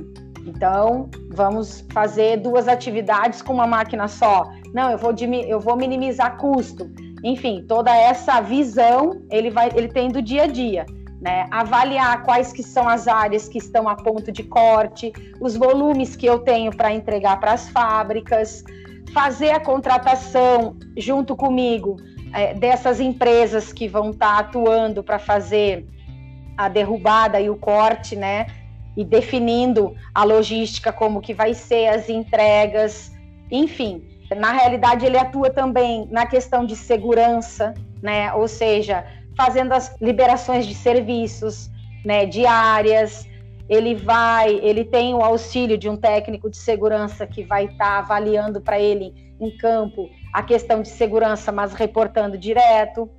Então, 0.50 1.08
vamos 1.30 1.86
fazer 1.94 2.38
duas 2.38 2.68
atividades 2.68 3.42
com 3.42 3.54
uma 3.54 3.68
máquina 3.68 4.08
só. 4.08 4.50
Não, 4.74 4.90
eu 4.90 4.98
vou, 4.98 5.14
eu 5.48 5.60
vou 5.60 5.76
minimizar 5.78 6.38
custo. 6.38 6.90
Enfim, 7.24 7.64
toda 7.68 7.96
essa 7.96 8.42
visão 8.42 9.22
ele 9.30 9.52
vai, 9.52 9.70
ele 9.76 9.90
tem 9.90 10.10
do 10.10 10.22
dia 10.22 10.44
a 10.44 10.48
dia. 10.48 10.86
Né, 11.22 11.46
avaliar 11.52 12.24
quais 12.24 12.54
que 12.54 12.64
são 12.64 12.88
as 12.88 13.06
áreas 13.06 13.50
que 13.50 13.58
estão 13.58 13.90
a 13.90 13.96
ponto 13.96 14.32
de 14.32 14.42
corte, 14.42 15.12
os 15.42 15.54
volumes 15.54 16.16
que 16.16 16.26
eu 16.26 16.40
tenho 16.40 16.74
para 16.74 16.94
entregar 16.94 17.38
para 17.42 17.52
as 17.52 17.68
fábricas, 17.68 18.64
fazer 19.14 19.50
a 19.50 19.60
contratação 19.60 20.78
junto 20.96 21.36
comigo 21.36 21.98
é, 22.34 22.54
dessas 22.54 23.02
empresas 23.02 23.74
que 23.74 23.86
vão 23.86 24.12
estar 24.12 24.36
tá 24.36 24.40
atuando 24.40 25.04
para 25.04 25.20
fazer 25.20 25.86
a 26.58 26.70
derrubada 26.70 27.38
e 27.42 27.50
o 27.50 27.58
corte, 27.58 28.16
né? 28.16 28.46
E 28.98 29.04
definindo 29.04 29.96
a 30.14 30.24
logística, 30.24 30.92
como 30.92 31.22
que 31.22 31.34
vai 31.34 31.54
ser 31.54 31.88
as 31.88 32.10
entregas, 32.10 33.12
enfim, 33.52 34.04
na 34.36 34.52
realidade, 34.52 35.06
ele 35.06 35.18
atua 35.18 35.50
também 35.50 36.08
na 36.12 36.26
questão 36.26 36.66
de 36.66 36.76
segurança, 36.76 37.74
né? 38.02 38.32
Ou 38.34 38.48
seja, 38.48 39.06
fazendo 39.36 39.74
as 39.74 39.96
liberações 40.00 40.68
de 40.68 40.76
serviços, 40.76 41.70
né, 42.06 42.26
diárias. 42.26 43.28
Ele 43.68 43.96
vai, 43.96 44.56
ele 44.64 44.84
tem 44.84 45.14
o 45.14 45.22
auxílio 45.22 45.78
de 45.78 45.88
um 45.88 45.96
técnico 45.96 46.50
de 46.50 46.58
segurança 46.58 47.26
que 47.26 47.44
vai 47.44 47.66
estar 47.66 47.78
tá 47.78 48.00
avaliando 48.00 48.60
para 48.60 48.80
ele 48.80 49.14
em 49.40 49.56
campo 49.58 50.10
a 50.34 50.44
questão 50.44 50.82
de 50.82 50.90
segurança, 50.90 51.52
mas 51.52 51.74
reportando 51.74 52.38
direto. 52.38 53.10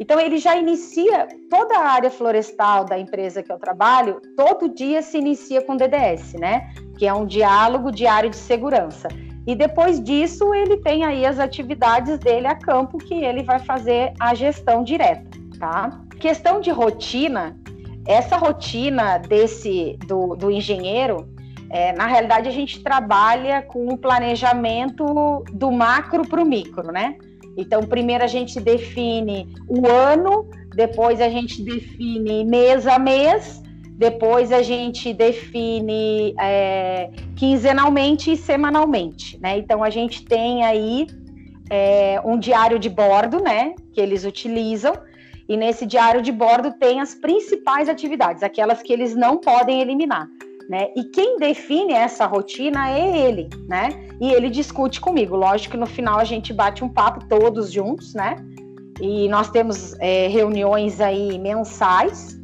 Então 0.00 0.18
ele 0.18 0.38
já 0.38 0.56
inicia 0.56 1.28
toda 1.50 1.76
a 1.76 1.90
área 1.90 2.10
florestal 2.10 2.86
da 2.86 2.98
empresa 2.98 3.42
que 3.42 3.52
eu 3.52 3.58
trabalho, 3.58 4.18
todo 4.34 4.74
dia 4.74 5.02
se 5.02 5.18
inicia 5.18 5.60
com 5.60 5.76
DDS, 5.76 6.32
né? 6.32 6.72
Que 6.98 7.06
é 7.06 7.12
um 7.12 7.26
diálogo 7.26 7.92
diário 7.92 8.30
de 8.30 8.36
segurança. 8.36 9.08
E 9.46 9.54
depois 9.54 10.02
disso, 10.02 10.54
ele 10.54 10.78
tem 10.78 11.04
aí 11.04 11.26
as 11.26 11.38
atividades 11.38 12.18
dele 12.18 12.46
a 12.46 12.54
campo 12.54 12.96
que 12.96 13.12
ele 13.12 13.42
vai 13.42 13.58
fazer 13.58 14.14
a 14.18 14.34
gestão 14.34 14.82
direta, 14.82 15.38
tá? 15.58 16.00
Questão 16.18 16.62
de 16.62 16.70
rotina, 16.70 17.54
essa 18.06 18.38
rotina 18.38 19.18
desse 19.18 19.98
do, 20.06 20.34
do 20.34 20.50
engenheiro, 20.50 21.28
é, 21.68 21.92
na 21.92 22.06
realidade 22.06 22.48
a 22.48 22.52
gente 22.52 22.82
trabalha 22.82 23.62
com 23.62 23.86
o 23.88 23.98
planejamento 23.98 25.44
do 25.52 25.70
macro 25.70 26.26
para 26.26 26.42
o 26.42 26.46
micro, 26.46 26.90
né? 26.90 27.16
Então, 27.56 27.82
primeiro 27.82 28.24
a 28.24 28.26
gente 28.26 28.60
define 28.60 29.48
o 29.68 29.86
ano, 29.86 30.48
depois 30.74 31.20
a 31.20 31.28
gente 31.28 31.62
define 31.62 32.44
mês 32.44 32.86
a 32.86 32.98
mês, 32.98 33.60
depois 33.96 34.50
a 34.50 34.62
gente 34.62 35.12
define 35.12 36.34
é, 36.40 37.10
quinzenalmente 37.36 38.32
e 38.32 38.36
semanalmente, 38.36 39.38
né? 39.42 39.58
Então 39.58 39.84
a 39.84 39.90
gente 39.90 40.24
tem 40.24 40.64
aí 40.64 41.06
é, 41.68 42.18
um 42.24 42.38
diário 42.38 42.78
de 42.78 42.88
bordo, 42.88 43.42
né? 43.42 43.74
Que 43.92 44.00
eles 44.00 44.24
utilizam. 44.24 44.94
e 45.46 45.56
nesse 45.56 45.84
diário 45.84 46.22
de 46.22 46.32
bordo 46.32 46.72
tem 46.78 47.00
as 47.00 47.14
principais 47.14 47.88
atividades, 47.88 48.42
aquelas 48.42 48.80
que 48.82 48.92
eles 48.92 49.14
não 49.14 49.36
podem 49.36 49.82
eliminar. 49.82 50.26
Né? 50.70 50.86
E 50.94 51.02
quem 51.02 51.36
define 51.36 51.94
essa 51.94 52.26
rotina 52.26 52.88
é 52.90 53.26
ele, 53.26 53.50
né? 53.66 53.88
E 54.20 54.32
ele 54.32 54.48
discute 54.48 55.00
comigo. 55.00 55.34
Lógico 55.34 55.72
que 55.72 55.76
no 55.76 55.86
final 55.86 56.20
a 56.20 56.24
gente 56.24 56.52
bate 56.52 56.84
um 56.84 56.88
papo 56.88 57.26
todos 57.26 57.72
juntos, 57.72 58.14
né? 58.14 58.36
E 59.00 59.28
nós 59.28 59.50
temos 59.50 59.98
é, 59.98 60.28
reuniões 60.28 61.00
aí 61.00 61.36
mensais 61.40 62.40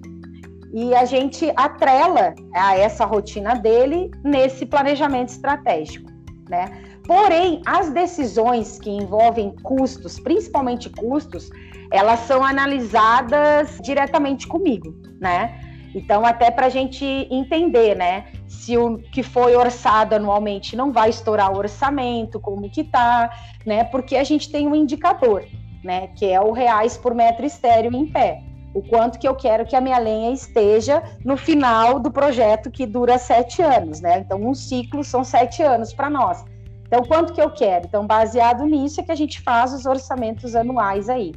e 0.74 0.92
a 0.92 1.04
gente 1.04 1.52
atrela 1.54 2.34
a 2.52 2.76
essa 2.76 3.04
rotina 3.04 3.54
dele 3.54 4.10
nesse 4.24 4.66
planejamento 4.66 5.28
estratégico, 5.28 6.10
né? 6.50 6.82
Porém, 7.06 7.62
as 7.64 7.90
decisões 7.90 8.80
que 8.80 8.90
envolvem 8.90 9.54
custos, 9.62 10.18
principalmente 10.18 10.90
custos, 10.90 11.48
elas 11.92 12.18
são 12.20 12.42
analisadas 12.42 13.78
diretamente 13.84 14.48
comigo, 14.48 14.92
né? 15.20 15.60
Então, 15.96 16.26
até 16.26 16.50
para 16.50 16.66
a 16.66 16.68
gente 16.68 17.06
entender, 17.30 17.96
né, 17.96 18.26
se 18.46 18.76
o 18.76 18.98
que 18.98 19.22
foi 19.22 19.56
orçado 19.56 20.14
anualmente 20.14 20.76
não 20.76 20.92
vai 20.92 21.08
estourar 21.08 21.50
o 21.50 21.56
orçamento, 21.56 22.38
como 22.38 22.68
que 22.68 22.84
tá, 22.84 23.30
né? 23.64 23.82
Porque 23.84 24.14
a 24.14 24.22
gente 24.22 24.52
tem 24.52 24.68
um 24.68 24.74
indicador, 24.74 25.46
né, 25.82 26.08
que 26.08 26.26
é 26.26 26.38
o 26.38 26.52
reais 26.52 26.98
por 26.98 27.14
metro 27.14 27.46
estéreo 27.46 27.90
em 27.96 28.06
pé. 28.06 28.42
O 28.74 28.82
quanto 28.82 29.18
que 29.18 29.26
eu 29.26 29.34
quero 29.34 29.64
que 29.64 29.74
a 29.74 29.80
minha 29.80 29.96
lenha 29.96 30.32
esteja 30.32 31.02
no 31.24 31.34
final 31.34 31.98
do 31.98 32.10
projeto 32.10 32.70
que 32.70 32.84
dura 32.84 33.16
sete 33.16 33.62
anos, 33.62 34.02
né? 34.02 34.18
Então, 34.18 34.38
um 34.38 34.52
ciclo 34.52 35.02
são 35.02 35.24
sete 35.24 35.62
anos 35.62 35.94
para 35.94 36.10
nós. 36.10 36.44
Então, 36.86 37.02
quanto 37.04 37.32
que 37.32 37.40
eu 37.40 37.50
quero? 37.50 37.86
Então, 37.86 38.06
baseado 38.06 38.66
nisso 38.66 39.00
é 39.00 39.02
que 39.02 39.12
a 39.12 39.16
gente 39.16 39.40
faz 39.40 39.72
os 39.72 39.86
orçamentos 39.86 40.54
anuais 40.54 41.08
aí, 41.08 41.32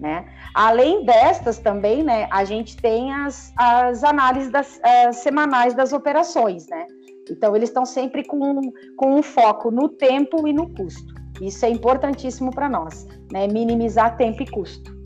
né? 0.00 0.24
Além 0.54 1.04
destas 1.04 1.58
também, 1.58 2.02
né, 2.02 2.26
a 2.30 2.44
gente 2.44 2.76
tem 2.76 3.12
as, 3.12 3.52
as 3.56 4.02
análises 4.02 4.50
das, 4.50 4.78
uh, 4.78 5.12
semanais 5.12 5.74
das 5.74 5.92
operações, 5.92 6.66
né? 6.68 6.86
Então, 7.30 7.54
eles 7.54 7.68
estão 7.68 7.84
sempre 7.84 8.24
com, 8.24 8.60
com 8.96 9.14
um 9.14 9.22
foco 9.22 9.70
no 9.70 9.88
tempo 9.88 10.48
e 10.48 10.52
no 10.52 10.68
custo. 10.70 11.14
Isso 11.40 11.64
é 11.64 11.68
importantíssimo 11.68 12.50
para 12.50 12.68
nós, 12.68 13.06
né? 13.30 13.46
Minimizar 13.46 14.16
tempo 14.16 14.42
e 14.42 14.46
custo. 14.50 14.98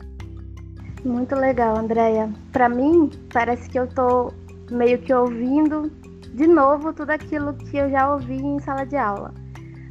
Muito 1.03 1.35
legal, 1.35 1.77
Andréia. 1.77 2.31
Para 2.51 2.67
mim, 2.67 3.11
parece 3.31 3.69
que 3.69 3.77
eu 3.77 3.85
estou 3.85 4.33
meio 4.71 4.97
que 4.97 5.13
ouvindo 5.13 5.91
de 6.33 6.47
novo 6.47 6.91
tudo 6.93 7.11
aquilo 7.11 7.53
que 7.53 7.77
eu 7.77 7.89
já 7.91 8.11
ouvi 8.11 8.35
em 8.35 8.59
sala 8.59 8.85
de 8.85 8.95
aula 8.95 9.31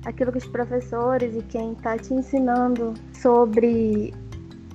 aquilo 0.05 0.31
que 0.33 0.39
os 0.39 0.47
professores 0.47 1.35
e 1.35 1.43
quem 1.43 1.73
está 1.73 1.97
te 1.97 2.13
ensinando 2.13 2.95
sobre 3.13 4.13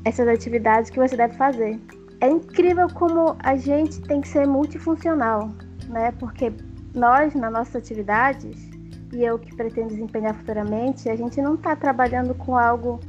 essas 0.06 0.28
atividades 0.28 0.90
que 0.90 1.00
você 1.00 1.16
deve 1.16 1.36
fazer. 1.36 1.80
É 2.22 2.30
incrível 2.30 2.88
como 2.94 3.36
a 3.44 3.56
gente 3.56 4.02
tem 4.02 4.22
que 4.22 4.28
ser 4.28 4.48
multifuncional, 4.48 5.50
né? 5.88 6.12
Porque 6.20 6.52
nós, 6.94 7.34
nas 7.34 7.52
nossas 7.52 7.76
atividades, 7.78 8.70
e 9.14 9.24
eu 9.24 9.40
que 9.40 9.56
pretendo 9.56 9.90
desempenhar 9.90 10.36
futuramente, 10.36 11.10
a 11.10 11.16
gente 11.16 11.42
não 11.42 11.56
está 11.56 11.76
trabalhando 11.76 12.34
com 12.36 12.58
algo 12.58 13.00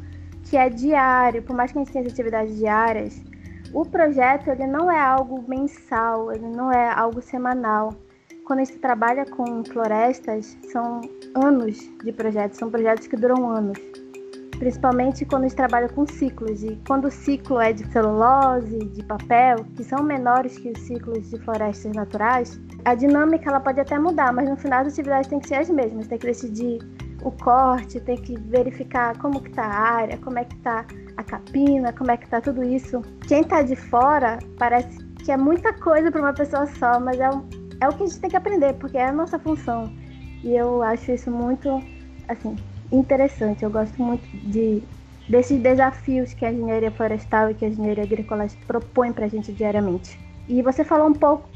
que 0.45 0.57
é 0.57 0.69
diário, 0.69 1.43
por 1.43 1.55
mais 1.55 1.73
que 1.73 1.79
a 1.79 1.83
gente 1.83 1.93
tenha 1.93 2.07
atividades 2.07 2.57
diárias, 2.57 3.23
o 3.73 3.85
projeto 3.85 4.49
ele 4.49 4.67
não 4.67 4.91
é 4.91 5.01
algo 5.01 5.45
mensal, 5.49 6.33
ele 6.33 6.47
não 6.47 6.73
é 6.73 6.91
algo 6.93 7.21
semanal 7.21 7.95
quando 8.51 8.63
a 8.63 8.65
gente 8.65 8.81
trabalha 8.81 9.25
com 9.27 9.63
florestas, 9.65 10.59
são 10.73 11.01
anos 11.37 11.89
de 12.03 12.11
projetos, 12.11 12.59
são 12.59 12.69
projetos 12.69 13.07
que 13.07 13.15
duram 13.15 13.49
anos. 13.49 13.79
Principalmente 14.61 15.25
quando 15.25 15.45
a 15.45 15.49
gente 15.49 15.57
trabalha 15.57 15.89
com 15.89 16.07
ciclos. 16.07 16.63
E 16.63 16.79
quando 16.87 17.07
o 17.07 17.11
ciclo 17.11 17.59
é 17.59 17.73
de 17.73 17.85
celulose, 17.91 18.79
de 18.79 19.03
papel, 19.03 19.65
que 19.75 19.83
são 19.83 20.03
menores 20.03 20.57
que 20.59 20.71
os 20.71 20.79
ciclos 20.83 21.31
de 21.31 21.39
florestas 21.39 21.97
naturais, 21.97 22.61
a 22.85 22.95
dinâmica 22.95 23.51
ela 23.51 23.59
pode 23.59 23.81
até 23.81 23.99
mudar, 23.99 24.33
mas 24.33 24.49
no 24.49 24.57
final 24.57 24.83
as 24.83 24.93
atividades 24.93 25.29
têm 25.29 25.41
que 25.41 25.49
ser 25.49 25.57
as 25.57 25.71
mesmas. 25.71 26.07
Tem 26.07 26.19
que 26.19 26.27
decidir 26.27 26.79
o 27.25 27.33
corte, 27.33 27.99
tem 28.01 28.17
que 28.17 28.39
verificar 28.39 29.19
como 29.19 29.41
que 29.41 29.51
tá 29.51 29.65
a 29.65 29.81
área, 29.93 30.19
como 30.19 30.39
é 30.39 30.45
que 30.45 30.57
tá 30.59 30.85
a 31.17 31.25
capina, 31.25 31.93
como 31.93 32.11
é 32.11 32.17
que 32.17 32.29
tá 32.29 32.41
tudo 32.41 32.63
isso. 32.63 33.03
Quem 33.27 33.43
tá 33.43 33.63
de 33.63 33.75
fora 33.75 34.39
parece 34.59 34.97
que 35.25 35.33
é 35.33 35.37
muita 35.37 35.73
coisa 35.73 36.13
para 36.13 36.21
uma 36.21 36.33
pessoa 36.33 36.67
só, 36.67 37.01
mas 37.01 37.19
é 37.19 37.31
é 37.81 37.89
o 37.89 37.93
que 37.95 38.03
a 38.03 38.07
gente 38.07 38.21
tem 38.21 38.31
que 38.31 38.37
aprender, 38.37 38.75
porque 38.75 38.99
é 38.99 39.07
a 39.07 39.13
nossa 39.13 39.39
função. 39.39 39.91
E 40.45 40.55
eu 40.55 40.83
acho 40.83 41.13
isso 41.13 41.31
muito, 41.31 41.83
assim, 42.29 42.55
interessante. 42.91 43.65
Eu 43.65 43.71
gosto 43.71 44.01
muito 44.03 44.27
de 44.49 44.83
desses 45.29 45.61
desafios 45.63 46.35
que 46.35 46.45
a 46.45 46.53
engenharia 46.53 46.91
florestal 46.91 47.51
e 47.51 47.55
que 47.55 47.65
a 47.65 47.69
engenharia 47.69 48.03
agrícola 48.03 48.49
propõe 48.67 49.13
para 49.13 49.27
a 49.27 49.29
gente 49.29 49.53
diariamente. 49.53 50.19
E 50.49 50.61
você 50.61 50.83
falou 50.83 51.07
um 51.09 51.13
pouco 51.13 51.49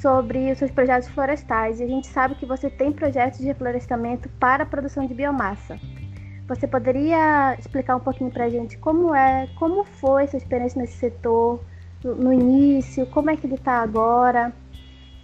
sobre 0.00 0.50
os 0.50 0.58
seus 0.58 0.70
projetos 0.70 1.08
florestais 1.08 1.78
e 1.78 1.84
a 1.84 1.86
gente 1.86 2.08
sabe 2.08 2.34
que 2.34 2.44
você 2.44 2.68
tem 2.68 2.90
projetos 2.90 3.38
de 3.38 3.46
reflorestamento 3.46 4.28
para 4.40 4.64
a 4.64 4.66
produção 4.66 5.06
de 5.06 5.14
biomassa. 5.14 5.78
Você 6.48 6.66
poderia 6.66 7.54
explicar 7.56 7.94
um 7.94 8.00
pouquinho 8.00 8.30
para 8.30 8.46
a 8.46 8.50
gente 8.50 8.76
como 8.78 9.14
é, 9.14 9.48
como 9.56 9.84
foi 9.84 10.24
essa 10.24 10.36
experiência 10.36 10.80
nesse 10.80 10.94
setor 10.94 11.60
no 12.02 12.32
início, 12.32 13.06
como 13.06 13.30
é 13.30 13.36
que 13.36 13.46
ele 13.46 13.54
está 13.54 13.80
agora 13.82 14.52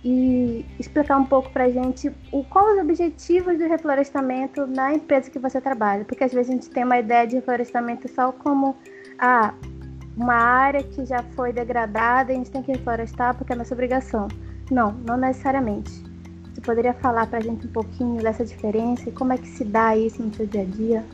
e 0.09 0.65
explicar 0.79 1.17
um 1.17 1.25
pouco 1.25 1.51
para 1.51 1.65
a 1.65 1.69
gente 1.69 2.13
o, 2.31 2.45
qual 2.45 2.73
os 2.73 2.79
objetivos 2.79 3.59
do 3.59 3.67
reflorestamento 3.67 4.65
na 4.65 4.95
empresa 4.95 5.29
que 5.29 5.39
você 5.41 5.61
trabalha. 5.61 6.05
Porque 6.05 6.23
às 6.23 6.33
vezes 6.33 6.49
a 6.49 6.55
gente 6.55 6.71
tem 6.71 6.85
uma 6.85 6.97
ideia 6.97 7.27
de 7.27 7.35
reflorestamento 7.35 8.09
só 8.09 8.31
como 8.31 8.77
ah, 9.19 9.53
uma 10.17 10.37
área 10.37 10.81
que 10.81 11.05
já 11.05 11.25
foi 11.35 11.53
degradada 11.53 12.31
e 12.31 12.37
a 12.37 12.39
gente 12.39 12.53
tem 12.53 12.63
que 12.63 12.71
reflorestar 12.71 13.35
porque 13.37 13.53
é 13.53 13.57
nossa 13.57 13.75
obrigação. 13.75 14.29
Não, 14.71 14.93
não 14.93 15.17
necessariamente. 15.17 15.91
Você 16.55 16.61
poderia 16.61 16.95
falar 16.95 17.27
para 17.27 17.39
a 17.39 17.43
gente 17.43 17.67
um 17.67 17.73
pouquinho 17.73 18.23
dessa 18.23 18.45
diferença 18.45 19.09
e 19.09 19.13
como 19.13 19.33
é 19.33 19.39
que 19.39 19.49
se 19.49 19.65
dá 19.65 19.97
isso 19.97 20.23
no 20.23 20.33
seu 20.33 20.47
dia 20.47 20.63
a 20.63 20.67
dia? 20.67 21.05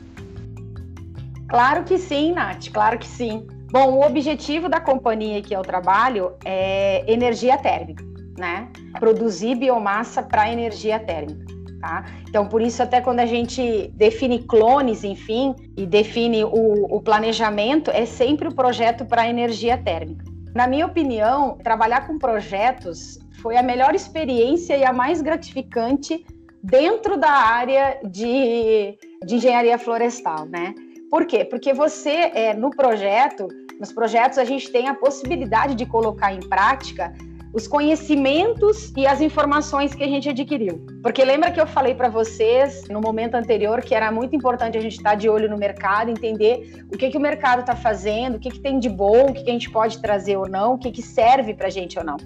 Claro 1.49 1.83
que 1.83 1.97
sim, 1.97 2.31
Nath, 2.31 2.69
claro 2.71 2.99
que 2.99 3.07
sim. 3.07 3.47
Bom, 3.71 3.93
o 3.93 4.05
objetivo 4.05 4.69
da 4.69 4.79
companhia 4.79 5.41
que 5.41 5.55
eu 5.55 5.63
trabalho 5.63 6.33
é 6.45 7.11
energia 7.11 7.57
térmica 7.57 8.12
né? 8.37 8.67
Produzir 8.99 9.55
biomassa 9.55 10.21
para 10.21 10.51
energia 10.51 10.99
térmica. 10.99 11.53
Tá? 11.79 12.05
Então, 12.29 12.47
por 12.47 12.61
isso, 12.61 12.81
até 12.81 13.01
quando 13.01 13.19
a 13.19 13.25
gente 13.25 13.91
define 13.95 14.39
clones, 14.43 15.03
enfim, 15.03 15.53
e 15.75 15.85
define 15.85 16.45
o, 16.45 16.95
o 16.95 17.01
planejamento, 17.01 17.91
é 17.91 18.05
sempre 18.05 18.47
o 18.47 18.55
projeto 18.55 19.05
para 19.05 19.27
energia 19.27 19.77
térmica. 19.77 20.23
Na 20.55 20.65
minha 20.65 20.85
opinião, 20.85 21.57
trabalhar 21.57 22.07
com 22.07 22.17
projetos 22.17 23.19
foi 23.41 23.57
a 23.57 23.63
melhor 23.63 23.93
experiência 23.93 24.77
e 24.77 24.85
a 24.85 24.93
mais 24.93 25.21
gratificante 25.21 26.25
dentro 26.63 27.17
da 27.17 27.31
área 27.31 27.99
de, 28.05 28.97
de 29.25 29.35
engenharia 29.35 29.77
florestal, 29.77 30.45
né? 30.45 30.73
Por 31.11 31.25
quê? 31.25 31.43
Porque 31.43 31.73
você, 31.73 32.31
é, 32.33 32.53
no 32.53 32.69
projeto, 32.69 33.47
nos 33.79 33.91
projetos, 33.91 34.37
a 34.37 34.45
gente 34.45 34.71
tem 34.71 34.87
a 34.87 34.93
possibilidade 34.93 35.75
de 35.75 35.85
colocar 35.85 36.33
em 36.33 36.39
prática 36.39 37.13
os 37.53 37.67
conhecimentos 37.67 38.91
e 38.97 39.05
as 39.05 39.21
informações 39.21 39.93
que 39.93 40.03
a 40.03 40.07
gente 40.07 40.27
adquiriu. 40.27 40.83
Porque 41.03 41.23
lembra 41.23 41.51
que 41.51 41.61
eu 41.61 41.67
falei 41.67 41.93
para 41.93 42.09
vocês 42.09 42.87
no 42.89 42.99
momento 42.99 43.35
anterior 43.35 43.81
que 43.81 43.93
era 43.93 44.11
muito 44.11 44.35
importante 44.35 44.75
a 44.75 44.81
gente 44.81 44.97
estar 44.97 45.11
tá 45.11 45.15
de 45.15 45.29
olho 45.29 45.47
no 45.47 45.57
mercado, 45.57 46.09
entender 46.09 46.83
o 46.91 46.97
que, 46.97 47.11
que 47.11 47.17
o 47.17 47.21
mercado 47.21 47.59
está 47.59 47.75
fazendo, 47.75 48.35
o 48.35 48.39
que, 48.39 48.49
que 48.49 48.59
tem 48.59 48.79
de 48.79 48.89
bom, 48.89 49.27
o 49.29 49.33
que, 49.33 49.43
que 49.43 49.49
a 49.49 49.53
gente 49.53 49.69
pode 49.69 50.01
trazer 50.01 50.35
ou 50.35 50.49
não, 50.49 50.73
o 50.73 50.77
que, 50.79 50.91
que 50.91 51.03
serve 51.03 51.53
para 51.53 51.67
a 51.67 51.69
gente 51.69 51.99
ou 51.99 52.03
não. 52.03 52.17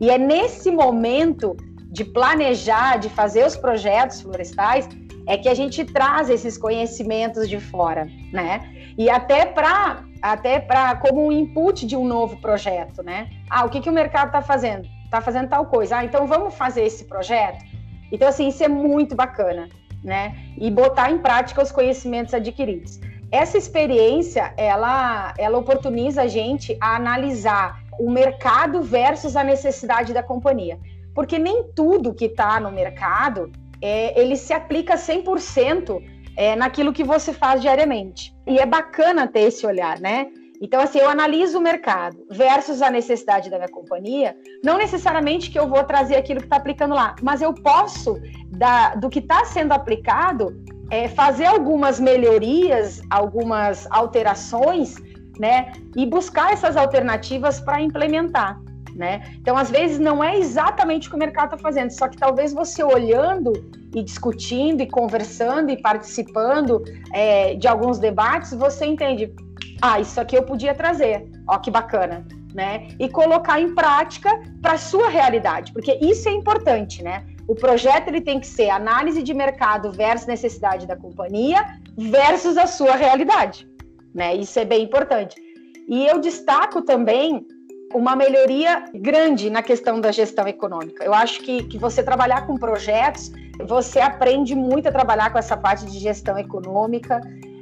E 0.00 0.10
é 0.10 0.16
nesse 0.16 0.70
momento 0.70 1.56
de 1.90 2.04
planejar, 2.04 2.98
de 2.98 3.08
fazer 3.08 3.44
os 3.44 3.56
projetos 3.56 4.20
florestais, 4.20 4.88
é 5.26 5.36
que 5.36 5.48
a 5.48 5.54
gente 5.54 5.84
traz 5.84 6.30
esses 6.30 6.56
conhecimentos 6.56 7.48
de 7.48 7.58
fora, 7.58 8.08
né? 8.32 8.77
E 8.98 9.08
até 9.08 9.46
para 9.46 10.02
até 10.20 10.58
para 10.58 10.96
como 10.96 11.24
um 11.24 11.30
input 11.30 11.86
de 11.86 11.96
um 11.96 12.04
novo 12.04 12.38
projeto, 12.38 13.04
né? 13.04 13.30
Ah, 13.48 13.64
o 13.64 13.70
que, 13.70 13.80
que 13.80 13.88
o 13.88 13.92
mercado 13.92 14.26
está 14.26 14.42
fazendo? 14.42 14.88
Está 15.04 15.20
fazendo 15.20 15.48
tal 15.48 15.66
coisa. 15.66 15.98
Ah, 15.98 16.04
então 16.04 16.26
vamos 16.26 16.56
fazer 16.56 16.82
esse 16.82 17.04
projeto. 17.04 17.64
Então 18.10 18.26
assim 18.26 18.48
isso 18.48 18.64
é 18.64 18.68
muito 18.68 19.14
bacana, 19.14 19.68
né? 20.02 20.36
E 20.56 20.68
botar 20.68 21.12
em 21.12 21.18
prática 21.18 21.62
os 21.62 21.70
conhecimentos 21.70 22.34
adquiridos. 22.34 22.98
Essa 23.30 23.56
experiência 23.56 24.52
ela 24.56 25.32
ela 25.38 25.58
oportuniza 25.58 26.22
a 26.22 26.26
gente 26.26 26.76
a 26.80 26.96
analisar 26.96 27.80
o 28.00 28.10
mercado 28.10 28.82
versus 28.82 29.36
a 29.36 29.44
necessidade 29.44 30.12
da 30.12 30.24
companhia, 30.24 30.76
porque 31.14 31.38
nem 31.38 31.70
tudo 31.72 32.12
que 32.12 32.24
está 32.24 32.58
no 32.58 32.72
mercado 32.72 33.52
é, 33.80 34.20
ele 34.20 34.36
se 34.36 34.52
aplica 34.52 34.96
100% 34.96 36.02
é, 36.38 36.54
naquilo 36.54 36.92
que 36.92 37.02
você 37.02 37.32
faz 37.32 37.60
diariamente. 37.60 38.32
E 38.46 38.58
é 38.58 38.64
bacana 38.64 39.26
ter 39.26 39.40
esse 39.40 39.66
olhar, 39.66 39.98
né? 39.98 40.28
Então, 40.60 40.80
assim, 40.80 40.98
eu 40.98 41.08
analiso 41.08 41.58
o 41.58 41.60
mercado 41.60 42.16
versus 42.30 42.80
a 42.80 42.90
necessidade 42.90 43.50
da 43.50 43.58
minha 43.58 43.68
companhia, 43.68 44.36
não 44.64 44.76
necessariamente 44.76 45.50
que 45.50 45.58
eu 45.58 45.68
vou 45.68 45.82
trazer 45.84 46.16
aquilo 46.16 46.40
que 46.40 46.46
está 46.46 46.56
aplicando 46.56 46.94
lá, 46.94 47.14
mas 47.22 47.42
eu 47.42 47.52
posso, 47.52 48.16
da, 48.50 48.94
do 48.94 49.08
que 49.08 49.18
está 49.18 49.44
sendo 49.44 49.72
aplicado, 49.72 50.56
é, 50.90 51.08
fazer 51.08 51.46
algumas 51.46 52.00
melhorias, 52.00 53.02
algumas 53.10 53.86
alterações 53.90 54.96
né? 55.38 55.72
E 55.96 56.04
buscar 56.04 56.52
essas 56.52 56.76
alternativas 56.76 57.60
para 57.60 57.80
implementar. 57.80 58.60
Né? 58.98 59.22
Então, 59.36 59.56
às 59.56 59.70
vezes, 59.70 60.00
não 60.00 60.24
é 60.24 60.36
exatamente 60.36 61.06
o 61.06 61.10
que 61.10 61.16
o 61.16 61.18
mercado 61.20 61.54
está 61.54 61.56
fazendo, 61.56 61.90
só 61.90 62.08
que 62.08 62.16
talvez 62.16 62.52
você 62.52 62.82
olhando 62.82 63.52
e 63.94 64.02
discutindo 64.02 64.82
e 64.82 64.88
conversando 64.88 65.70
e 65.70 65.80
participando 65.80 66.82
é, 67.12 67.54
de 67.54 67.68
alguns 67.68 68.00
debates, 68.00 68.52
você 68.54 68.86
entende, 68.86 69.32
ah, 69.80 70.00
isso 70.00 70.20
aqui 70.20 70.36
eu 70.36 70.42
podia 70.42 70.74
trazer, 70.74 71.30
ó 71.46 71.58
que 71.58 71.70
bacana, 71.70 72.26
né? 72.52 72.88
E 72.98 73.08
colocar 73.08 73.60
em 73.60 73.72
prática 73.72 74.30
para 74.60 74.72
a 74.72 74.78
sua 74.78 75.08
realidade, 75.08 75.72
porque 75.72 75.96
isso 76.02 76.28
é 76.28 76.32
importante, 76.32 77.00
né? 77.00 77.24
O 77.46 77.54
projeto 77.54 78.08
ele 78.08 78.20
tem 78.20 78.40
que 78.40 78.48
ser 78.48 78.68
análise 78.68 79.22
de 79.22 79.32
mercado 79.32 79.92
versus 79.92 80.26
necessidade 80.26 80.88
da 80.88 80.96
companhia 80.96 81.64
versus 81.96 82.58
a 82.58 82.66
sua 82.66 82.96
realidade, 82.96 83.64
né? 84.12 84.34
Isso 84.34 84.58
é 84.58 84.64
bem 84.64 84.82
importante. 84.82 85.40
E 85.88 86.04
eu 86.04 86.20
destaco 86.20 86.82
também 86.82 87.46
uma 87.94 88.14
melhoria 88.14 88.84
grande 88.94 89.48
na 89.50 89.62
questão 89.62 90.00
da 90.00 90.12
gestão 90.12 90.46
econômica. 90.46 91.04
Eu 91.04 91.14
acho 91.14 91.40
que, 91.42 91.64
que 91.64 91.78
você 91.78 92.02
trabalhar 92.02 92.46
com 92.46 92.56
projetos, 92.56 93.32
você 93.66 94.00
aprende 94.00 94.54
muito 94.54 94.88
a 94.88 94.92
trabalhar 94.92 95.30
com 95.30 95.38
essa 95.38 95.56
parte 95.56 95.86
de 95.86 95.98
gestão 95.98 96.38
econômica, 96.38 97.20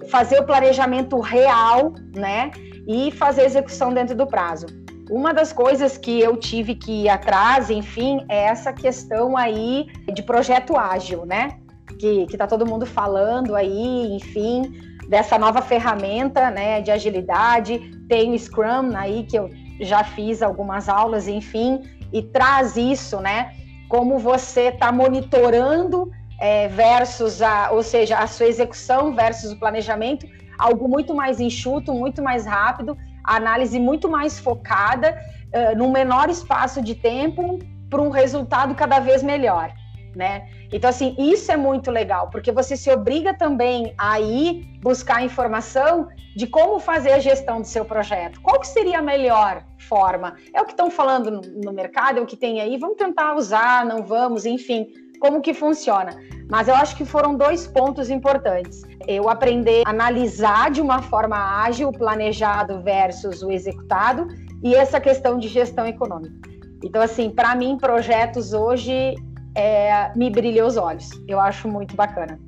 fazer 0.09 0.41
o 0.41 0.45
planejamento 0.45 1.19
real, 1.21 1.95
né? 2.15 2.51
E 2.87 3.11
fazer 3.13 3.43
a 3.43 3.45
execução 3.45 3.93
dentro 3.93 4.15
do 4.15 4.27
prazo. 4.27 4.67
Uma 5.11 5.33
das 5.33 5.53
coisas 5.53 5.97
que 5.97 6.21
eu 6.21 6.37
tive 6.37 6.75
que 6.75 7.05
ir 7.05 7.09
atrás, 7.09 7.71
enfim, 7.71 8.25
é 8.29 8.45
essa 8.45 8.73
questão 8.73 9.37
aí 9.37 9.87
de 10.13 10.23
projeto 10.23 10.77
ágil, 10.77 11.25
né? 11.25 11.59
Que, 11.99 12.27
que 12.27 12.37
tá 12.37 12.47
todo 12.47 12.67
mundo 12.67 12.85
falando 12.85 13.55
aí, 13.55 14.17
enfim, 14.17 14.75
dessa 15.09 15.39
nova 15.39 15.63
ferramenta, 15.63 16.51
né, 16.51 16.81
de 16.81 16.91
agilidade. 16.91 17.79
Tem 18.09 18.33
o 18.33 18.39
Scrum 18.39 18.95
aí 18.97 19.23
que 19.23 19.39
eu 19.39 19.49
já 19.81 20.05
fiz 20.05 20.43
algumas 20.43 20.89
aulas, 20.89 21.29
enfim, 21.29 21.83
e 22.13 22.23
traz 22.23 22.77
isso, 22.77 23.21
né? 23.21 23.53
Como 23.89 24.19
você 24.19 24.69
está 24.69 24.91
monitorando 24.91 26.11
é, 26.41 26.69
versus 26.69 27.41
a, 27.43 27.71
ou 27.71 27.83
seja, 27.83 28.19
a 28.19 28.27
sua 28.27 28.47
execução 28.47 29.15
versus 29.15 29.53
o 29.53 29.59
planejamento, 29.59 30.27
algo 30.59 30.89
muito 30.89 31.15
mais 31.15 31.41
enxuto, 31.41 31.93
muito 31.93 32.23
mais 32.23 32.47
rápido, 32.47 32.97
análise 33.25 33.79
muito 33.79 34.09
mais 34.09 34.39
focada, 34.39 35.19
uh, 35.53 35.77
num 35.77 35.91
menor 35.91 36.29
espaço 36.31 36.81
de 36.81 36.95
tempo, 36.95 37.59
para 37.91 38.01
um 38.01 38.11
resultado 38.11 38.75
cada 38.75 38.99
vez 38.99 39.23
melhor, 39.23 39.73
né? 40.17 40.49
Então, 40.73 40.89
assim, 40.89 41.15
isso 41.19 41.53
é 41.53 41.57
muito 41.57 41.91
legal, 41.91 42.31
porque 42.31 42.51
você 42.51 42.77
se 42.77 42.91
obriga 42.91 43.35
também 43.35 43.95
a 43.99 44.19
ir 44.19 44.67
buscar 44.81 45.23
informação 45.23 46.09
de 46.35 46.47
como 46.47 46.81
fazer 46.81 47.13
a 47.13 47.19
gestão 47.19 47.61
do 47.61 47.67
seu 47.67 47.85
projeto. 47.85 48.41
Qual 48.41 48.59
que 48.59 48.67
seria 48.67 48.99
a 48.99 49.03
melhor 49.03 49.63
forma? 49.79 50.35
É 50.55 50.61
o 50.61 50.65
que 50.65 50.73
estão 50.73 50.91
falando 50.91 51.31
no, 51.31 51.41
no 51.65 51.73
mercado, 51.73 52.19
é 52.19 52.23
o 52.23 52.27
que 52.27 52.37
tem 52.37 52.61
aí, 52.61 52.79
vamos 52.79 52.97
tentar 52.97 53.37
usar, 53.37 53.85
não 53.85 54.05
vamos, 54.05 54.47
enfim, 54.47 54.87
como 55.21 55.43
que 55.43 55.53
funciona. 55.53 56.19
Mas 56.49 56.67
eu 56.67 56.75
acho 56.75 56.97
que 56.97 57.05
foram 57.05 57.37
dois 57.37 57.67
pontos 57.67 58.09
importantes. 58.09 58.83
Eu 59.07 59.29
aprender 59.29 59.83
a 59.85 59.91
analisar 59.91 60.71
de 60.71 60.81
uma 60.81 61.03
forma 61.03 61.37
ágil 61.63 61.89
o 61.89 61.93
planejado 61.93 62.81
versus 62.83 63.43
o 63.43 63.51
executado 63.51 64.29
e 64.63 64.75
essa 64.75 64.99
questão 64.99 65.39
de 65.39 65.49
gestão 65.49 65.87
econômica. 65.87 66.49
Então, 66.83 67.03
assim, 67.03 67.31
para 67.31 67.55
mim, 67.55 67.77
projetos 67.77 68.53
hoje 68.53 69.15
é, 69.57 70.13
me 70.15 70.31
brilha 70.31 70.65
os 70.65 70.77
olhos. 70.77 71.11
Eu 71.27 71.41
acho 71.41 71.67
muito 71.67 71.97
bacana. 71.97 72.39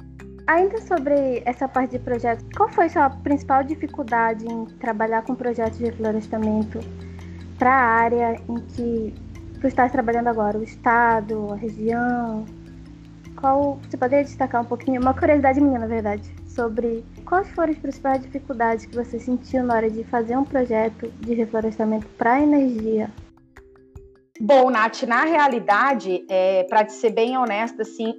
Ainda 0.46 0.80
sobre 0.82 1.42
essa 1.44 1.66
parte 1.66 1.92
de 1.92 1.98
projetos, 1.98 2.44
qual 2.56 2.68
foi 2.68 2.88
sua 2.88 3.10
principal 3.10 3.64
dificuldade 3.64 4.46
em 4.46 4.66
trabalhar 4.78 5.22
com 5.22 5.34
projetos 5.34 5.78
de 5.78 5.86
reflorestamento 5.86 6.78
para 7.58 7.70
a 7.70 7.84
área 7.84 8.40
em 8.48 8.56
que 8.60 9.14
tu 9.60 9.66
estás 9.66 9.90
trabalhando 9.90 10.28
agora, 10.28 10.58
o 10.58 10.62
estado, 10.62 11.52
a 11.52 11.56
região? 11.56 12.44
Qual 13.36 13.78
você 13.88 13.96
poderia 13.96 14.24
destacar 14.24 14.62
um 14.62 14.64
pouquinho, 14.64 15.00
uma 15.00 15.14
curiosidade 15.14 15.60
minha, 15.60 15.78
na 15.78 15.86
verdade, 15.86 16.34
sobre 16.46 17.04
quais 17.24 17.48
foram 17.50 17.72
as 17.72 17.78
principais 17.78 18.22
dificuldades 18.22 18.86
que 18.86 18.96
você 18.96 19.18
sentiu 19.18 19.62
na 19.62 19.74
hora 19.74 19.90
de 19.90 20.02
fazer 20.04 20.36
um 20.36 20.44
projeto 20.44 21.10
de 21.20 21.34
reflorestamento 21.34 22.06
para 22.16 22.40
energia? 22.40 23.10
Bom, 24.40 24.70
Nath, 24.70 25.02
na 25.02 25.24
realidade, 25.24 26.24
é, 26.28 26.62
para 26.64 26.88
ser 26.88 27.10
bem 27.10 27.36
honesta, 27.36 27.82
assim, 27.82 28.14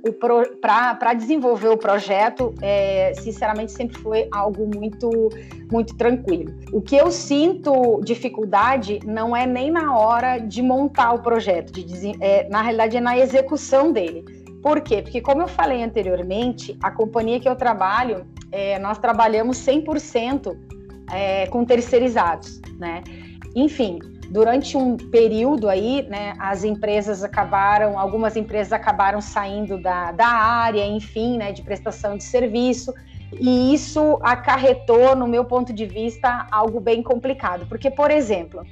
para 0.59 1.13
desenvolver 1.13 1.69
o 1.69 1.77
projeto, 1.77 2.53
é, 2.61 3.13
sinceramente, 3.15 3.71
sempre 3.71 3.97
foi 3.99 4.27
algo 4.29 4.69
muito, 4.75 5.09
muito 5.71 5.95
tranquilo. 5.95 6.53
O 6.73 6.81
que 6.81 6.97
eu 6.97 7.09
sinto 7.09 8.01
dificuldade 8.03 8.99
não 9.05 9.33
é 9.35 9.47
nem 9.47 9.71
na 9.71 9.97
hora 9.97 10.39
de 10.39 10.61
montar 10.61 11.13
o 11.13 11.19
projeto, 11.21 11.71
de, 11.71 12.11
é, 12.21 12.49
na 12.49 12.61
realidade 12.61 12.97
é 12.97 13.01
na 13.01 13.17
execução 13.17 13.93
dele. 13.93 14.25
Por 14.61 14.81
quê? 14.81 15.01
Porque, 15.01 15.21
como 15.21 15.41
eu 15.41 15.47
falei 15.47 15.81
anteriormente, 15.81 16.77
a 16.83 16.91
companhia 16.91 17.39
que 17.39 17.47
eu 17.47 17.55
trabalho, 17.55 18.27
é, 18.51 18.77
nós 18.77 18.97
trabalhamos 18.97 19.57
100% 19.59 20.53
é, 21.13 21.47
com 21.47 21.63
terceirizados, 21.63 22.59
né? 22.77 23.03
Enfim, 23.55 23.99
durante 24.29 24.77
um 24.77 24.95
período 24.95 25.67
aí, 25.67 26.05
né, 26.07 26.33
as 26.39 26.63
empresas 26.63 27.23
acabaram, 27.23 27.97
algumas 27.97 28.35
empresas 28.35 28.71
acabaram 28.71 29.19
saindo 29.19 29.81
da, 29.81 30.11
da 30.11 30.27
área, 30.27 30.85
enfim, 30.85 31.37
né, 31.37 31.51
de 31.51 31.63
prestação 31.63 32.15
de 32.15 32.23
serviço, 32.23 32.93
e 33.33 33.73
isso 33.73 34.19
acarretou, 34.21 35.15
no 35.15 35.27
meu 35.27 35.45
ponto 35.45 35.73
de 35.73 35.85
vista, 35.85 36.47
algo 36.51 36.79
bem 36.79 37.01
complicado, 37.01 37.65
porque, 37.67 37.89
por 37.89 38.11
exemplo, 38.11 38.63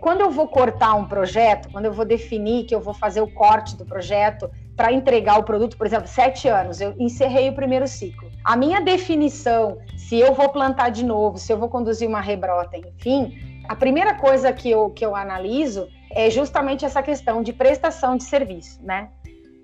quando 0.00 0.20
eu 0.20 0.30
vou 0.30 0.48
cortar 0.48 0.94
um 0.94 1.06
projeto, 1.06 1.70
quando 1.70 1.86
eu 1.86 1.92
vou 1.92 2.04
definir 2.04 2.64
que 2.64 2.74
eu 2.74 2.80
vou 2.80 2.92
fazer 2.92 3.20
o 3.20 3.26
corte 3.26 3.76
do 3.76 3.86
projeto 3.86 4.50
para 4.76 4.92
entregar 4.92 5.38
o 5.38 5.42
produto, 5.42 5.78
por 5.78 5.86
exemplo, 5.86 6.06
sete 6.06 6.48
anos, 6.48 6.80
eu 6.80 6.94
encerrei 6.98 7.48
o 7.48 7.54
primeiro 7.54 7.86
ciclo. 7.86 8.28
A 8.44 8.56
minha 8.56 8.80
definição, 8.80 9.78
se 9.96 10.18
eu 10.18 10.34
vou 10.34 10.50
plantar 10.50 10.90
de 10.90 11.04
novo, 11.04 11.38
se 11.38 11.50
eu 11.50 11.56
vou 11.56 11.68
conduzir 11.68 12.06
uma 12.06 12.20
rebrota, 12.20 12.76
enfim, 12.76 13.53
a 13.68 13.76
primeira 13.76 14.14
coisa 14.14 14.52
que 14.52 14.70
eu, 14.70 14.90
que 14.90 15.04
eu 15.04 15.16
analiso 15.16 15.88
é 16.10 16.30
justamente 16.30 16.84
essa 16.84 17.02
questão 17.02 17.42
de 17.42 17.52
prestação 17.52 18.16
de 18.16 18.24
serviço, 18.24 18.82
né? 18.82 19.08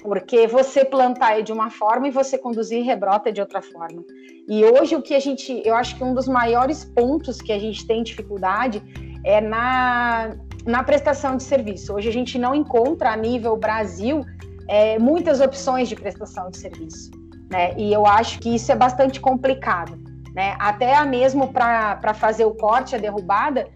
Porque 0.03 0.47
você 0.47 0.85
plantar 0.85 1.43
de 1.43 1.53
uma 1.53 1.71
forma 1.71 2.09
e 2.09 2.11
você 2.11 2.39
conduzir 2.39 2.83
rebrota 2.85 3.31
de 3.31 3.41
outra 3.41 3.61
forma. 3.61 4.03
E 4.49 4.65
hoje 4.65 4.97
o 4.97 5.03
que 5.03 5.15
a 5.15 5.21
gente, 5.21 5.63
eu 5.65 5.75
acho 5.75 5.97
que 5.97 6.03
um 6.03 6.15
dos 6.15 6.27
maiores 6.27 6.85
pontos 6.85 7.41
que 7.41 7.53
a 7.53 7.59
gente 7.59 7.87
tem 7.87 8.03
dificuldade 8.03 8.83
é 9.25 9.41
na, 9.41 10.35
na 10.65 10.83
prestação 10.83 11.37
de 11.37 11.43
serviço. 11.43 11.95
Hoje 11.95 12.09
a 12.09 12.13
gente 12.13 12.39
não 12.39 12.55
encontra 12.55 13.13
a 13.13 13.17
nível 13.17 13.57
Brasil 13.57 14.25
é, 14.67 14.99
muitas 14.99 15.41
opções 15.41 15.89
de 15.89 15.95
prestação 15.95 16.51
de 16.51 16.57
serviço, 16.57 17.11
né? 17.51 17.75
E 17.77 17.93
eu 17.93 18.07
acho 18.07 18.41
que 18.41 18.55
isso 18.55 18.73
é 18.73 18.77
bastante 18.77 19.21
complicado, 19.21 19.99
né? 20.35 20.57
Até 20.59 21.05
mesmo 21.05 21.53
para 21.53 22.15
fazer 22.15 22.47
o 22.47 22.55
corte, 22.55 22.97
a 22.97 22.99
derrubada, 22.99 23.69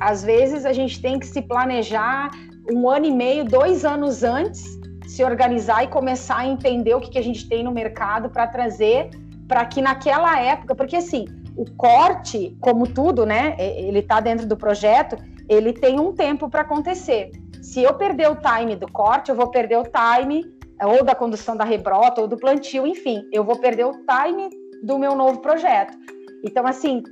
às 0.00 0.22
vezes 0.22 0.64
a 0.64 0.72
gente 0.72 1.00
tem 1.00 1.18
que 1.18 1.26
se 1.26 1.42
planejar 1.42 2.30
um 2.70 2.88
ano 2.88 3.06
e 3.06 3.10
meio, 3.10 3.44
dois 3.44 3.84
anos 3.84 4.22
antes, 4.22 4.78
se 5.06 5.24
organizar 5.24 5.84
e 5.84 5.88
começar 5.88 6.38
a 6.38 6.46
entender 6.46 6.94
o 6.94 7.00
que, 7.00 7.10
que 7.10 7.18
a 7.18 7.22
gente 7.22 7.48
tem 7.48 7.62
no 7.62 7.72
mercado 7.72 8.30
para 8.30 8.46
trazer 8.46 9.10
para 9.52 9.66
que 9.66 9.82
naquela 9.82 10.40
época, 10.40 10.74
porque 10.74 10.96
assim, 10.96 11.26
o 11.54 11.70
corte, 11.72 12.56
como 12.58 12.86
tudo, 12.86 13.26
né, 13.26 13.54
ele 13.58 13.98
está 13.98 14.18
dentro 14.18 14.46
do 14.46 14.56
projeto, 14.56 15.16
ele 15.46 15.74
tem 15.74 16.00
um 16.00 16.12
tempo 16.12 16.48
para 16.48 16.62
acontecer. 16.62 17.30
Se 17.60 17.82
eu 17.82 17.92
perder 17.92 18.30
o 18.30 18.36
time 18.36 18.74
do 18.76 18.90
corte, 18.90 19.28
eu 19.28 19.36
vou 19.36 19.48
perder 19.50 19.76
o 19.76 19.84
time 19.84 20.44
ou 20.82 21.04
da 21.04 21.14
condução 21.14 21.54
da 21.54 21.64
rebrota 21.64 22.22
ou 22.22 22.26
do 22.26 22.38
plantio, 22.38 22.86
enfim, 22.86 23.28
eu 23.30 23.44
vou 23.44 23.56
perder 23.58 23.84
o 23.84 23.92
time 23.92 24.48
do 24.82 24.98
meu 24.98 25.14
novo 25.14 25.40
projeto. 25.40 25.96
Então, 26.42 26.66
assim, 26.66 27.02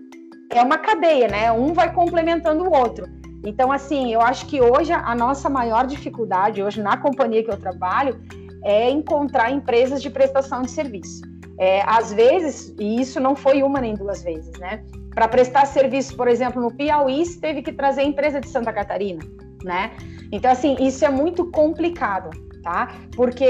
é 0.51 0.63
uma 0.63 0.79
cadeia, 0.79 1.29
né? 1.29 1.53
Um 1.53 1.73
vai 1.73 1.93
complementando 1.93 2.65
o 2.65 2.73
outro. 2.73 3.07
Então, 3.45 3.73
assim, 3.73 4.13
eu 4.13 4.21
acho 4.21 4.47
que 4.47 4.61
hoje 4.61 4.93
a 4.93 5.15
nossa 5.15 5.49
maior 5.49 5.87
dificuldade, 5.87 6.63
hoje 6.63 6.83
na 6.83 6.97
companhia 6.97 7.43
que 7.43 7.51
eu 7.51 7.57
trabalho, 7.57 8.21
é 8.63 8.91
encontrar 8.91 9.51
empresas 9.51 10.03
de 10.03 10.11
prestação 10.11 10.63
de 10.63 10.71
serviço. 10.71 11.23
É, 11.59 11.83
às 11.87 12.13
vezes, 12.13 12.75
e 12.79 13.01
isso 13.01 13.21
não 13.21 13.35
foi 13.35 13.63
uma 13.63 13.81
nem 13.81 13.95
duas 13.95 14.23
vezes, 14.23 14.53
né? 14.59 14.83
Para 15.15 15.29
prestar 15.29 15.67
serviço, 15.67 16.17
por 16.17 16.29
exemplo, 16.29 16.61
no 16.61 16.71
Piauí, 16.71 17.23
teve 17.39 17.63
que 17.63 17.73
trazer 17.73 18.03
a 18.03 18.05
empresa 18.05 18.41
de 18.41 18.49
Santa 18.49 18.73
Catarina, 18.73 19.23
né? 19.63 19.93
Então, 20.33 20.51
assim, 20.51 20.77
isso 20.81 21.05
é 21.05 21.11
muito 21.11 21.51
complicado, 21.51 22.31
tá? 22.63 22.95
Porque 23.15 23.47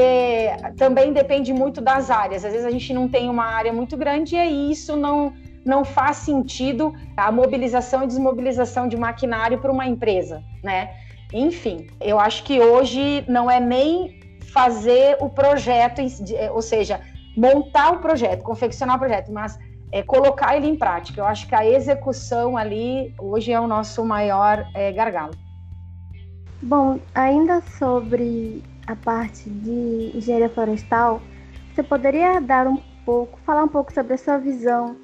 também 0.77 1.13
depende 1.13 1.53
muito 1.53 1.81
das 1.81 2.11
áreas. 2.11 2.45
Às 2.45 2.53
vezes 2.53 2.67
a 2.67 2.71
gente 2.71 2.93
não 2.93 3.09
tem 3.09 3.29
uma 3.29 3.45
área 3.45 3.73
muito 3.73 3.97
grande 3.97 4.35
e 4.35 4.39
aí 4.39 4.71
isso 4.71 4.97
não 4.97 5.33
não 5.65 5.85
faz 5.85 6.19
sentido 6.19 6.95
a 7.17 7.31
mobilização 7.31 8.05
e 8.05 8.07
desmobilização 8.07 8.89
de 8.89 8.97
maquinário 8.97 9.59
para 9.59 9.71
uma 9.71 9.87
empresa, 9.87 10.43
né? 10.63 10.91
Enfim, 11.33 11.87
eu 12.01 12.19
acho 12.19 12.43
que 12.45 12.61
hoje 12.61 13.25
não 13.29 13.51
é 13.51 13.61
nem 13.61 14.21
fazer 14.53 15.17
o 15.21 15.29
projeto, 15.29 16.01
ou 16.53 16.63
seja, 16.63 17.01
montar 17.37 17.93
o 17.93 17.99
projeto, 17.99 18.43
confeccionar 18.43 18.97
o 18.97 18.99
projeto, 18.99 19.33
mas 19.33 19.59
é 19.93 20.03
colocar 20.03 20.57
ele 20.57 20.67
em 20.67 20.77
prática. 20.77 21.21
Eu 21.21 21.27
acho 21.27 21.47
que 21.47 21.55
a 21.55 21.65
execução 21.65 22.57
ali 22.57 23.15
hoje 23.19 23.53
é 23.53 23.61
o 23.61 23.67
nosso 23.67 24.05
maior 24.05 24.67
é, 24.75 24.91
gargalo. 24.93 25.33
Bom, 26.63 26.99
ainda 27.15 27.63
sobre 27.79 28.63
a 28.87 28.95
parte 28.97 29.49
de 29.49 30.13
engenharia 30.15 30.49
florestal, 30.49 31.23
você 31.73 31.83
poderia 31.83 32.41
dar 32.41 32.67
um 32.67 32.77
pouco, 33.05 33.39
falar 33.47 33.65
um 33.65 33.69
pouco 33.69 33.93
sobre 33.93 34.15
a 34.15 34.19
sua 34.19 34.37
visão 34.37 34.97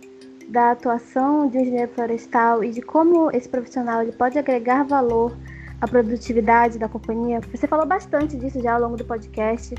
da 0.49 0.72
atuação 0.72 1.49
de 1.49 1.59
um 1.59 1.61
engenheiro 1.61 1.92
florestal 1.92 2.62
e 2.62 2.70
de 2.70 2.80
como 2.80 3.30
esse 3.30 3.49
profissional 3.49 4.03
ele 4.03 4.12
pode 4.12 4.38
agregar 4.38 4.84
valor 4.84 5.36
à 5.80 5.88
produtividade 5.88 6.78
da 6.78 6.88
companhia? 6.88 7.40
Você 7.53 7.66
falou 7.66 7.86
bastante 7.86 8.36
disso 8.36 8.61
já 8.62 8.74
ao 8.74 8.80
longo 8.80 8.97
do 8.97 9.05
podcast, 9.05 9.74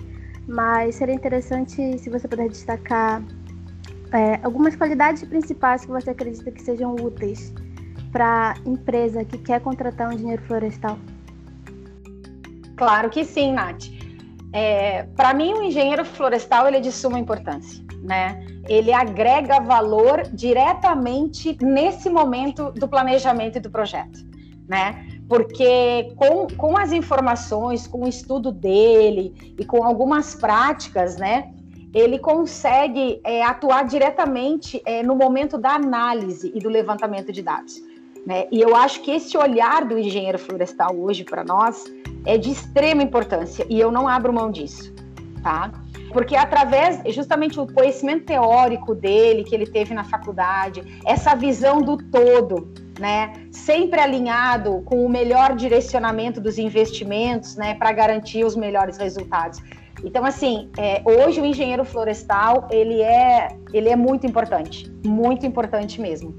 mas 0.47 0.95
seria 0.95 1.15
interessante 1.15 1.97
se 1.97 2.09
você 2.09 2.28
puder 2.28 2.49
destacar 2.49 3.24
é, 4.13 4.39
algumas 4.43 4.76
qualidades 4.76 5.24
principais 5.24 5.86
que 5.86 5.91
você 5.91 6.11
acredita 6.11 6.51
que 6.51 6.61
sejam 6.61 6.95
úteis 6.95 7.53
para 8.11 8.53
a 8.53 8.70
empresa 8.70 9.24
que 9.26 9.38
quer 9.38 9.61
contratar 9.61 10.09
um 10.09 10.13
engenheiro 10.13 10.41
florestal. 10.43 10.97
Claro 12.76 13.09
que 13.09 13.26
sim, 13.26 13.53
Nath. 13.53 13.86
É, 14.53 15.03
para 15.15 15.34
mim, 15.34 15.53
o 15.53 15.63
engenheiro 15.63 16.05
florestal 16.05 16.68
ele 16.68 16.78
é 16.78 16.80
de 16.80 16.91
suma 16.91 17.20
importância, 17.20 17.84
né? 18.01 18.45
Ele 18.68 18.91
agrega 18.91 19.59
valor 19.59 20.24
diretamente 20.34 21.57
nesse 21.61 22.09
momento 22.09 22.72
do 22.72 22.88
planejamento 22.88 23.57
e 23.57 23.61
do 23.61 23.70
projeto, 23.70 24.20
né? 24.68 25.05
Porque 25.28 26.13
com, 26.15 26.47
com 26.55 26.78
as 26.78 26.91
informações, 26.91 27.88
com 27.88 28.05
o 28.05 28.07
estudo 28.07 28.51
dele 28.51 29.55
e 29.57 29.65
com 29.65 29.84
algumas 29.84 30.36
práticas, 30.36 31.18
né? 31.18 31.51
Ele 31.93 32.20
consegue 32.20 33.20
é, 33.24 33.43
atuar 33.43 33.86
diretamente 33.86 34.82
é, 34.86 35.01
no 35.01 35.15
momento 35.15 35.57
da 35.57 35.72
análise 35.72 36.51
e 36.53 36.59
do 36.59 36.70
levantamento 36.70 37.32
de 37.32 37.41
dados. 37.41 37.82
Né? 38.28 38.45
E 38.51 38.59
eu 38.61 38.76
acho 38.76 39.01
que 39.01 39.11
esse 39.11 39.38
olhar 39.38 39.86
do 39.86 39.97
engenheiro 39.97 40.38
florestal 40.38 40.93
hoje 40.99 41.24
para 41.24 41.45
nós 41.45 41.86
é 42.26 42.38
de 42.38 42.51
extrema 42.51 43.01
importância 43.01 43.65
e 43.70 43.80
eu 43.80 43.89
não 43.89 44.05
abro 44.05 44.34
mão 44.34 44.51
disso, 44.51 44.93
tá? 45.41 45.72
Porque 46.12 46.36
através 46.36 47.01
justamente 47.14 47.60
o 47.60 47.68
conhecimento 47.68 48.26
teórico 48.26 48.95
dele 48.95 49.43
que 49.43 49.53
ele 49.53 49.66
teve 49.66 49.93
na 49.93 50.03
faculdade, 50.03 50.99
essa 51.05 51.36
visão 51.36 51.82
do 51.82 51.97
todo, 51.97 52.74
né, 52.99 53.34
sempre 53.51 53.99
alinhado 53.99 54.82
com 54.86 55.05
o 55.05 55.10
melhor 55.10 55.55
direcionamento 55.55 56.39
dos 56.41 56.58
investimentos, 56.58 57.55
né, 57.55 57.76
para 57.76 57.91
garantir 57.91 58.43
os 58.43 58.55
melhores 58.55 58.97
resultados. 58.97 59.62
Então, 60.03 60.24
assim, 60.24 60.70
é, 60.78 61.01
hoje 61.03 61.41
o 61.41 61.45
engenheiro 61.45 61.84
florestal 61.84 62.68
ele 62.72 63.01
é, 63.01 63.49
ele 63.74 63.89
é 63.89 63.95
muito 63.95 64.28
importante, 64.28 64.91
muito 65.05 65.45
importante 65.45 65.99
mesmo. 65.99 66.36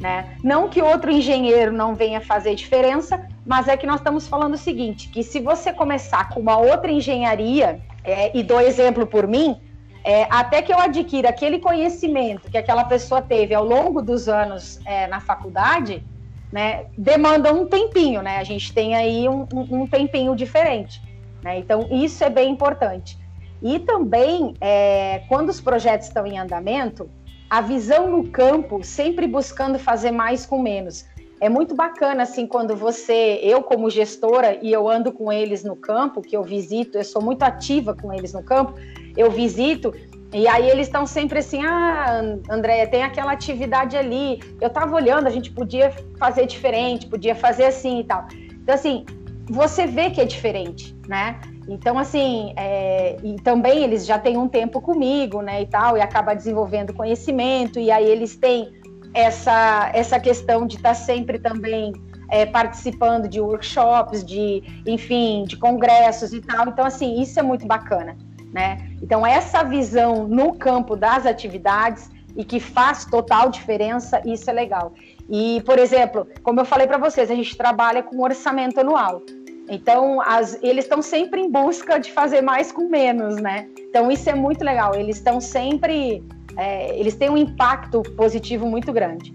Né? 0.00 0.36
Não 0.44 0.68
que 0.68 0.80
outro 0.80 1.10
engenheiro 1.10 1.72
não 1.72 1.94
venha 1.94 2.20
fazer 2.20 2.54
diferença, 2.54 3.26
mas 3.44 3.66
é 3.66 3.76
que 3.76 3.86
nós 3.86 3.96
estamos 3.96 4.28
falando 4.28 4.54
o 4.54 4.58
seguinte: 4.58 5.08
que 5.08 5.24
se 5.24 5.40
você 5.40 5.72
começar 5.72 6.28
com 6.28 6.38
uma 6.38 6.56
outra 6.56 6.90
engenharia, 6.90 7.80
é, 8.10 8.30
e 8.34 8.42
dou 8.42 8.60
exemplo 8.60 9.06
por 9.06 9.26
mim, 9.26 9.60
é, 10.04 10.26
até 10.30 10.62
que 10.62 10.72
eu 10.72 10.78
adquira 10.78 11.28
aquele 11.28 11.58
conhecimento 11.58 12.50
que 12.50 12.56
aquela 12.56 12.84
pessoa 12.84 13.20
teve 13.20 13.54
ao 13.54 13.64
longo 13.64 14.00
dos 14.00 14.28
anos 14.28 14.80
é, 14.84 15.06
na 15.06 15.20
faculdade, 15.20 16.02
né, 16.50 16.86
demanda 16.96 17.52
um 17.52 17.66
tempinho, 17.66 18.22
né? 18.22 18.38
A 18.38 18.44
gente 18.44 18.72
tem 18.72 18.94
aí 18.94 19.28
um, 19.28 19.46
um, 19.52 19.82
um 19.82 19.86
tempinho 19.86 20.34
diferente. 20.34 21.02
Né? 21.42 21.58
Então, 21.58 21.86
isso 21.90 22.24
é 22.24 22.30
bem 22.30 22.50
importante. 22.50 23.18
E 23.62 23.78
também, 23.80 24.54
é, 24.60 25.22
quando 25.28 25.50
os 25.50 25.60
projetos 25.60 26.06
estão 26.06 26.26
em 26.26 26.38
andamento, 26.38 27.10
a 27.50 27.60
visão 27.60 28.10
no 28.10 28.28
campo, 28.28 28.82
sempre 28.84 29.26
buscando 29.26 29.78
fazer 29.78 30.10
mais 30.10 30.46
com 30.46 30.60
menos. 30.60 31.06
É 31.40 31.48
muito 31.48 31.74
bacana, 31.74 32.24
assim, 32.24 32.46
quando 32.46 32.74
você, 32.74 33.38
eu 33.42 33.62
como 33.62 33.88
gestora, 33.88 34.58
e 34.60 34.72
eu 34.72 34.88
ando 34.88 35.12
com 35.12 35.32
eles 35.32 35.62
no 35.62 35.76
campo, 35.76 36.20
que 36.20 36.36
eu 36.36 36.42
visito, 36.42 36.98
eu 36.98 37.04
sou 37.04 37.22
muito 37.22 37.42
ativa 37.44 37.94
com 37.94 38.12
eles 38.12 38.32
no 38.32 38.42
campo, 38.42 38.74
eu 39.16 39.30
visito, 39.30 39.94
e 40.32 40.48
aí 40.48 40.68
eles 40.68 40.88
estão 40.88 41.06
sempre 41.06 41.38
assim, 41.38 41.64
ah, 41.64 42.20
Andréia, 42.50 42.88
tem 42.88 43.02
aquela 43.02 43.32
atividade 43.32 43.96
ali, 43.96 44.40
eu 44.60 44.68
tava 44.68 44.94
olhando, 44.96 45.26
a 45.26 45.30
gente 45.30 45.50
podia 45.50 45.92
fazer 46.18 46.44
diferente, 46.46 47.06
podia 47.06 47.34
fazer 47.34 47.66
assim 47.66 48.00
e 48.00 48.04
tal. 48.04 48.26
Então, 48.62 48.74
assim, 48.74 49.06
você 49.48 49.86
vê 49.86 50.10
que 50.10 50.20
é 50.20 50.24
diferente, 50.24 50.94
né? 51.06 51.40
Então, 51.68 51.98
assim, 51.98 52.52
é, 52.56 53.16
e 53.22 53.36
também 53.36 53.84
eles 53.84 54.04
já 54.04 54.18
têm 54.18 54.36
um 54.36 54.48
tempo 54.48 54.80
comigo, 54.80 55.40
né, 55.40 55.62
e 55.62 55.66
tal, 55.66 55.96
e 55.96 56.00
acaba 56.00 56.34
desenvolvendo 56.34 56.92
conhecimento, 56.92 57.78
e 57.78 57.90
aí 57.90 58.06
eles 58.06 58.36
têm 58.36 58.72
essa, 59.14 59.90
essa 59.94 60.20
questão 60.20 60.66
de 60.66 60.76
estar 60.76 60.90
tá 60.90 60.94
sempre 60.94 61.38
também 61.38 61.92
é, 62.28 62.44
participando 62.44 63.28
de 63.28 63.40
workshops, 63.40 64.24
de, 64.24 64.62
enfim, 64.86 65.44
de 65.46 65.56
congressos 65.56 66.32
e 66.32 66.40
tal. 66.40 66.68
Então, 66.68 66.84
assim, 66.84 67.20
isso 67.20 67.38
é 67.38 67.42
muito 67.42 67.66
bacana, 67.66 68.16
né? 68.52 68.90
Então, 69.02 69.26
essa 69.26 69.62
visão 69.62 70.28
no 70.28 70.54
campo 70.54 70.94
das 70.94 71.26
atividades 71.26 72.10
e 72.36 72.44
que 72.44 72.60
faz 72.60 73.04
total 73.04 73.50
diferença, 73.50 74.22
isso 74.24 74.48
é 74.48 74.52
legal. 74.52 74.92
E, 75.28 75.62
por 75.64 75.78
exemplo, 75.78 76.26
como 76.42 76.60
eu 76.60 76.64
falei 76.64 76.86
para 76.86 76.98
vocês, 76.98 77.30
a 77.30 77.34
gente 77.34 77.56
trabalha 77.56 78.02
com 78.02 78.22
orçamento 78.22 78.78
anual. 78.78 79.22
Então, 79.68 80.20
as, 80.22 80.58
eles 80.62 80.84
estão 80.84 81.02
sempre 81.02 81.40
em 81.40 81.50
busca 81.50 81.98
de 81.98 82.10
fazer 82.12 82.40
mais 82.40 82.72
com 82.72 82.88
menos, 82.88 83.36
né? 83.36 83.68
Então, 83.78 84.10
isso 84.10 84.28
é 84.30 84.34
muito 84.34 84.64
legal. 84.64 84.94
Eles 84.94 85.16
estão 85.16 85.40
sempre. 85.40 86.22
É, 86.58 86.98
eles 86.98 87.14
têm 87.14 87.30
um 87.30 87.36
impacto 87.36 88.02
positivo 88.02 88.66
muito 88.66 88.92
grande. 88.92 89.34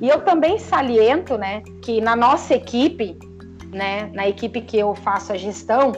E 0.00 0.08
eu 0.08 0.20
também 0.20 0.58
saliento, 0.58 1.36
né, 1.36 1.62
que 1.82 2.00
na 2.00 2.14
nossa 2.14 2.54
equipe, 2.54 3.18
né, 3.72 4.10
na 4.14 4.28
equipe 4.28 4.60
que 4.60 4.78
eu 4.78 4.94
faço 4.94 5.32
a 5.32 5.36
gestão, 5.36 5.92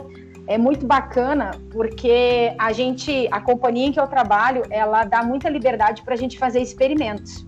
é 0.47 0.57
muito 0.57 0.87
bacana 0.87 1.51
porque 1.71 2.55
a 2.59 2.73
gente, 2.73 3.29
a 3.31 3.41
companhia 3.41 3.87
em 3.87 3.93
que 3.93 4.01
eu 4.01 4.07
trabalho, 4.07 4.63
ela 4.71 5.05
dá 5.05 5.23
muita 5.23 5.49
liberdade 5.49 6.03
para 6.03 6.15
a 6.15 6.17
gente 6.17 6.39
fazer 6.39 6.61
experimentos, 6.61 7.47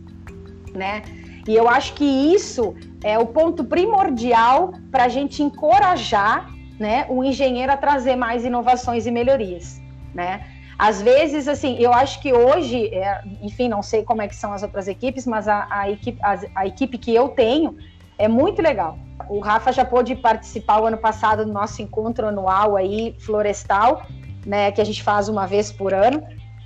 né? 0.75 1.03
E 1.49 1.57
eu 1.57 1.69
acho 1.69 1.95
que 1.95 2.05
isso 2.05 2.75
é 3.03 3.19
o 3.19 3.27
ponto 3.27 3.65
primordial 3.65 4.73
para 4.91 5.05
a 5.05 5.09
gente 5.09 5.43
encorajar 5.43 6.49
né, 6.79 7.07
o 7.09 7.25
engenheiro 7.25 7.73
a 7.73 7.77
trazer 7.77 8.17
mais 8.17 8.45
inovações 8.45 9.07
e 9.07 9.11
melhorias. 9.11 9.81
Né? 10.15 10.45
Às 10.89 11.01
vezes, 11.01 11.47
assim, 11.47 11.77
eu 11.79 11.93
acho 11.93 12.21
que 12.21 12.33
hoje, 12.33 12.93
é, 12.93 13.23
enfim, 13.41 13.69
não 13.69 13.85
sei 13.85 14.03
como 14.03 14.21
é 14.21 14.27
que 14.27 14.35
são 14.35 14.53
as 14.53 14.65
outras 14.65 14.89
equipes, 14.89 15.25
mas 15.29 15.47
a, 15.47 15.69
a, 15.71 15.89
equipe, 15.89 16.19
a, 16.21 16.41
a 16.57 16.67
equipe 16.67 16.99
que 16.99 17.15
eu 17.15 17.29
tenho 17.29 17.77
é 18.19 18.27
muito 18.27 18.61
legal. 18.61 18.99
O 19.29 19.39
Rafa 19.39 19.71
já 19.71 19.85
pôde 19.85 20.17
participar 20.17 20.83
o 20.83 20.87
ano 20.87 20.99
passado 20.99 21.45
do 21.45 21.53
nosso 21.53 21.81
encontro 21.81 22.27
anual 22.27 22.75
aí, 22.75 23.15
florestal, 23.21 24.05
né, 24.45 24.73
que 24.73 24.81
a 24.81 24.85
gente 24.85 25.05
faz 25.05 25.29
uma 25.29 25.47
vez 25.47 25.71
por 25.71 25.95
ano 25.95 26.21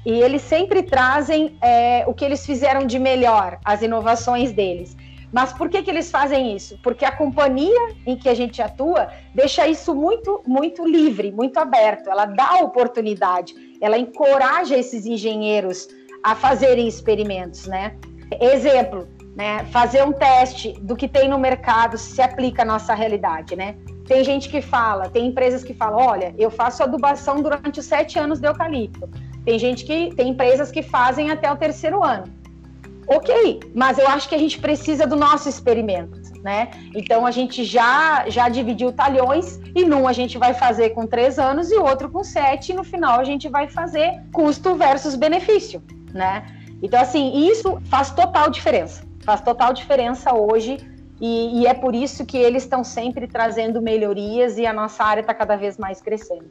e 0.06 0.12
eles 0.12 0.40
sempre 0.40 0.82
trazem 0.82 1.58
é, 1.60 2.04
o 2.06 2.14
que 2.14 2.24
eles 2.24 2.46
fizeram 2.46 2.86
de 2.86 2.98
melhor, 2.98 3.58
as 3.62 3.82
inovações 3.82 4.50
deles. 4.50 4.96
Mas 5.32 5.52
por 5.52 5.68
que, 5.68 5.82
que 5.82 5.90
eles 5.90 6.10
fazem 6.10 6.54
isso? 6.54 6.78
Porque 6.82 7.04
a 7.04 7.12
companhia 7.12 7.94
em 8.06 8.16
que 8.16 8.28
a 8.28 8.34
gente 8.34 8.62
atua 8.62 9.08
deixa 9.34 9.66
isso 9.66 9.94
muito, 9.94 10.42
muito 10.46 10.86
livre, 10.86 11.32
muito 11.32 11.58
aberto. 11.58 12.08
Ela 12.08 12.26
dá 12.26 12.56
oportunidade, 12.56 13.54
ela 13.80 13.98
encoraja 13.98 14.76
esses 14.76 15.06
engenheiros 15.06 15.88
a 16.22 16.34
fazerem 16.34 16.86
experimentos, 16.86 17.66
né? 17.66 17.96
Exemplo, 18.40 19.08
né? 19.36 19.64
Fazer 19.66 20.02
um 20.02 20.12
teste 20.12 20.72
do 20.80 20.96
que 20.96 21.06
tem 21.06 21.28
no 21.28 21.38
mercado 21.38 21.98
se 21.98 22.20
aplica 22.22 22.62
à 22.62 22.64
nossa 22.64 22.94
realidade, 22.94 23.54
né? 23.54 23.76
Tem 24.06 24.22
gente 24.22 24.48
que 24.48 24.62
fala, 24.62 25.08
tem 25.08 25.26
empresas 25.26 25.64
que 25.64 25.74
falam, 25.74 25.98
olha, 25.98 26.34
eu 26.38 26.50
faço 26.50 26.82
adubação 26.82 27.42
durante 27.42 27.80
os 27.80 27.86
sete 27.86 28.18
anos 28.18 28.40
de 28.40 28.46
eucalipto. 28.46 29.08
Tem 29.44 29.58
gente 29.58 29.84
que 29.84 30.14
tem 30.14 30.30
empresas 30.30 30.70
que 30.70 30.82
fazem 30.82 31.30
até 31.30 31.50
o 31.50 31.56
terceiro 31.56 32.02
ano. 32.02 32.24
Ok, 33.09 33.61
mas 33.74 33.98
eu 33.98 34.09
acho 34.09 34.28
que 34.28 34.34
a 34.34 34.38
gente 34.38 34.59
precisa 34.59 35.07
do 35.07 35.14
nosso 35.14 35.48
experimento, 35.48 36.20
né? 36.42 36.70
Então 36.94 37.24
a 37.24 37.30
gente 37.30 37.64
já 37.64 38.28
já 38.28 38.48
dividiu 38.48 38.92
talhões 38.92 39.61
e 39.74 39.84
num 39.84 40.09
a 40.09 40.12
gente 40.12 40.38
vai 40.38 40.54
fazer 40.54 40.90
com 40.90 41.07
três 41.07 41.38
anos 41.38 41.70
e 41.70 41.76
outro 41.76 42.11
com 42.11 42.24
sete, 42.24 42.72
e 42.72 42.74
no 42.74 42.82
final 42.82 43.20
a 43.20 43.24
gente 43.24 43.48
vai 43.48 43.68
fazer 43.68 44.22
custo 44.32 44.74
versus 44.74 45.14
benefício, 45.14 45.82
né? 46.12 46.44
Então, 46.82 47.00
assim, 47.00 47.48
isso 47.48 47.80
faz 47.86 48.11
total 48.11 48.50
diferença. 48.50 49.02
Faz 49.24 49.40
total 49.40 49.72
diferença 49.72 50.34
hoje 50.34 50.78
e, 51.20 51.61
e 51.61 51.66
é 51.66 51.74
por 51.74 51.94
isso 51.94 52.24
que 52.26 52.36
eles 52.36 52.64
estão 52.64 52.84
sempre 52.84 53.26
trazendo 53.26 53.80
melhorias 53.80 54.59
e 54.59 54.66
a 54.66 54.72
nossa 54.72 55.02
área 55.02 55.20
está 55.20 55.34
cada 55.34 55.57
vez 55.57 55.78
mais 55.78 56.00
crescendo. 56.00 56.50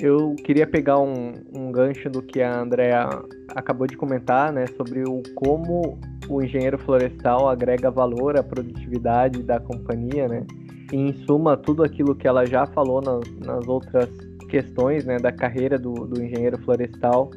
Eu 0.00 0.36
queria 0.44 0.66
pegar 0.66 1.00
um, 1.00 1.32
um 1.52 1.72
gancho 1.72 2.08
do 2.08 2.22
que 2.22 2.40
a 2.40 2.60
Andrea 2.60 3.08
acabou 3.48 3.86
de 3.86 3.96
comentar, 3.96 4.52
né, 4.52 4.64
sobre 4.76 5.02
o 5.02 5.22
como 5.34 5.98
o 6.28 6.42
engenheiro 6.42 6.78
florestal 6.78 7.48
agrega 7.48 7.90
valor 7.90 8.38
à 8.38 8.42
produtividade 8.42 9.42
da 9.42 9.58
companhia, 9.58 10.28
né? 10.28 10.46
E, 10.92 10.96
em 10.96 11.12
suma, 11.24 11.56
tudo 11.56 11.82
aquilo 11.82 12.14
que 12.14 12.28
ela 12.28 12.46
já 12.46 12.64
falou 12.66 13.00
nas, 13.02 13.28
nas 13.44 13.66
outras 13.66 14.08
questões, 14.48 15.04
né, 15.04 15.16
da 15.16 15.32
carreira 15.32 15.78
do, 15.78 15.92
do 15.92 16.22
engenheiro 16.22 16.58
florestal. 16.58 17.30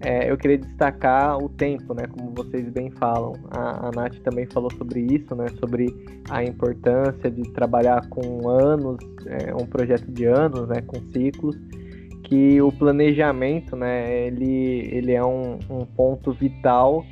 é, 0.00 0.30
eu 0.30 0.36
queria 0.36 0.58
destacar 0.58 1.36
o 1.36 1.48
tempo, 1.48 1.92
né? 1.92 2.04
Como 2.06 2.32
vocês 2.34 2.68
bem 2.70 2.90
falam. 2.90 3.34
A, 3.50 3.88
a 3.88 3.90
Nath 3.90 4.18
também 4.24 4.46
falou 4.46 4.70
sobre 4.72 5.00
isso, 5.00 5.34
né? 5.34 5.46
Sobre 5.58 5.94
a 6.30 6.42
importância 6.42 7.30
de 7.30 7.42
trabalhar 7.52 8.08
com 8.08 8.48
anos, 8.48 8.96
é, 9.26 9.54
um 9.54 9.66
projeto 9.66 10.10
de 10.10 10.24
anos, 10.24 10.66
né? 10.68 10.80
Com 10.80 11.00
ciclos. 11.12 11.56
Que 12.30 12.62
o 12.62 12.72
planejamento, 12.72 13.76
né? 13.76 14.26
Ele, 14.26 14.88
ele 14.90 15.12
é 15.12 15.22
um, 15.22 15.58
um 15.68 15.84
ponto 15.84 16.32
vital 16.32 17.04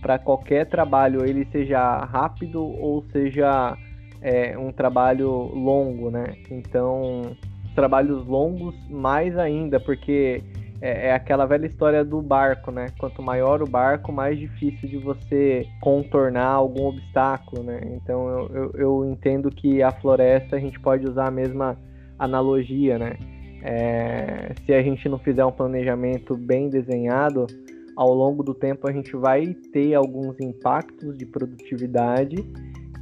para 0.00 0.20
qualquer 0.20 0.66
trabalho, 0.66 1.26
ele 1.26 1.44
seja 1.50 1.98
rápido 2.04 2.62
ou 2.62 3.02
seja 3.10 3.76
é, 4.20 4.56
um 4.56 4.70
trabalho 4.70 5.30
longo, 5.30 6.10
né? 6.10 6.36
Então, 6.50 7.34
trabalhos 7.74 8.24
longos 8.26 8.74
mais 8.88 9.36
ainda, 9.36 9.80
porque 9.80 10.42
é, 10.80 11.08
é, 11.08 11.12
aquela 11.12 11.46
velha 11.46 11.66
história 11.66 12.04
do 12.04 12.20
barco, 12.20 12.70
né? 12.70 12.86
Quanto 12.98 13.22
maior 13.22 13.62
o 13.62 13.66
barco, 13.66 14.12
mais 14.12 14.38
difícil 14.38 14.88
de 14.88 14.98
você 14.98 15.66
contornar 15.80 16.48
algum 16.48 16.86
obstáculo, 16.86 17.62
né? 17.62 17.80
Então 17.96 18.28
eu, 18.28 18.50
eu, 18.54 18.72
eu 18.74 19.04
entendo 19.10 19.50
que 19.50 19.82
a 19.82 19.90
floresta 19.90 20.56
a 20.56 20.60
gente 20.60 20.78
pode 20.78 21.08
usar 21.08 21.28
a 21.28 21.30
mesma 21.30 21.76
analogia, 22.18 22.98
né? 22.98 23.14
É, 23.68 24.54
se 24.64 24.72
a 24.72 24.80
gente 24.80 25.08
não 25.08 25.18
fizer 25.18 25.44
um 25.44 25.50
planejamento 25.50 26.36
bem 26.36 26.68
desenhado, 26.68 27.46
ao 27.96 28.14
longo 28.14 28.44
do 28.44 28.54
tempo 28.54 28.88
a 28.88 28.92
gente 28.92 29.16
vai 29.16 29.54
ter 29.72 29.94
alguns 29.94 30.38
impactos 30.38 31.18
de 31.18 31.26
produtividade 31.26 32.36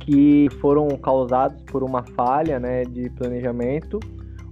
que 0.00 0.48
foram 0.62 0.88
causados 0.96 1.60
por 1.64 1.82
uma 1.82 2.02
falha 2.14 2.58
né, 2.58 2.82
de 2.82 3.10
planejamento 3.10 4.00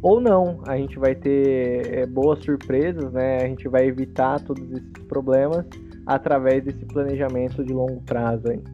ou 0.03 0.21
não, 0.21 0.61
a 0.67 0.77
gente 0.77 0.99
vai 0.99 1.15
ter 1.15 2.01
é, 2.01 2.07
boas 2.07 2.41
surpresas, 2.41 3.13
né? 3.13 3.37
A 3.37 3.47
gente 3.47 3.69
vai 3.69 3.87
evitar 3.87 4.41
todos 4.41 4.69
esses 4.73 5.07
problemas 5.09 5.65
através 6.05 6.65
desse 6.65 6.85
planejamento 6.87 7.65
de 7.65 7.73
longo 7.73 8.03
prazo. 8.03 8.51
Hein? 8.51 8.65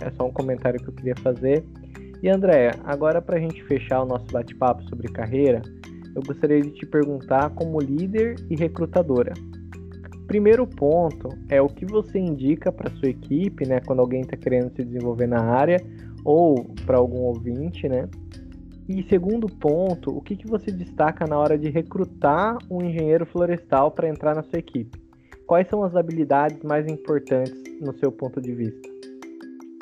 É 0.00 0.08
só 0.12 0.26
um 0.26 0.32
comentário 0.32 0.78
que 0.78 0.88
eu 0.88 0.94
queria 0.94 1.16
fazer. 1.16 1.64
E 2.22 2.28
Andréa, 2.28 2.76
agora 2.84 3.20
para 3.20 3.38
a 3.38 3.40
gente 3.40 3.62
fechar 3.64 4.02
o 4.02 4.06
nosso 4.06 4.26
bate-papo 4.26 4.84
sobre 4.84 5.08
carreira, 5.08 5.62
eu 6.14 6.22
gostaria 6.22 6.60
de 6.60 6.70
te 6.70 6.86
perguntar 6.86 7.50
como 7.50 7.78
líder 7.80 8.36
e 8.50 8.56
recrutadora. 8.56 9.32
Primeiro 10.26 10.66
ponto 10.66 11.30
é 11.48 11.60
o 11.60 11.68
que 11.68 11.86
você 11.86 12.18
indica 12.18 12.70
para 12.70 12.90
sua 12.96 13.08
equipe, 13.08 13.66
né, 13.66 13.80
quando 13.86 14.00
alguém 14.00 14.20
está 14.20 14.36
querendo 14.36 14.70
se 14.76 14.84
desenvolver 14.84 15.26
na 15.26 15.40
área 15.40 15.78
ou 16.24 16.64
para 16.84 16.98
algum 16.98 17.20
ouvinte, 17.20 17.88
né? 17.88 18.08
E 18.88 19.02
segundo 19.08 19.46
ponto, 19.46 20.16
o 20.16 20.20
que, 20.20 20.34
que 20.36 20.46
você 20.46 20.70
destaca 20.70 21.26
na 21.26 21.38
hora 21.38 21.58
de 21.58 21.68
recrutar 21.68 22.56
um 22.70 22.82
engenheiro 22.82 23.26
florestal 23.26 23.90
para 23.90 24.08
entrar 24.08 24.34
na 24.34 24.42
sua 24.42 24.58
equipe? 24.58 24.98
Quais 25.46 25.68
são 25.68 25.82
as 25.82 25.94
habilidades 25.94 26.62
mais 26.62 26.86
importantes 26.86 27.54
no 27.80 27.96
seu 27.98 28.10
ponto 28.10 28.40
de 28.40 28.52
vista? 28.52 28.88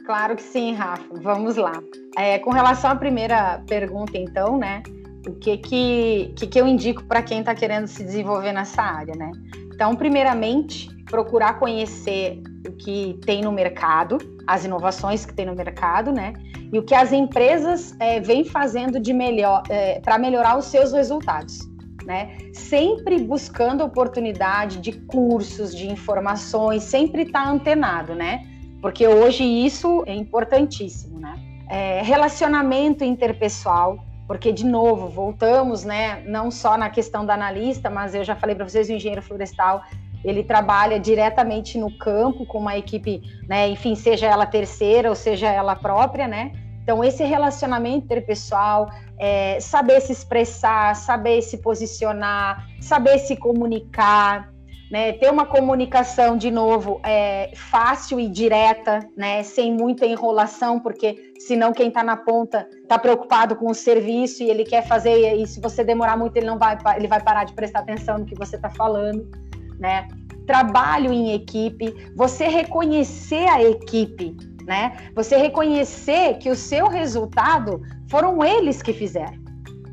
Claro 0.04 0.36
que 0.36 0.42
sim, 0.42 0.74
Rafa. 0.74 1.04
Vamos 1.20 1.56
lá. 1.56 1.72
É, 2.16 2.38
com 2.38 2.50
relação 2.50 2.90
à 2.90 2.96
primeira 2.96 3.62
pergunta, 3.66 4.16
então, 4.16 4.56
né? 4.56 4.82
O 5.26 5.34
que 5.34 5.56
que, 5.58 6.32
que, 6.36 6.46
que 6.46 6.60
eu 6.60 6.66
indico 6.66 7.04
para 7.04 7.22
quem 7.22 7.40
está 7.40 7.54
querendo 7.54 7.86
se 7.86 8.04
desenvolver 8.04 8.52
nessa 8.52 8.82
área, 8.82 9.14
né? 9.14 9.30
Então, 9.74 9.94
primeiramente, 9.94 10.88
procurar 11.06 11.58
conhecer 11.58 12.40
o 12.66 12.72
que 12.72 13.18
tem 13.24 13.42
no 13.42 13.52
mercado, 13.52 14.18
as 14.46 14.64
inovações 14.64 15.26
que 15.26 15.34
tem 15.34 15.46
no 15.46 15.54
mercado, 15.54 16.12
né? 16.12 16.32
E 16.72 16.78
o 16.78 16.82
que 16.82 16.94
as 16.94 17.12
empresas 17.12 17.94
é, 18.00 18.20
vêm 18.20 18.44
fazendo 18.44 18.98
de 19.00 19.12
melhor 19.12 19.62
é, 19.68 20.00
para 20.00 20.18
melhorar 20.18 20.58
os 20.58 20.66
seus 20.66 20.92
resultados. 20.92 21.58
Né? 22.04 22.38
Sempre 22.52 23.20
buscando 23.20 23.82
oportunidade 23.82 24.78
de 24.78 24.92
cursos, 24.92 25.74
de 25.74 25.90
informações, 25.90 26.84
sempre 26.84 27.22
estar 27.22 27.44
tá 27.44 27.50
antenado, 27.50 28.14
né? 28.14 28.46
Porque 28.80 29.08
hoje 29.08 29.42
isso 29.42 30.04
é 30.06 30.14
importantíssimo, 30.14 31.18
né? 31.18 31.34
É, 31.68 32.02
relacionamento 32.02 33.02
interpessoal, 33.02 33.98
porque 34.26 34.52
de 34.52 34.64
novo 34.64 35.08
voltamos, 35.08 35.84
né? 35.84 36.22
Não 36.26 36.50
só 36.50 36.76
na 36.76 36.90
questão 36.90 37.24
da 37.24 37.34
analista, 37.34 37.88
mas 37.88 38.14
eu 38.14 38.24
já 38.24 38.34
falei 38.34 38.54
para 38.54 38.68
vocês, 38.68 38.88
o 38.88 38.92
engenheiro 38.92 39.22
florestal 39.22 39.82
ele 40.24 40.42
trabalha 40.42 40.98
diretamente 40.98 41.78
no 41.78 41.96
campo 41.96 42.44
com 42.46 42.58
uma 42.58 42.76
equipe, 42.76 43.22
né, 43.48 43.68
enfim, 43.68 43.94
seja 43.94 44.26
ela 44.26 44.44
terceira 44.44 45.08
ou 45.08 45.14
seja 45.14 45.48
ela 45.48 45.76
própria, 45.76 46.26
né? 46.26 46.52
Então, 46.82 47.02
esse 47.02 47.24
relacionamento 47.24 48.04
interpessoal, 48.04 48.88
é, 49.18 49.58
saber 49.60 50.00
se 50.00 50.12
expressar, 50.12 50.94
saber 50.94 51.42
se 51.42 51.58
posicionar, 51.58 52.64
saber 52.80 53.18
se 53.18 53.36
comunicar, 53.36 54.52
né, 54.90 55.12
ter 55.12 55.30
uma 55.30 55.44
comunicação, 55.44 56.36
de 56.36 56.50
novo, 56.50 57.00
é, 57.04 57.50
fácil 57.54 58.20
e 58.20 58.28
direta, 58.28 59.00
né, 59.16 59.42
sem 59.42 59.72
muita 59.72 60.06
enrolação, 60.06 60.78
porque 60.78 61.32
senão 61.38 61.72
quem 61.72 61.88
está 61.88 62.02
na 62.04 62.16
ponta 62.16 62.68
está 62.82 62.98
preocupado 62.98 63.56
com 63.56 63.70
o 63.70 63.74
serviço 63.74 64.42
e 64.42 64.50
ele 64.50 64.64
quer 64.64 64.86
fazer, 64.86 65.34
e 65.36 65.46
se 65.46 65.60
você 65.60 65.82
demorar 65.82 66.16
muito, 66.16 66.36
ele 66.36 66.46
não 66.46 66.58
vai, 66.58 66.78
ele 66.96 67.08
vai 67.08 67.20
parar 67.20 67.44
de 67.44 67.52
prestar 67.52 67.80
atenção 67.80 68.18
no 68.18 68.24
que 68.24 68.34
você 68.34 68.56
está 68.56 68.70
falando 68.70 69.28
né? 69.78 70.08
Trabalho 70.46 71.12
em 71.12 71.32
equipe, 71.32 71.94
você 72.14 72.46
reconhecer 72.46 73.48
a 73.48 73.62
equipe, 73.62 74.36
né? 74.64 74.96
Você 75.14 75.36
reconhecer 75.36 76.38
que 76.38 76.50
o 76.50 76.56
seu 76.56 76.88
resultado 76.88 77.82
foram 78.08 78.44
eles 78.44 78.82
que 78.82 78.92
fizeram, 78.92 79.38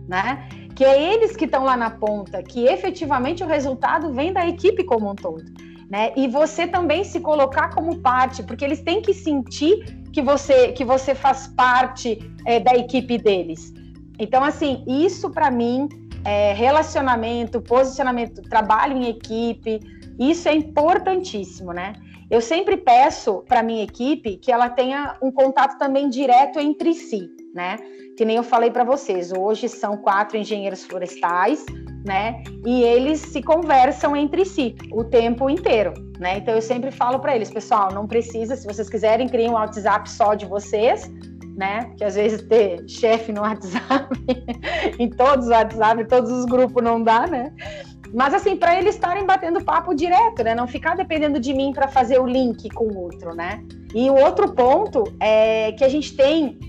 né? 0.08 0.48
Que 0.84 0.88
é 0.90 1.14
eles 1.14 1.34
que 1.34 1.46
estão 1.46 1.64
lá 1.64 1.78
na 1.78 1.90
ponta, 1.90 2.44
que 2.44 2.66
efetivamente 2.66 3.42
o 3.42 3.48
resultado 3.48 4.12
vem 4.12 4.34
da 4.34 4.46
equipe 4.46 4.84
como 4.84 5.10
um 5.10 5.16
todo, 5.16 5.42
né? 5.90 6.12
E 6.14 6.28
você 6.28 6.68
também 6.68 7.06
se 7.06 7.22
colocar 7.22 7.70
como 7.74 8.00
parte, 8.00 8.44
porque 8.44 8.66
eles 8.66 8.82
têm 8.82 9.02
que 9.02 9.14
sentir 9.14 10.04
que 10.12 10.22
você 10.22 10.74
que 10.74 10.84
você 10.84 11.16
faz 11.16 11.48
parte 11.48 12.20
é, 12.46 12.60
da 12.60 12.76
equipe 12.76 13.18
deles. 13.18 13.74
Então, 14.20 14.44
assim, 14.44 14.84
isso 14.86 15.30
para 15.30 15.50
mim 15.50 15.88
é, 16.26 16.52
relacionamento, 16.52 17.62
posicionamento, 17.62 18.42
trabalho 18.42 18.98
em 18.98 19.08
equipe, 19.08 19.80
isso 20.20 20.50
é 20.50 20.54
importantíssimo, 20.54 21.72
né? 21.72 21.94
Eu 22.30 22.42
sempre 22.42 22.76
peço 22.76 23.42
para 23.48 23.64
minha 23.64 23.86
equipe 23.86 24.36
que 24.36 24.52
ela 24.52 24.70
tenha 24.70 25.16
um 25.22 25.32
contato 25.32 25.78
também 25.78 26.10
direto 26.10 26.60
entre 26.60 26.94
si, 26.94 27.30
né? 27.54 27.78
Que 28.18 28.26
nem 28.26 28.38
eu 28.38 28.44
falei 28.44 28.72
para 28.72 28.84
vocês, 28.84 29.32
hoje 29.32 29.68
são 29.70 29.98
quatro 29.98 30.38
engenheiros 30.38 30.84
florestais, 30.86 31.66
né? 32.06 32.44
E 32.66 32.84
eles 32.84 33.20
se 33.20 33.42
conversam 33.42 34.16
entre 34.16 34.46
si 34.46 34.76
o 34.92 35.04
tempo 35.04 35.50
inteiro, 35.50 35.94
né? 36.20 36.38
Então 36.38 36.54
eu 36.54 36.62
sempre 36.62 36.92
falo 36.92 37.20
para 37.20 37.36
eles, 37.36 37.50
pessoal, 37.50 37.94
não 37.94 38.08
precisa, 38.08 38.56
se 38.56 38.66
vocês 38.66 38.90
quiserem, 38.90 39.28
criem 39.28 39.50
um 39.50 39.54
WhatsApp 39.54 40.10
só 40.10 40.34
de 40.34 40.46
vocês, 40.46 41.10
né? 41.56 41.92
Que 41.98 42.04
às 42.04 42.16
vezes 42.16 42.42
ter 42.44 42.84
chefe 42.88 43.32
no 43.32 43.42
WhatsApp, 43.42 44.10
em 45.00 45.10
todos 45.10 45.46
os 45.46 45.52
WhatsApp, 45.52 46.02
em 46.02 46.06
todos 46.06 46.32
os 46.32 46.46
grupos 46.46 46.84
não 46.84 47.02
dá, 47.02 47.28
né? 47.28 47.54
Mas 48.14 48.34
assim, 48.34 48.56
para 48.56 48.78
eles 48.78 48.94
estarem 48.94 49.26
batendo 49.26 49.64
papo 49.64 49.94
direto, 49.96 50.44
né? 50.44 50.54
Não 50.54 50.68
ficar 50.68 50.96
dependendo 50.96 51.40
de 51.40 51.52
mim 51.54 51.72
para 51.74 51.88
fazer 51.88 52.20
o 52.20 52.28
link 52.28 52.70
com 52.70 52.86
o 52.86 52.98
outro, 53.00 53.34
né? 53.34 53.64
E 53.94 54.10
o 54.10 54.16
outro 54.16 54.54
ponto 54.54 55.04
é 55.20 55.72
que 55.72 55.84
a 55.84 55.90
gente 55.90 56.16
tem, 56.16 56.60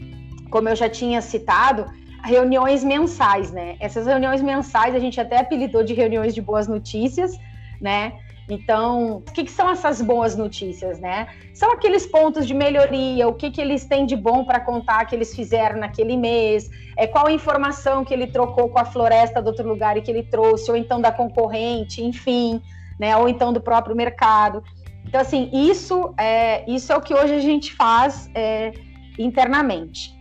como 0.55 0.69
eu 0.69 0.77
já 0.77 0.89
tinha 0.89 1.21
citado, 1.21 1.85
reuniões 2.23 2.85
mensais, 2.85 3.51
né? 3.51 3.75
Essas 3.81 4.07
reuniões 4.07 4.41
mensais 4.41 4.95
a 4.95 5.01
gente 5.01 5.21
até 5.21 5.41
apelidou 5.41 5.83
de 5.83 5.95
reuniões 5.95 6.33
de 6.33 6.41
boas 6.41 6.69
notícias, 6.69 7.37
né? 7.81 8.13
Então, 8.49 9.17
o 9.17 9.33
que, 9.33 9.43
que, 9.43 9.51
são 9.51 9.69
essas 9.69 10.01
boas 10.01 10.37
notícias, 10.37 11.01
né? 11.01 11.27
São 11.53 11.73
aqueles 11.73 12.07
pontos 12.07 12.47
de 12.47 12.55
melhoria, 12.55 13.27
o 13.27 13.35
que, 13.35 13.51
que 13.51 13.61
eles 13.61 13.85
têm 13.85 14.07
de 14.07 14.15
bom 14.15 14.45
para 14.45 14.61
contar 14.61 15.05
que 15.07 15.17
eles 15.17 15.35
fizeram 15.35 15.81
naquele 15.81 16.17
mês, 16.17 16.71
é, 16.97 17.05
qual 17.05 17.27
a 17.27 17.33
informação 17.33 18.05
que 18.05 18.15
ele 18.15 18.29
trocou 18.29 18.69
com 18.69 18.79
a 18.79 18.85
floresta 18.85 19.43
do 19.43 19.49
outro 19.49 19.69
lugar 19.69 19.97
e 19.97 20.03
que 20.03 20.11
ele 20.13 20.23
trouxe, 20.23 20.71
ou 20.71 20.77
então 20.77 21.01
da 21.01 21.11
concorrente, 21.11 22.01
enfim, 22.01 22.63
né? 22.97 23.17
Ou 23.17 23.29
então 23.29 23.53
do 23.53 23.61
próprio 23.61 23.97
mercado. 23.97 24.63
Então, 25.05 25.21
assim, 25.21 25.51
isso 25.53 26.15
é, 26.17 26.65
isso 26.71 26.93
é 26.93 26.97
o 26.97 27.01
que 27.01 27.13
hoje 27.13 27.35
a 27.35 27.41
gente 27.41 27.73
faz 27.73 28.31
é, 28.37 28.71
internamente. 29.19 30.14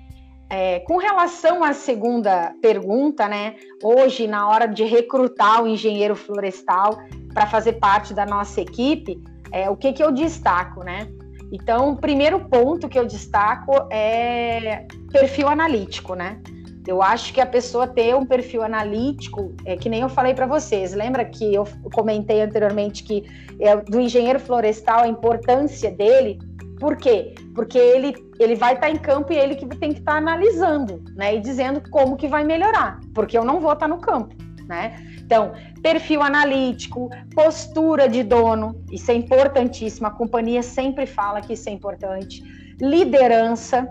É, 0.50 0.80
com 0.82 0.98
relação 0.98 1.64
à 1.64 1.74
segunda 1.74 2.54
pergunta, 2.62 3.28
né? 3.28 3.56
Hoje, 3.82 4.28
na 4.28 4.48
hora 4.48 4.68
de 4.68 4.84
recrutar 4.84 5.64
o 5.64 5.68
engenheiro 5.68 6.16
florestal 6.16 6.98
para 7.34 7.48
fazer 7.48 7.74
parte 7.74 8.14
da 8.14 8.26
nossa 8.26 8.62
equipe, 8.62 9.20
é, 9.52 9.70
o 9.70 9.76
que, 9.76 9.94
que 9.94 10.04
eu 10.04 10.12
destaco, 10.12 10.84
né? 10.84 11.08
Então, 11.52 11.92
o 11.92 11.98
primeiro 11.98 12.40
ponto 12.40 12.90
que 12.90 12.98
eu 12.98 13.06
destaco 13.06 13.72
é 13.92 14.86
perfil 15.12 15.48
analítico, 15.48 16.16
né? 16.16 16.40
Eu 16.86 17.02
acho 17.02 17.34
que 17.34 17.40
a 17.40 17.46
pessoa 17.46 17.88
ter 17.88 18.14
um 18.14 18.26
perfil 18.26 18.62
analítico, 18.62 19.56
é 19.66 19.78
que 19.78 19.88
nem 19.88 20.02
eu 20.02 20.10
falei 20.10 20.34
para 20.34 20.46
vocês. 20.46 20.94
Lembra 20.94 21.24
que 21.24 21.54
eu 21.54 21.66
comentei 21.94 22.42
anteriormente 22.42 23.04
que 23.04 23.24
é, 23.60 23.76
do 23.78 24.00
engenheiro 24.00 24.40
florestal 24.40 25.02
a 25.02 25.08
importância 25.08 25.90
dele 25.90 26.40
por 26.84 26.98
quê? 26.98 27.34
Porque 27.56 27.78
ele, 27.78 28.14
ele 28.40 28.56
vai 28.56 28.74
estar 28.74 28.88
tá 28.88 28.92
em 28.92 28.98
campo 28.98 29.32
e 29.32 29.38
ele 29.38 29.56
que 29.56 29.66
tem 29.66 29.94
que 29.94 30.00
estar 30.00 30.14
tá 30.14 30.18
analisando, 30.18 31.04
né? 31.16 31.36
E 31.36 31.40
dizendo 31.40 31.82
como 31.90 32.18
que 32.18 32.28
vai 32.28 32.44
melhorar, 32.44 33.00
porque 33.14 33.38
eu 33.38 33.44
não 33.44 33.60
vou 33.60 33.74
estar 33.74 33.88
tá 33.88 33.94
no 33.94 34.00
campo. 34.00 34.36
né? 34.68 34.96
Então, 35.20 35.54
perfil 35.82 36.22
analítico, 36.22 37.10
postura 37.34 38.08
de 38.08 38.24
dono, 38.24 38.84
isso 38.92 39.12
é 39.12 39.14
importantíssimo. 39.14 40.08
A 40.08 40.12
companhia 40.12 40.62
sempre 40.62 41.06
fala 41.06 41.42
que 41.42 41.54
isso 41.54 41.70
é 41.70 41.72
importante. 41.72 42.44
Liderança, 42.80 43.90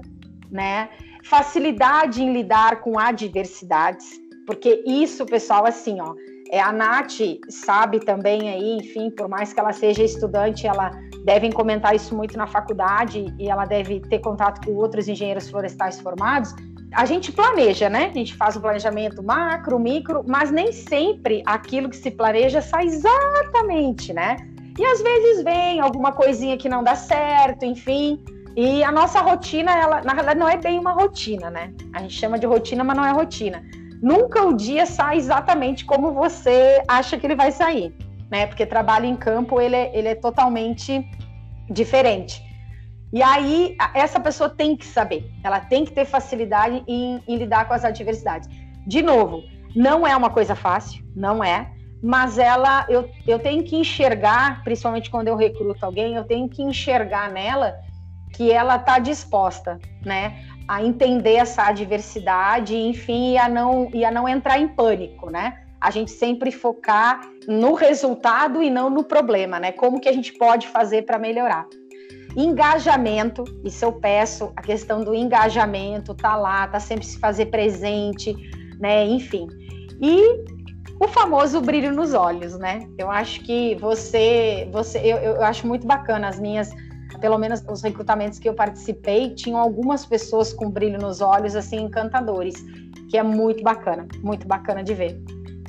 né? 0.50 0.88
Facilidade 1.24 2.22
em 2.22 2.32
lidar 2.32 2.80
com 2.80 2.98
adversidades, 2.98 4.20
porque 4.46 4.82
isso, 4.86 5.24
pessoal, 5.24 5.64
assim, 5.64 6.00
ó, 6.00 6.14
é, 6.52 6.60
a 6.60 6.70
Nath 6.70 7.18
sabe 7.48 7.98
também 7.98 8.50
aí, 8.50 8.76
enfim, 8.76 9.10
por 9.10 9.26
mais 9.26 9.54
que 9.54 9.58
ela 9.58 9.72
seja 9.72 10.02
estudante, 10.04 10.66
ela 10.66 10.90
deve 11.24 11.50
comentar 11.50 11.96
isso 11.96 12.14
muito 12.14 12.36
na 12.36 12.46
faculdade 12.46 13.34
e 13.38 13.48
ela 13.48 13.64
deve 13.64 14.00
ter 14.00 14.18
contato 14.18 14.62
com 14.62 14.72
outros 14.74 15.08
engenheiros 15.08 15.48
florestais 15.48 15.98
formados. 15.98 16.54
A 16.92 17.06
gente 17.06 17.32
planeja, 17.32 17.88
né? 17.88 18.10
A 18.10 18.12
gente 18.12 18.36
faz 18.36 18.54
o 18.54 18.60
planejamento 18.60 19.22
macro, 19.22 19.78
micro, 19.78 20.22
mas 20.28 20.50
nem 20.50 20.70
sempre 20.72 21.42
aquilo 21.46 21.88
que 21.88 21.96
se 21.96 22.10
planeja 22.10 22.60
sai 22.60 22.84
exatamente, 22.84 24.12
né? 24.12 24.36
E 24.78 24.84
às 24.84 25.00
vezes 25.00 25.42
vem 25.42 25.80
alguma 25.80 26.12
coisinha 26.12 26.58
que 26.58 26.68
não 26.68 26.84
dá 26.84 26.94
certo, 26.94 27.64
enfim. 27.64 28.22
E 28.54 28.84
a 28.84 28.92
nossa 28.92 29.22
rotina, 29.22 29.72
ela, 29.74 30.02
na 30.02 30.12
realidade, 30.12 30.38
não 30.38 30.48
é 30.50 30.58
bem 30.58 30.78
uma 30.78 30.92
rotina, 30.92 31.48
né? 31.48 31.72
A 31.94 32.02
gente 32.02 32.12
chama 32.12 32.38
de 32.38 32.44
rotina, 32.44 32.84
mas 32.84 32.94
não 32.94 33.06
é 33.06 33.10
rotina 33.10 33.62
nunca 34.02 34.42
o 34.44 34.52
dia 34.52 34.84
sai 34.84 35.16
exatamente 35.16 35.84
como 35.84 36.12
você 36.12 36.82
acha 36.88 37.16
que 37.16 37.24
ele 37.24 37.36
vai 37.36 37.52
sair, 37.52 37.94
né? 38.30 38.46
Porque 38.46 38.66
trabalho 38.66 39.06
em 39.06 39.14
campo 39.14 39.60
ele 39.60 39.76
é, 39.76 39.96
ele 39.96 40.08
é 40.08 40.14
totalmente 40.16 41.08
diferente. 41.70 42.42
E 43.12 43.22
aí 43.22 43.76
essa 43.94 44.18
pessoa 44.18 44.50
tem 44.50 44.76
que 44.76 44.86
saber, 44.86 45.30
ela 45.44 45.60
tem 45.60 45.84
que 45.84 45.92
ter 45.92 46.04
facilidade 46.04 46.82
em, 46.88 47.22
em 47.28 47.36
lidar 47.36 47.68
com 47.68 47.74
as 47.74 47.84
adversidades. 47.84 48.48
De 48.86 49.02
novo, 49.02 49.42
não 49.76 50.06
é 50.06 50.16
uma 50.16 50.30
coisa 50.30 50.54
fácil, 50.54 51.04
não 51.14 51.44
é, 51.44 51.70
mas 52.02 52.38
ela 52.38 52.84
eu, 52.88 53.08
eu 53.26 53.38
tenho 53.38 53.62
que 53.62 53.76
enxergar, 53.76 54.64
principalmente 54.64 55.10
quando 55.10 55.28
eu 55.28 55.36
recruto 55.36 55.84
alguém, 55.86 56.14
eu 56.14 56.24
tenho 56.24 56.48
que 56.48 56.62
enxergar 56.62 57.30
nela 57.30 57.76
que 58.32 58.50
ela 58.50 58.76
está 58.76 58.98
disposta, 58.98 59.78
né? 60.04 60.42
A 60.66 60.82
entender 60.82 61.34
essa 61.34 61.64
adversidade, 61.64 62.76
enfim, 62.76 63.32
e 63.32 63.38
a 63.38 63.48
não, 63.48 63.88
e 63.92 64.04
a 64.04 64.10
não 64.10 64.28
entrar 64.28 64.58
em 64.58 64.68
pânico, 64.68 65.30
né? 65.30 65.58
A 65.80 65.90
gente 65.90 66.10
sempre 66.10 66.52
focar 66.52 67.20
no 67.48 67.74
resultado 67.74 68.62
e 68.62 68.70
não 68.70 68.88
no 68.88 69.02
problema, 69.02 69.58
né? 69.58 69.72
Como 69.72 70.00
que 70.00 70.08
a 70.08 70.12
gente 70.12 70.32
pode 70.34 70.68
fazer 70.68 71.02
para 71.02 71.18
melhorar? 71.18 71.66
Engajamento, 72.36 73.44
isso 73.64 73.84
eu 73.84 73.92
peço, 73.92 74.52
a 74.56 74.62
questão 74.62 75.02
do 75.02 75.14
engajamento, 75.14 76.14
tá 76.14 76.36
lá, 76.36 76.66
tá 76.66 76.80
sempre 76.80 77.04
se 77.04 77.18
fazer 77.18 77.46
presente, 77.46 78.34
né? 78.78 79.04
Enfim. 79.04 79.48
E 80.00 80.44
o 81.00 81.08
famoso 81.08 81.60
brilho 81.60 81.92
nos 81.92 82.14
olhos, 82.14 82.56
né? 82.56 82.86
Eu 82.96 83.10
acho 83.10 83.40
que 83.40 83.74
você, 83.74 84.68
você 84.72 84.98
eu, 84.98 85.16
eu 85.18 85.42
acho 85.42 85.66
muito 85.66 85.86
bacana 85.86 86.28
as 86.28 86.38
minhas 86.38 86.72
pelo 87.22 87.38
menos 87.38 87.62
os 87.70 87.82
recrutamentos 87.82 88.40
que 88.40 88.48
eu 88.48 88.52
participei, 88.52 89.32
tinham 89.32 89.60
algumas 89.60 90.04
pessoas 90.04 90.52
com 90.52 90.68
brilho 90.68 90.98
nos 90.98 91.20
olhos, 91.20 91.54
assim, 91.54 91.76
encantadores, 91.76 92.56
que 93.08 93.16
é 93.16 93.22
muito 93.22 93.62
bacana, 93.62 94.08
muito 94.24 94.44
bacana 94.44 94.82
de 94.82 94.92
ver. 94.92 95.22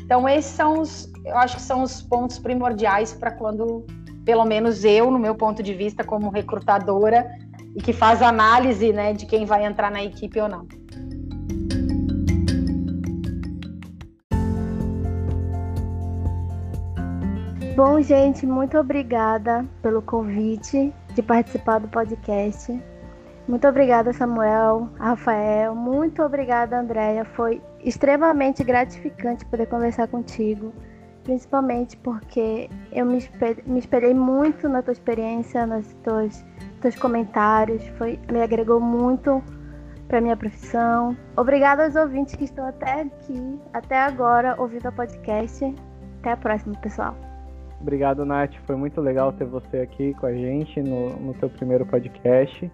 Então, 0.03 0.27
esses 0.27 0.51
são 0.51 0.81
os, 0.81 1.11
eu 1.23 1.37
acho 1.37 1.57
que 1.57 1.61
são 1.61 1.83
os 1.83 2.01
pontos 2.01 2.39
primordiais 2.39 3.13
para 3.13 3.29
quando, 3.29 3.85
pelo 4.25 4.43
menos 4.45 4.83
eu, 4.83 5.11
no 5.11 5.19
meu 5.19 5.35
ponto 5.35 5.61
de 5.61 5.75
vista, 5.75 6.03
como 6.03 6.31
recrutadora, 6.31 7.29
e 7.75 7.81
que 7.81 7.93
faz 7.93 8.23
análise, 8.23 8.91
né, 8.91 9.13
de 9.13 9.27
quem 9.27 9.45
vai 9.45 9.63
entrar 9.63 9.91
na 9.91 10.03
equipe 10.03 10.39
ou 10.39 10.49
não. 10.49 10.67
Bom, 17.76 17.99
gente, 18.01 18.45
muito 18.45 18.78
obrigada 18.78 19.65
pelo 19.82 19.99
convite 19.99 20.93
de 21.15 21.24
participar 21.24 21.80
do 21.80 21.88
podcast. 21.88 22.80
Muito 23.47 23.67
obrigada, 23.67 24.13
Samuel, 24.13 24.89
Rafael. 24.99 25.74
Muito 25.74 26.21
obrigada, 26.21 26.80
Andréia. 26.80 27.26
Foi 27.26 27.59
extremamente 27.84 28.63
gratificante 28.63 29.43
poder 29.45 29.65
conversar 29.65 30.07
contigo, 30.07 30.71
principalmente 31.24 31.97
porque 31.97 32.69
eu 32.91 33.07
me, 33.07 33.28
me 33.65 33.80
espelhei 33.80 34.13
muito 34.13 34.69
na 34.69 34.84
tua 34.84 34.93
experiência, 34.93 35.65
nos 35.65 35.91
teus, 36.03 36.45
teus 36.80 36.95
comentários. 36.95 37.84
Foi, 37.97 38.19
me 38.32 38.43
agregou 38.43 38.80
muito 38.80 39.43
para 40.07 40.21
minha 40.21 40.38
profissão. 40.38 41.17
Obrigada 41.36 41.86
aos 41.86 41.95
ouvintes 41.95 42.36
que 42.36 42.43
estão 42.43 42.67
até 42.67 43.01
aqui, 43.01 43.59
até 43.74 43.99
agora, 43.99 44.55
ouvindo 44.61 44.89
o 44.89 44.91
podcast. 44.91 45.74
Até 46.19 46.34
a 46.34 46.38
próxima, 46.38 46.76
pessoal. 46.76 47.32
Obrigado, 47.84 48.25
Nath. 48.25 48.53
Foi 48.65 48.77
muito 48.77 49.01
legal 49.01 49.34
ter 49.34 49.43
você 49.43 49.79
aqui 49.79 50.13
com 50.13 50.25
a 50.25 50.34
gente 50.34 50.81
no, 50.81 51.09
no 51.09 51.34
teu 51.34 51.49
primeiro 51.49 51.86
podcast. 51.86 52.71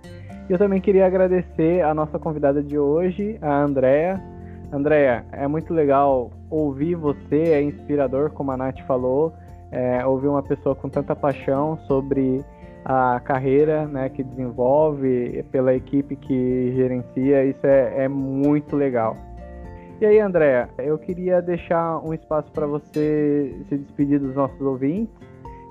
E 0.47 0.53
eu 0.53 0.57
também 0.57 0.80
queria 0.80 1.07
agradecer 1.07 1.82
a 1.82 1.95
nossa 1.95 2.20
convidada 2.20 2.62
de 2.62 2.78
hoje, 2.78 3.36
a 3.41 3.64
Andrea. 3.64 4.22
Andrea, 4.72 5.26
é 5.32 5.47
muito 5.47 5.74
legal 5.74 6.30
ouvir 6.47 6.93
você, 6.93 7.38
é 7.38 7.62
inspirador, 7.62 8.30
como 8.30 8.51
a 8.51 8.57
Nath 8.57 8.82
falou, 8.86 9.34
é, 9.72 10.05
ouvir 10.05 10.28
uma 10.28 10.43
pessoa 10.43 10.76
com 10.76 10.88
tanta 10.88 11.16
paixão 11.16 11.76
sobre 11.88 12.45
a 12.86 13.20
carreira 13.20 13.88
né, 13.88 14.10
que 14.10 14.24
desenvolve, 14.24 15.43
pela 15.51 15.74
equipe 15.74 16.16
que 16.16 16.72
gerencia, 16.76 17.45
isso 17.45 17.66
é, 17.66 18.03
é 18.03 18.07
muito 18.07 18.76
legal. 18.76 19.18
E 20.02 20.06
aí, 20.06 20.18
Andréa, 20.18 20.70
eu 20.78 20.97
queria 20.97 21.41
deixar 21.41 22.00
um 22.00 22.14
espaço 22.14 22.50
para 22.54 22.66
você 22.66 23.54
se 23.68 23.78
despedir 23.78 24.18
dos 24.18 24.34
nossos 24.34 24.62
ouvintes 24.62 25.14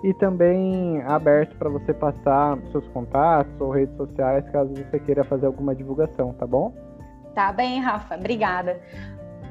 e 0.05 0.12
também 0.12 1.01
aberto 1.07 1.57
para 1.57 1.70
você 1.70 1.95
passar 1.95 2.59
seus 2.70 2.87
contatos 2.89 3.59
ou 3.59 3.70
redes 3.70 3.97
sociais 3.97 4.45
caso 4.51 4.74
você 4.74 4.99
queira 4.99 5.24
fazer 5.24 5.47
alguma 5.47 5.74
divulgação, 5.74 6.35
tá 6.35 6.47
bom? 6.47 6.74
Tá 7.35 7.51
bem, 7.53 7.81
Rafa, 7.81 8.16
obrigada. 8.16 8.79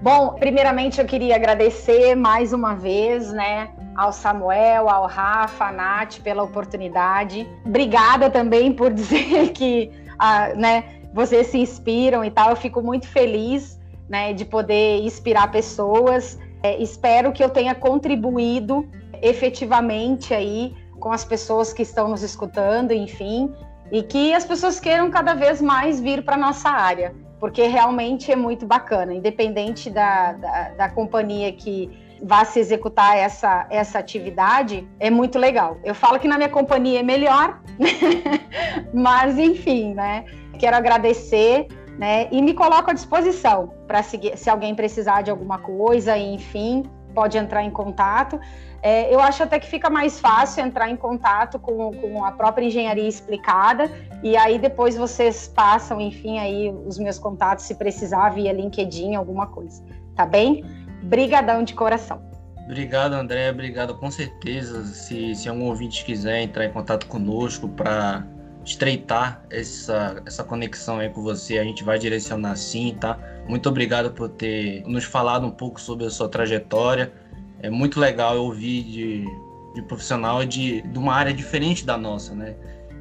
Bom, 0.03 0.36
primeiramente 0.36 1.01
eu 1.01 1.07
queria 1.07 1.36
agradecer 1.36 2.13
mais 2.13 2.53
uma 2.53 2.75
vez, 2.75 3.34
né, 3.34 3.69
ao 3.95 4.13
Samuel, 4.13 4.89
ao 4.89 5.07
Rafa, 5.07 5.65
à 5.65 5.71
Nath 5.71 6.19
pela 6.19 6.43
oportunidade. 6.43 7.47
Obrigada 7.65 8.30
também 8.30 8.71
por 8.71 8.93
dizer 8.93 9.53
que, 9.53 9.91
ah, 10.19 10.49
né, 10.55 10.84
vocês 11.11 11.47
se 11.47 11.57
inspiram 11.57 12.23
e 12.23 12.30
tal. 12.30 12.51
Eu 12.51 12.55
fico 12.55 12.80
muito 12.80 13.07
feliz 13.07 13.76
né, 14.09 14.33
de 14.33 14.45
poder 14.45 15.01
inspirar 15.01 15.51
pessoas. 15.51 16.39
É, 16.63 16.81
espero 16.81 17.31
que 17.31 17.43
eu 17.43 17.49
tenha 17.49 17.75
contribuído 17.75 18.87
efetivamente 19.21 20.33
aí 20.33 20.73
com 20.99 21.11
as 21.11 21.23
pessoas 21.23 21.73
que 21.73 21.83
estão 21.83 22.07
nos 22.07 22.23
escutando, 22.23 22.91
enfim, 22.91 23.53
e 23.91 24.01
que 24.03 24.33
as 24.33 24.45
pessoas 24.45 24.79
queiram 24.79 25.09
cada 25.09 25.33
vez 25.33 25.61
mais 25.61 25.99
vir 25.99 26.23
para 26.23 26.35
nossa 26.35 26.69
área, 26.69 27.15
porque 27.39 27.63
realmente 27.67 28.31
é 28.31 28.35
muito 28.35 28.65
bacana, 28.65 29.13
independente 29.13 29.89
da, 29.89 30.33
da, 30.33 30.69
da 30.69 30.89
companhia 30.89 31.51
que 31.51 31.89
vá 32.21 32.43
se 32.43 32.59
executar 32.59 33.15
essa, 33.15 33.67
essa 33.69 33.99
atividade, 33.99 34.87
é 34.99 35.09
muito 35.09 35.37
legal. 35.37 35.77
Eu 35.83 35.93
falo 35.93 36.19
que 36.19 36.27
na 36.27 36.37
minha 36.37 36.49
companhia 36.49 36.99
é 36.99 37.03
melhor, 37.03 37.61
mas 38.93 39.37
enfim, 39.37 39.93
né? 39.93 40.25
Quero 40.57 40.75
agradecer 40.75 41.67
né? 41.97 42.27
E 42.31 42.41
me 42.41 42.53
coloco 42.53 42.91
à 42.91 42.93
disposição 42.93 43.73
para 43.87 44.03
seguir, 44.03 44.37
se 44.37 44.49
alguém 44.49 44.75
precisar 44.75 45.21
de 45.23 45.31
alguma 45.31 45.57
coisa, 45.57 46.17
enfim, 46.17 46.83
pode 47.13 47.37
entrar 47.37 47.63
em 47.63 47.71
contato. 47.71 48.39
É, 48.81 49.13
eu 49.13 49.19
acho 49.19 49.41
até 49.41 49.59
que 49.59 49.67
fica 49.67 49.89
mais 49.89 50.19
fácil 50.19 50.63
entrar 50.63 50.89
em 50.89 50.95
contato 50.95 51.57
com, 51.57 51.91
com 51.91 52.23
a 52.23 52.31
própria 52.31 52.65
engenharia 52.65 53.07
explicada 53.07 53.91
e 54.21 54.37
aí 54.37 54.59
depois 54.59 54.95
vocês 54.95 55.47
passam, 55.47 55.99
enfim, 55.99 56.37
aí 56.37 56.71
os 56.85 56.99
meus 56.99 57.17
contatos 57.17 57.65
se 57.65 57.73
precisar 57.73 58.29
via 58.29 58.53
LinkedIn, 58.53 59.15
alguma 59.15 59.47
coisa, 59.47 59.83
tá 60.15 60.25
bem? 60.25 60.63
Brigadão 61.03 61.63
de 61.63 61.73
coração. 61.73 62.21
Obrigado, 62.65 63.13
André. 63.13 63.49
Obrigado, 63.49 63.95
com 63.95 64.11
certeza. 64.11 64.83
Se, 64.83 65.33
se 65.35 65.47
algum 65.47 65.65
ouvinte 65.65 66.03
quiser 66.03 66.41
entrar 66.41 66.65
em 66.65 66.71
contato 66.71 67.07
conosco 67.07 67.69
para 67.69 68.27
estreitar 68.68 69.41
essa, 69.49 70.22
essa 70.26 70.43
conexão 70.43 70.99
aí 70.99 71.09
com 71.09 71.24
você, 71.24 71.57
a 71.57 71.63
gente 71.63 71.86
vai 71.86 71.97
direcionar 71.97 72.55
sim, 72.57 72.95
tá? 72.99 73.18
Muito 73.47 73.70
obrigado 73.70 74.11
por 74.11 74.28
ter 74.28 74.84
nos 74.86 75.05
falado 75.05 75.45
um 75.47 75.51
pouco 75.51 75.80
sobre 75.80 76.05
a 76.05 76.09
sua 76.09 76.28
trajetória. 76.28 77.13
É 77.61 77.70
muito 77.70 77.97
legal 77.97 78.38
ouvir 78.38 78.84
de, 78.84 79.26
de 79.74 79.82
profissional 79.84 80.43
de, 80.43 80.82
de 80.82 80.99
uma 80.99 81.13
área 81.13 81.34
diferente 81.34 81.86
da 81.86 81.97
nossa, 81.97 82.36
né? 82.36 82.55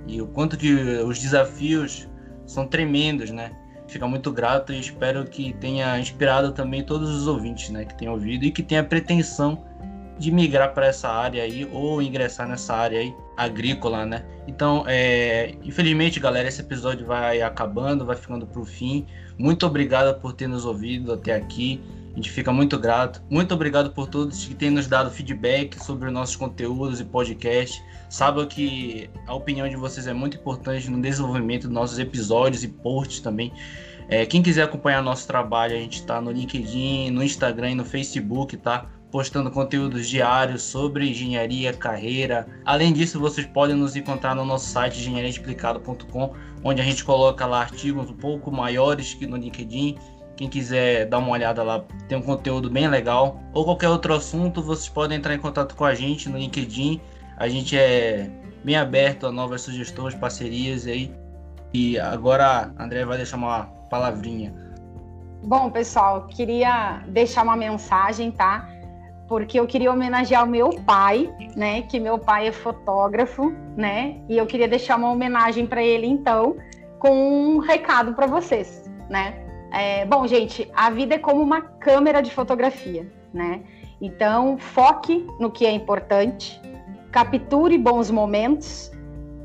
E 0.06 0.22
o 0.22 0.28
quanto 0.28 0.56
que 0.56 0.72
os 0.72 1.18
desafios 1.18 2.08
são 2.46 2.64
tremendos, 2.64 3.30
né? 3.30 3.50
Fica 3.88 4.06
muito 4.06 4.30
grato 4.30 4.72
e 4.72 4.78
espero 4.78 5.24
que 5.24 5.52
tenha 5.54 5.98
inspirado 5.98 6.52
também 6.52 6.84
todos 6.84 7.10
os 7.10 7.26
ouvintes, 7.26 7.70
né, 7.70 7.84
que 7.84 7.96
tenham 7.96 8.14
ouvido 8.14 8.44
e 8.44 8.50
que 8.50 8.60
tenha 8.60 8.82
pretensão 8.82 9.64
de 10.18 10.30
migrar 10.30 10.72
para 10.72 10.86
essa 10.86 11.08
área 11.08 11.42
aí 11.42 11.68
ou 11.72 12.00
ingressar 12.00 12.48
nessa 12.48 12.74
área 12.74 13.00
aí 13.00 13.14
agrícola, 13.36 14.06
né? 14.06 14.24
Então, 14.46 14.84
é, 14.86 15.54
infelizmente, 15.62 16.18
galera, 16.18 16.48
esse 16.48 16.60
episódio 16.60 17.06
vai 17.06 17.42
acabando, 17.42 18.04
vai 18.04 18.16
ficando 18.16 18.46
para 18.46 18.60
o 18.60 18.64
fim. 18.64 19.06
Muito 19.38 19.66
obrigado 19.66 20.18
por 20.20 20.32
ter 20.32 20.46
nos 20.46 20.64
ouvido 20.64 21.12
até 21.12 21.34
aqui. 21.34 21.80
A 22.12 22.16
gente 22.16 22.30
fica 22.30 22.50
muito 22.50 22.78
grato. 22.78 23.22
Muito 23.28 23.52
obrigado 23.52 23.90
por 23.90 24.08
todos 24.08 24.46
que 24.46 24.54
têm 24.54 24.70
nos 24.70 24.86
dado 24.86 25.10
feedback 25.10 25.78
sobre 25.84 26.08
os 26.08 26.14
nossos 26.14 26.34
conteúdos 26.34 26.98
e 26.98 27.04
podcast. 27.04 27.84
Sabe 28.08 28.46
que 28.46 29.10
a 29.26 29.34
opinião 29.34 29.68
de 29.68 29.76
vocês 29.76 30.06
é 30.06 30.14
muito 30.14 30.38
importante 30.38 30.90
no 30.90 30.98
desenvolvimento 30.98 31.64
dos 31.64 31.72
nossos 31.72 31.98
episódios 31.98 32.64
e 32.64 32.68
posts 32.68 33.20
também. 33.20 33.52
É, 34.08 34.24
quem 34.24 34.40
quiser 34.40 34.62
acompanhar 34.62 35.02
nosso 35.02 35.26
trabalho, 35.26 35.74
a 35.74 35.78
gente 35.78 35.98
está 35.98 36.20
no 36.20 36.30
LinkedIn, 36.30 37.10
no 37.10 37.22
Instagram 37.22 37.72
e 37.72 37.74
no 37.74 37.84
Facebook, 37.84 38.56
tá? 38.56 38.86
Postando 39.16 39.50
conteúdos 39.50 40.10
diários 40.10 40.62
sobre 40.62 41.08
engenharia, 41.08 41.72
carreira. 41.72 42.46
Além 42.66 42.92
disso, 42.92 43.18
vocês 43.18 43.46
podem 43.46 43.74
nos 43.74 43.96
encontrar 43.96 44.34
no 44.34 44.44
nosso 44.44 44.68
site 44.68 44.98
engenhariaexplicado.com, 44.98 46.34
onde 46.62 46.82
a 46.82 46.84
gente 46.84 47.02
coloca 47.02 47.46
lá 47.46 47.60
artigos 47.60 48.10
um 48.10 48.12
pouco 48.12 48.52
maiores 48.52 49.14
que 49.14 49.26
no 49.26 49.38
LinkedIn 49.38 49.96
quem 50.36 50.50
quiser 50.50 51.06
dar 51.06 51.16
uma 51.16 51.30
olhada 51.30 51.62
lá, 51.62 51.82
tem 52.06 52.18
um 52.18 52.20
conteúdo 52.20 52.68
bem 52.68 52.88
legal. 52.88 53.40
Ou 53.54 53.64
qualquer 53.64 53.88
outro 53.88 54.12
assunto, 54.12 54.62
vocês 54.62 54.90
podem 54.90 55.16
entrar 55.16 55.34
em 55.34 55.38
contato 55.38 55.74
com 55.74 55.86
a 55.86 55.94
gente 55.94 56.28
no 56.28 56.36
LinkedIn. 56.36 57.00
A 57.38 57.48
gente 57.48 57.74
é 57.74 58.30
bem 58.62 58.76
aberto 58.76 59.26
a 59.26 59.32
novas 59.32 59.62
sugestões, 59.62 60.14
parcerias 60.14 60.86
aí. 60.86 61.10
E 61.72 61.98
agora 61.98 62.70
a 62.76 62.84
André 62.84 63.02
vai 63.06 63.16
deixar 63.16 63.38
uma 63.38 63.64
palavrinha. 63.88 64.54
Bom, 65.42 65.70
pessoal, 65.70 66.26
queria 66.26 67.02
deixar 67.08 67.44
uma 67.44 67.56
mensagem, 67.56 68.30
tá? 68.30 68.75
Porque 69.28 69.58
eu 69.58 69.66
queria 69.66 69.92
homenagear 69.92 70.44
o 70.44 70.48
meu 70.48 70.70
pai, 70.86 71.32
né? 71.56 71.82
Que 71.82 71.98
meu 71.98 72.18
pai 72.18 72.48
é 72.48 72.52
fotógrafo, 72.52 73.52
né? 73.76 74.20
E 74.28 74.36
eu 74.36 74.46
queria 74.46 74.68
deixar 74.68 74.96
uma 74.96 75.10
homenagem 75.10 75.66
para 75.66 75.82
ele, 75.82 76.06
então, 76.06 76.56
com 76.98 77.10
um 77.10 77.58
recado 77.58 78.14
para 78.14 78.26
vocês, 78.26 78.88
né? 79.10 79.42
É, 79.72 80.04
bom, 80.06 80.26
gente, 80.26 80.70
a 80.74 80.90
vida 80.90 81.16
é 81.16 81.18
como 81.18 81.42
uma 81.42 81.60
câmera 81.60 82.22
de 82.22 82.30
fotografia, 82.30 83.10
né? 83.34 83.62
Então, 84.00 84.56
foque 84.58 85.26
no 85.40 85.50
que 85.50 85.66
é 85.66 85.70
importante, 85.70 86.60
capture 87.10 87.76
bons 87.78 88.10
momentos, 88.10 88.92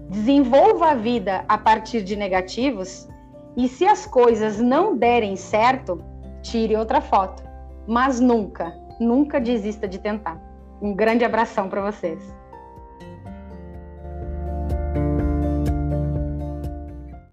desenvolva 0.09 0.91
a 0.91 0.93
vida 0.93 1.45
a 1.47 1.57
partir 1.57 2.03
de 2.03 2.15
negativos 2.15 3.07
e 3.55 3.67
se 3.67 3.85
as 3.85 4.05
coisas 4.05 4.59
não 4.59 4.95
derem 4.95 5.35
certo, 5.35 6.03
tire 6.41 6.75
outra 6.75 7.01
foto. 7.01 7.43
Mas 7.87 8.19
nunca, 8.19 8.73
nunca 9.01 9.39
desista 9.39 9.87
de 9.87 9.99
tentar. 9.99 10.39
Um 10.81 10.95
grande 10.95 11.25
abração 11.25 11.67
para 11.67 11.91
vocês. 11.91 12.40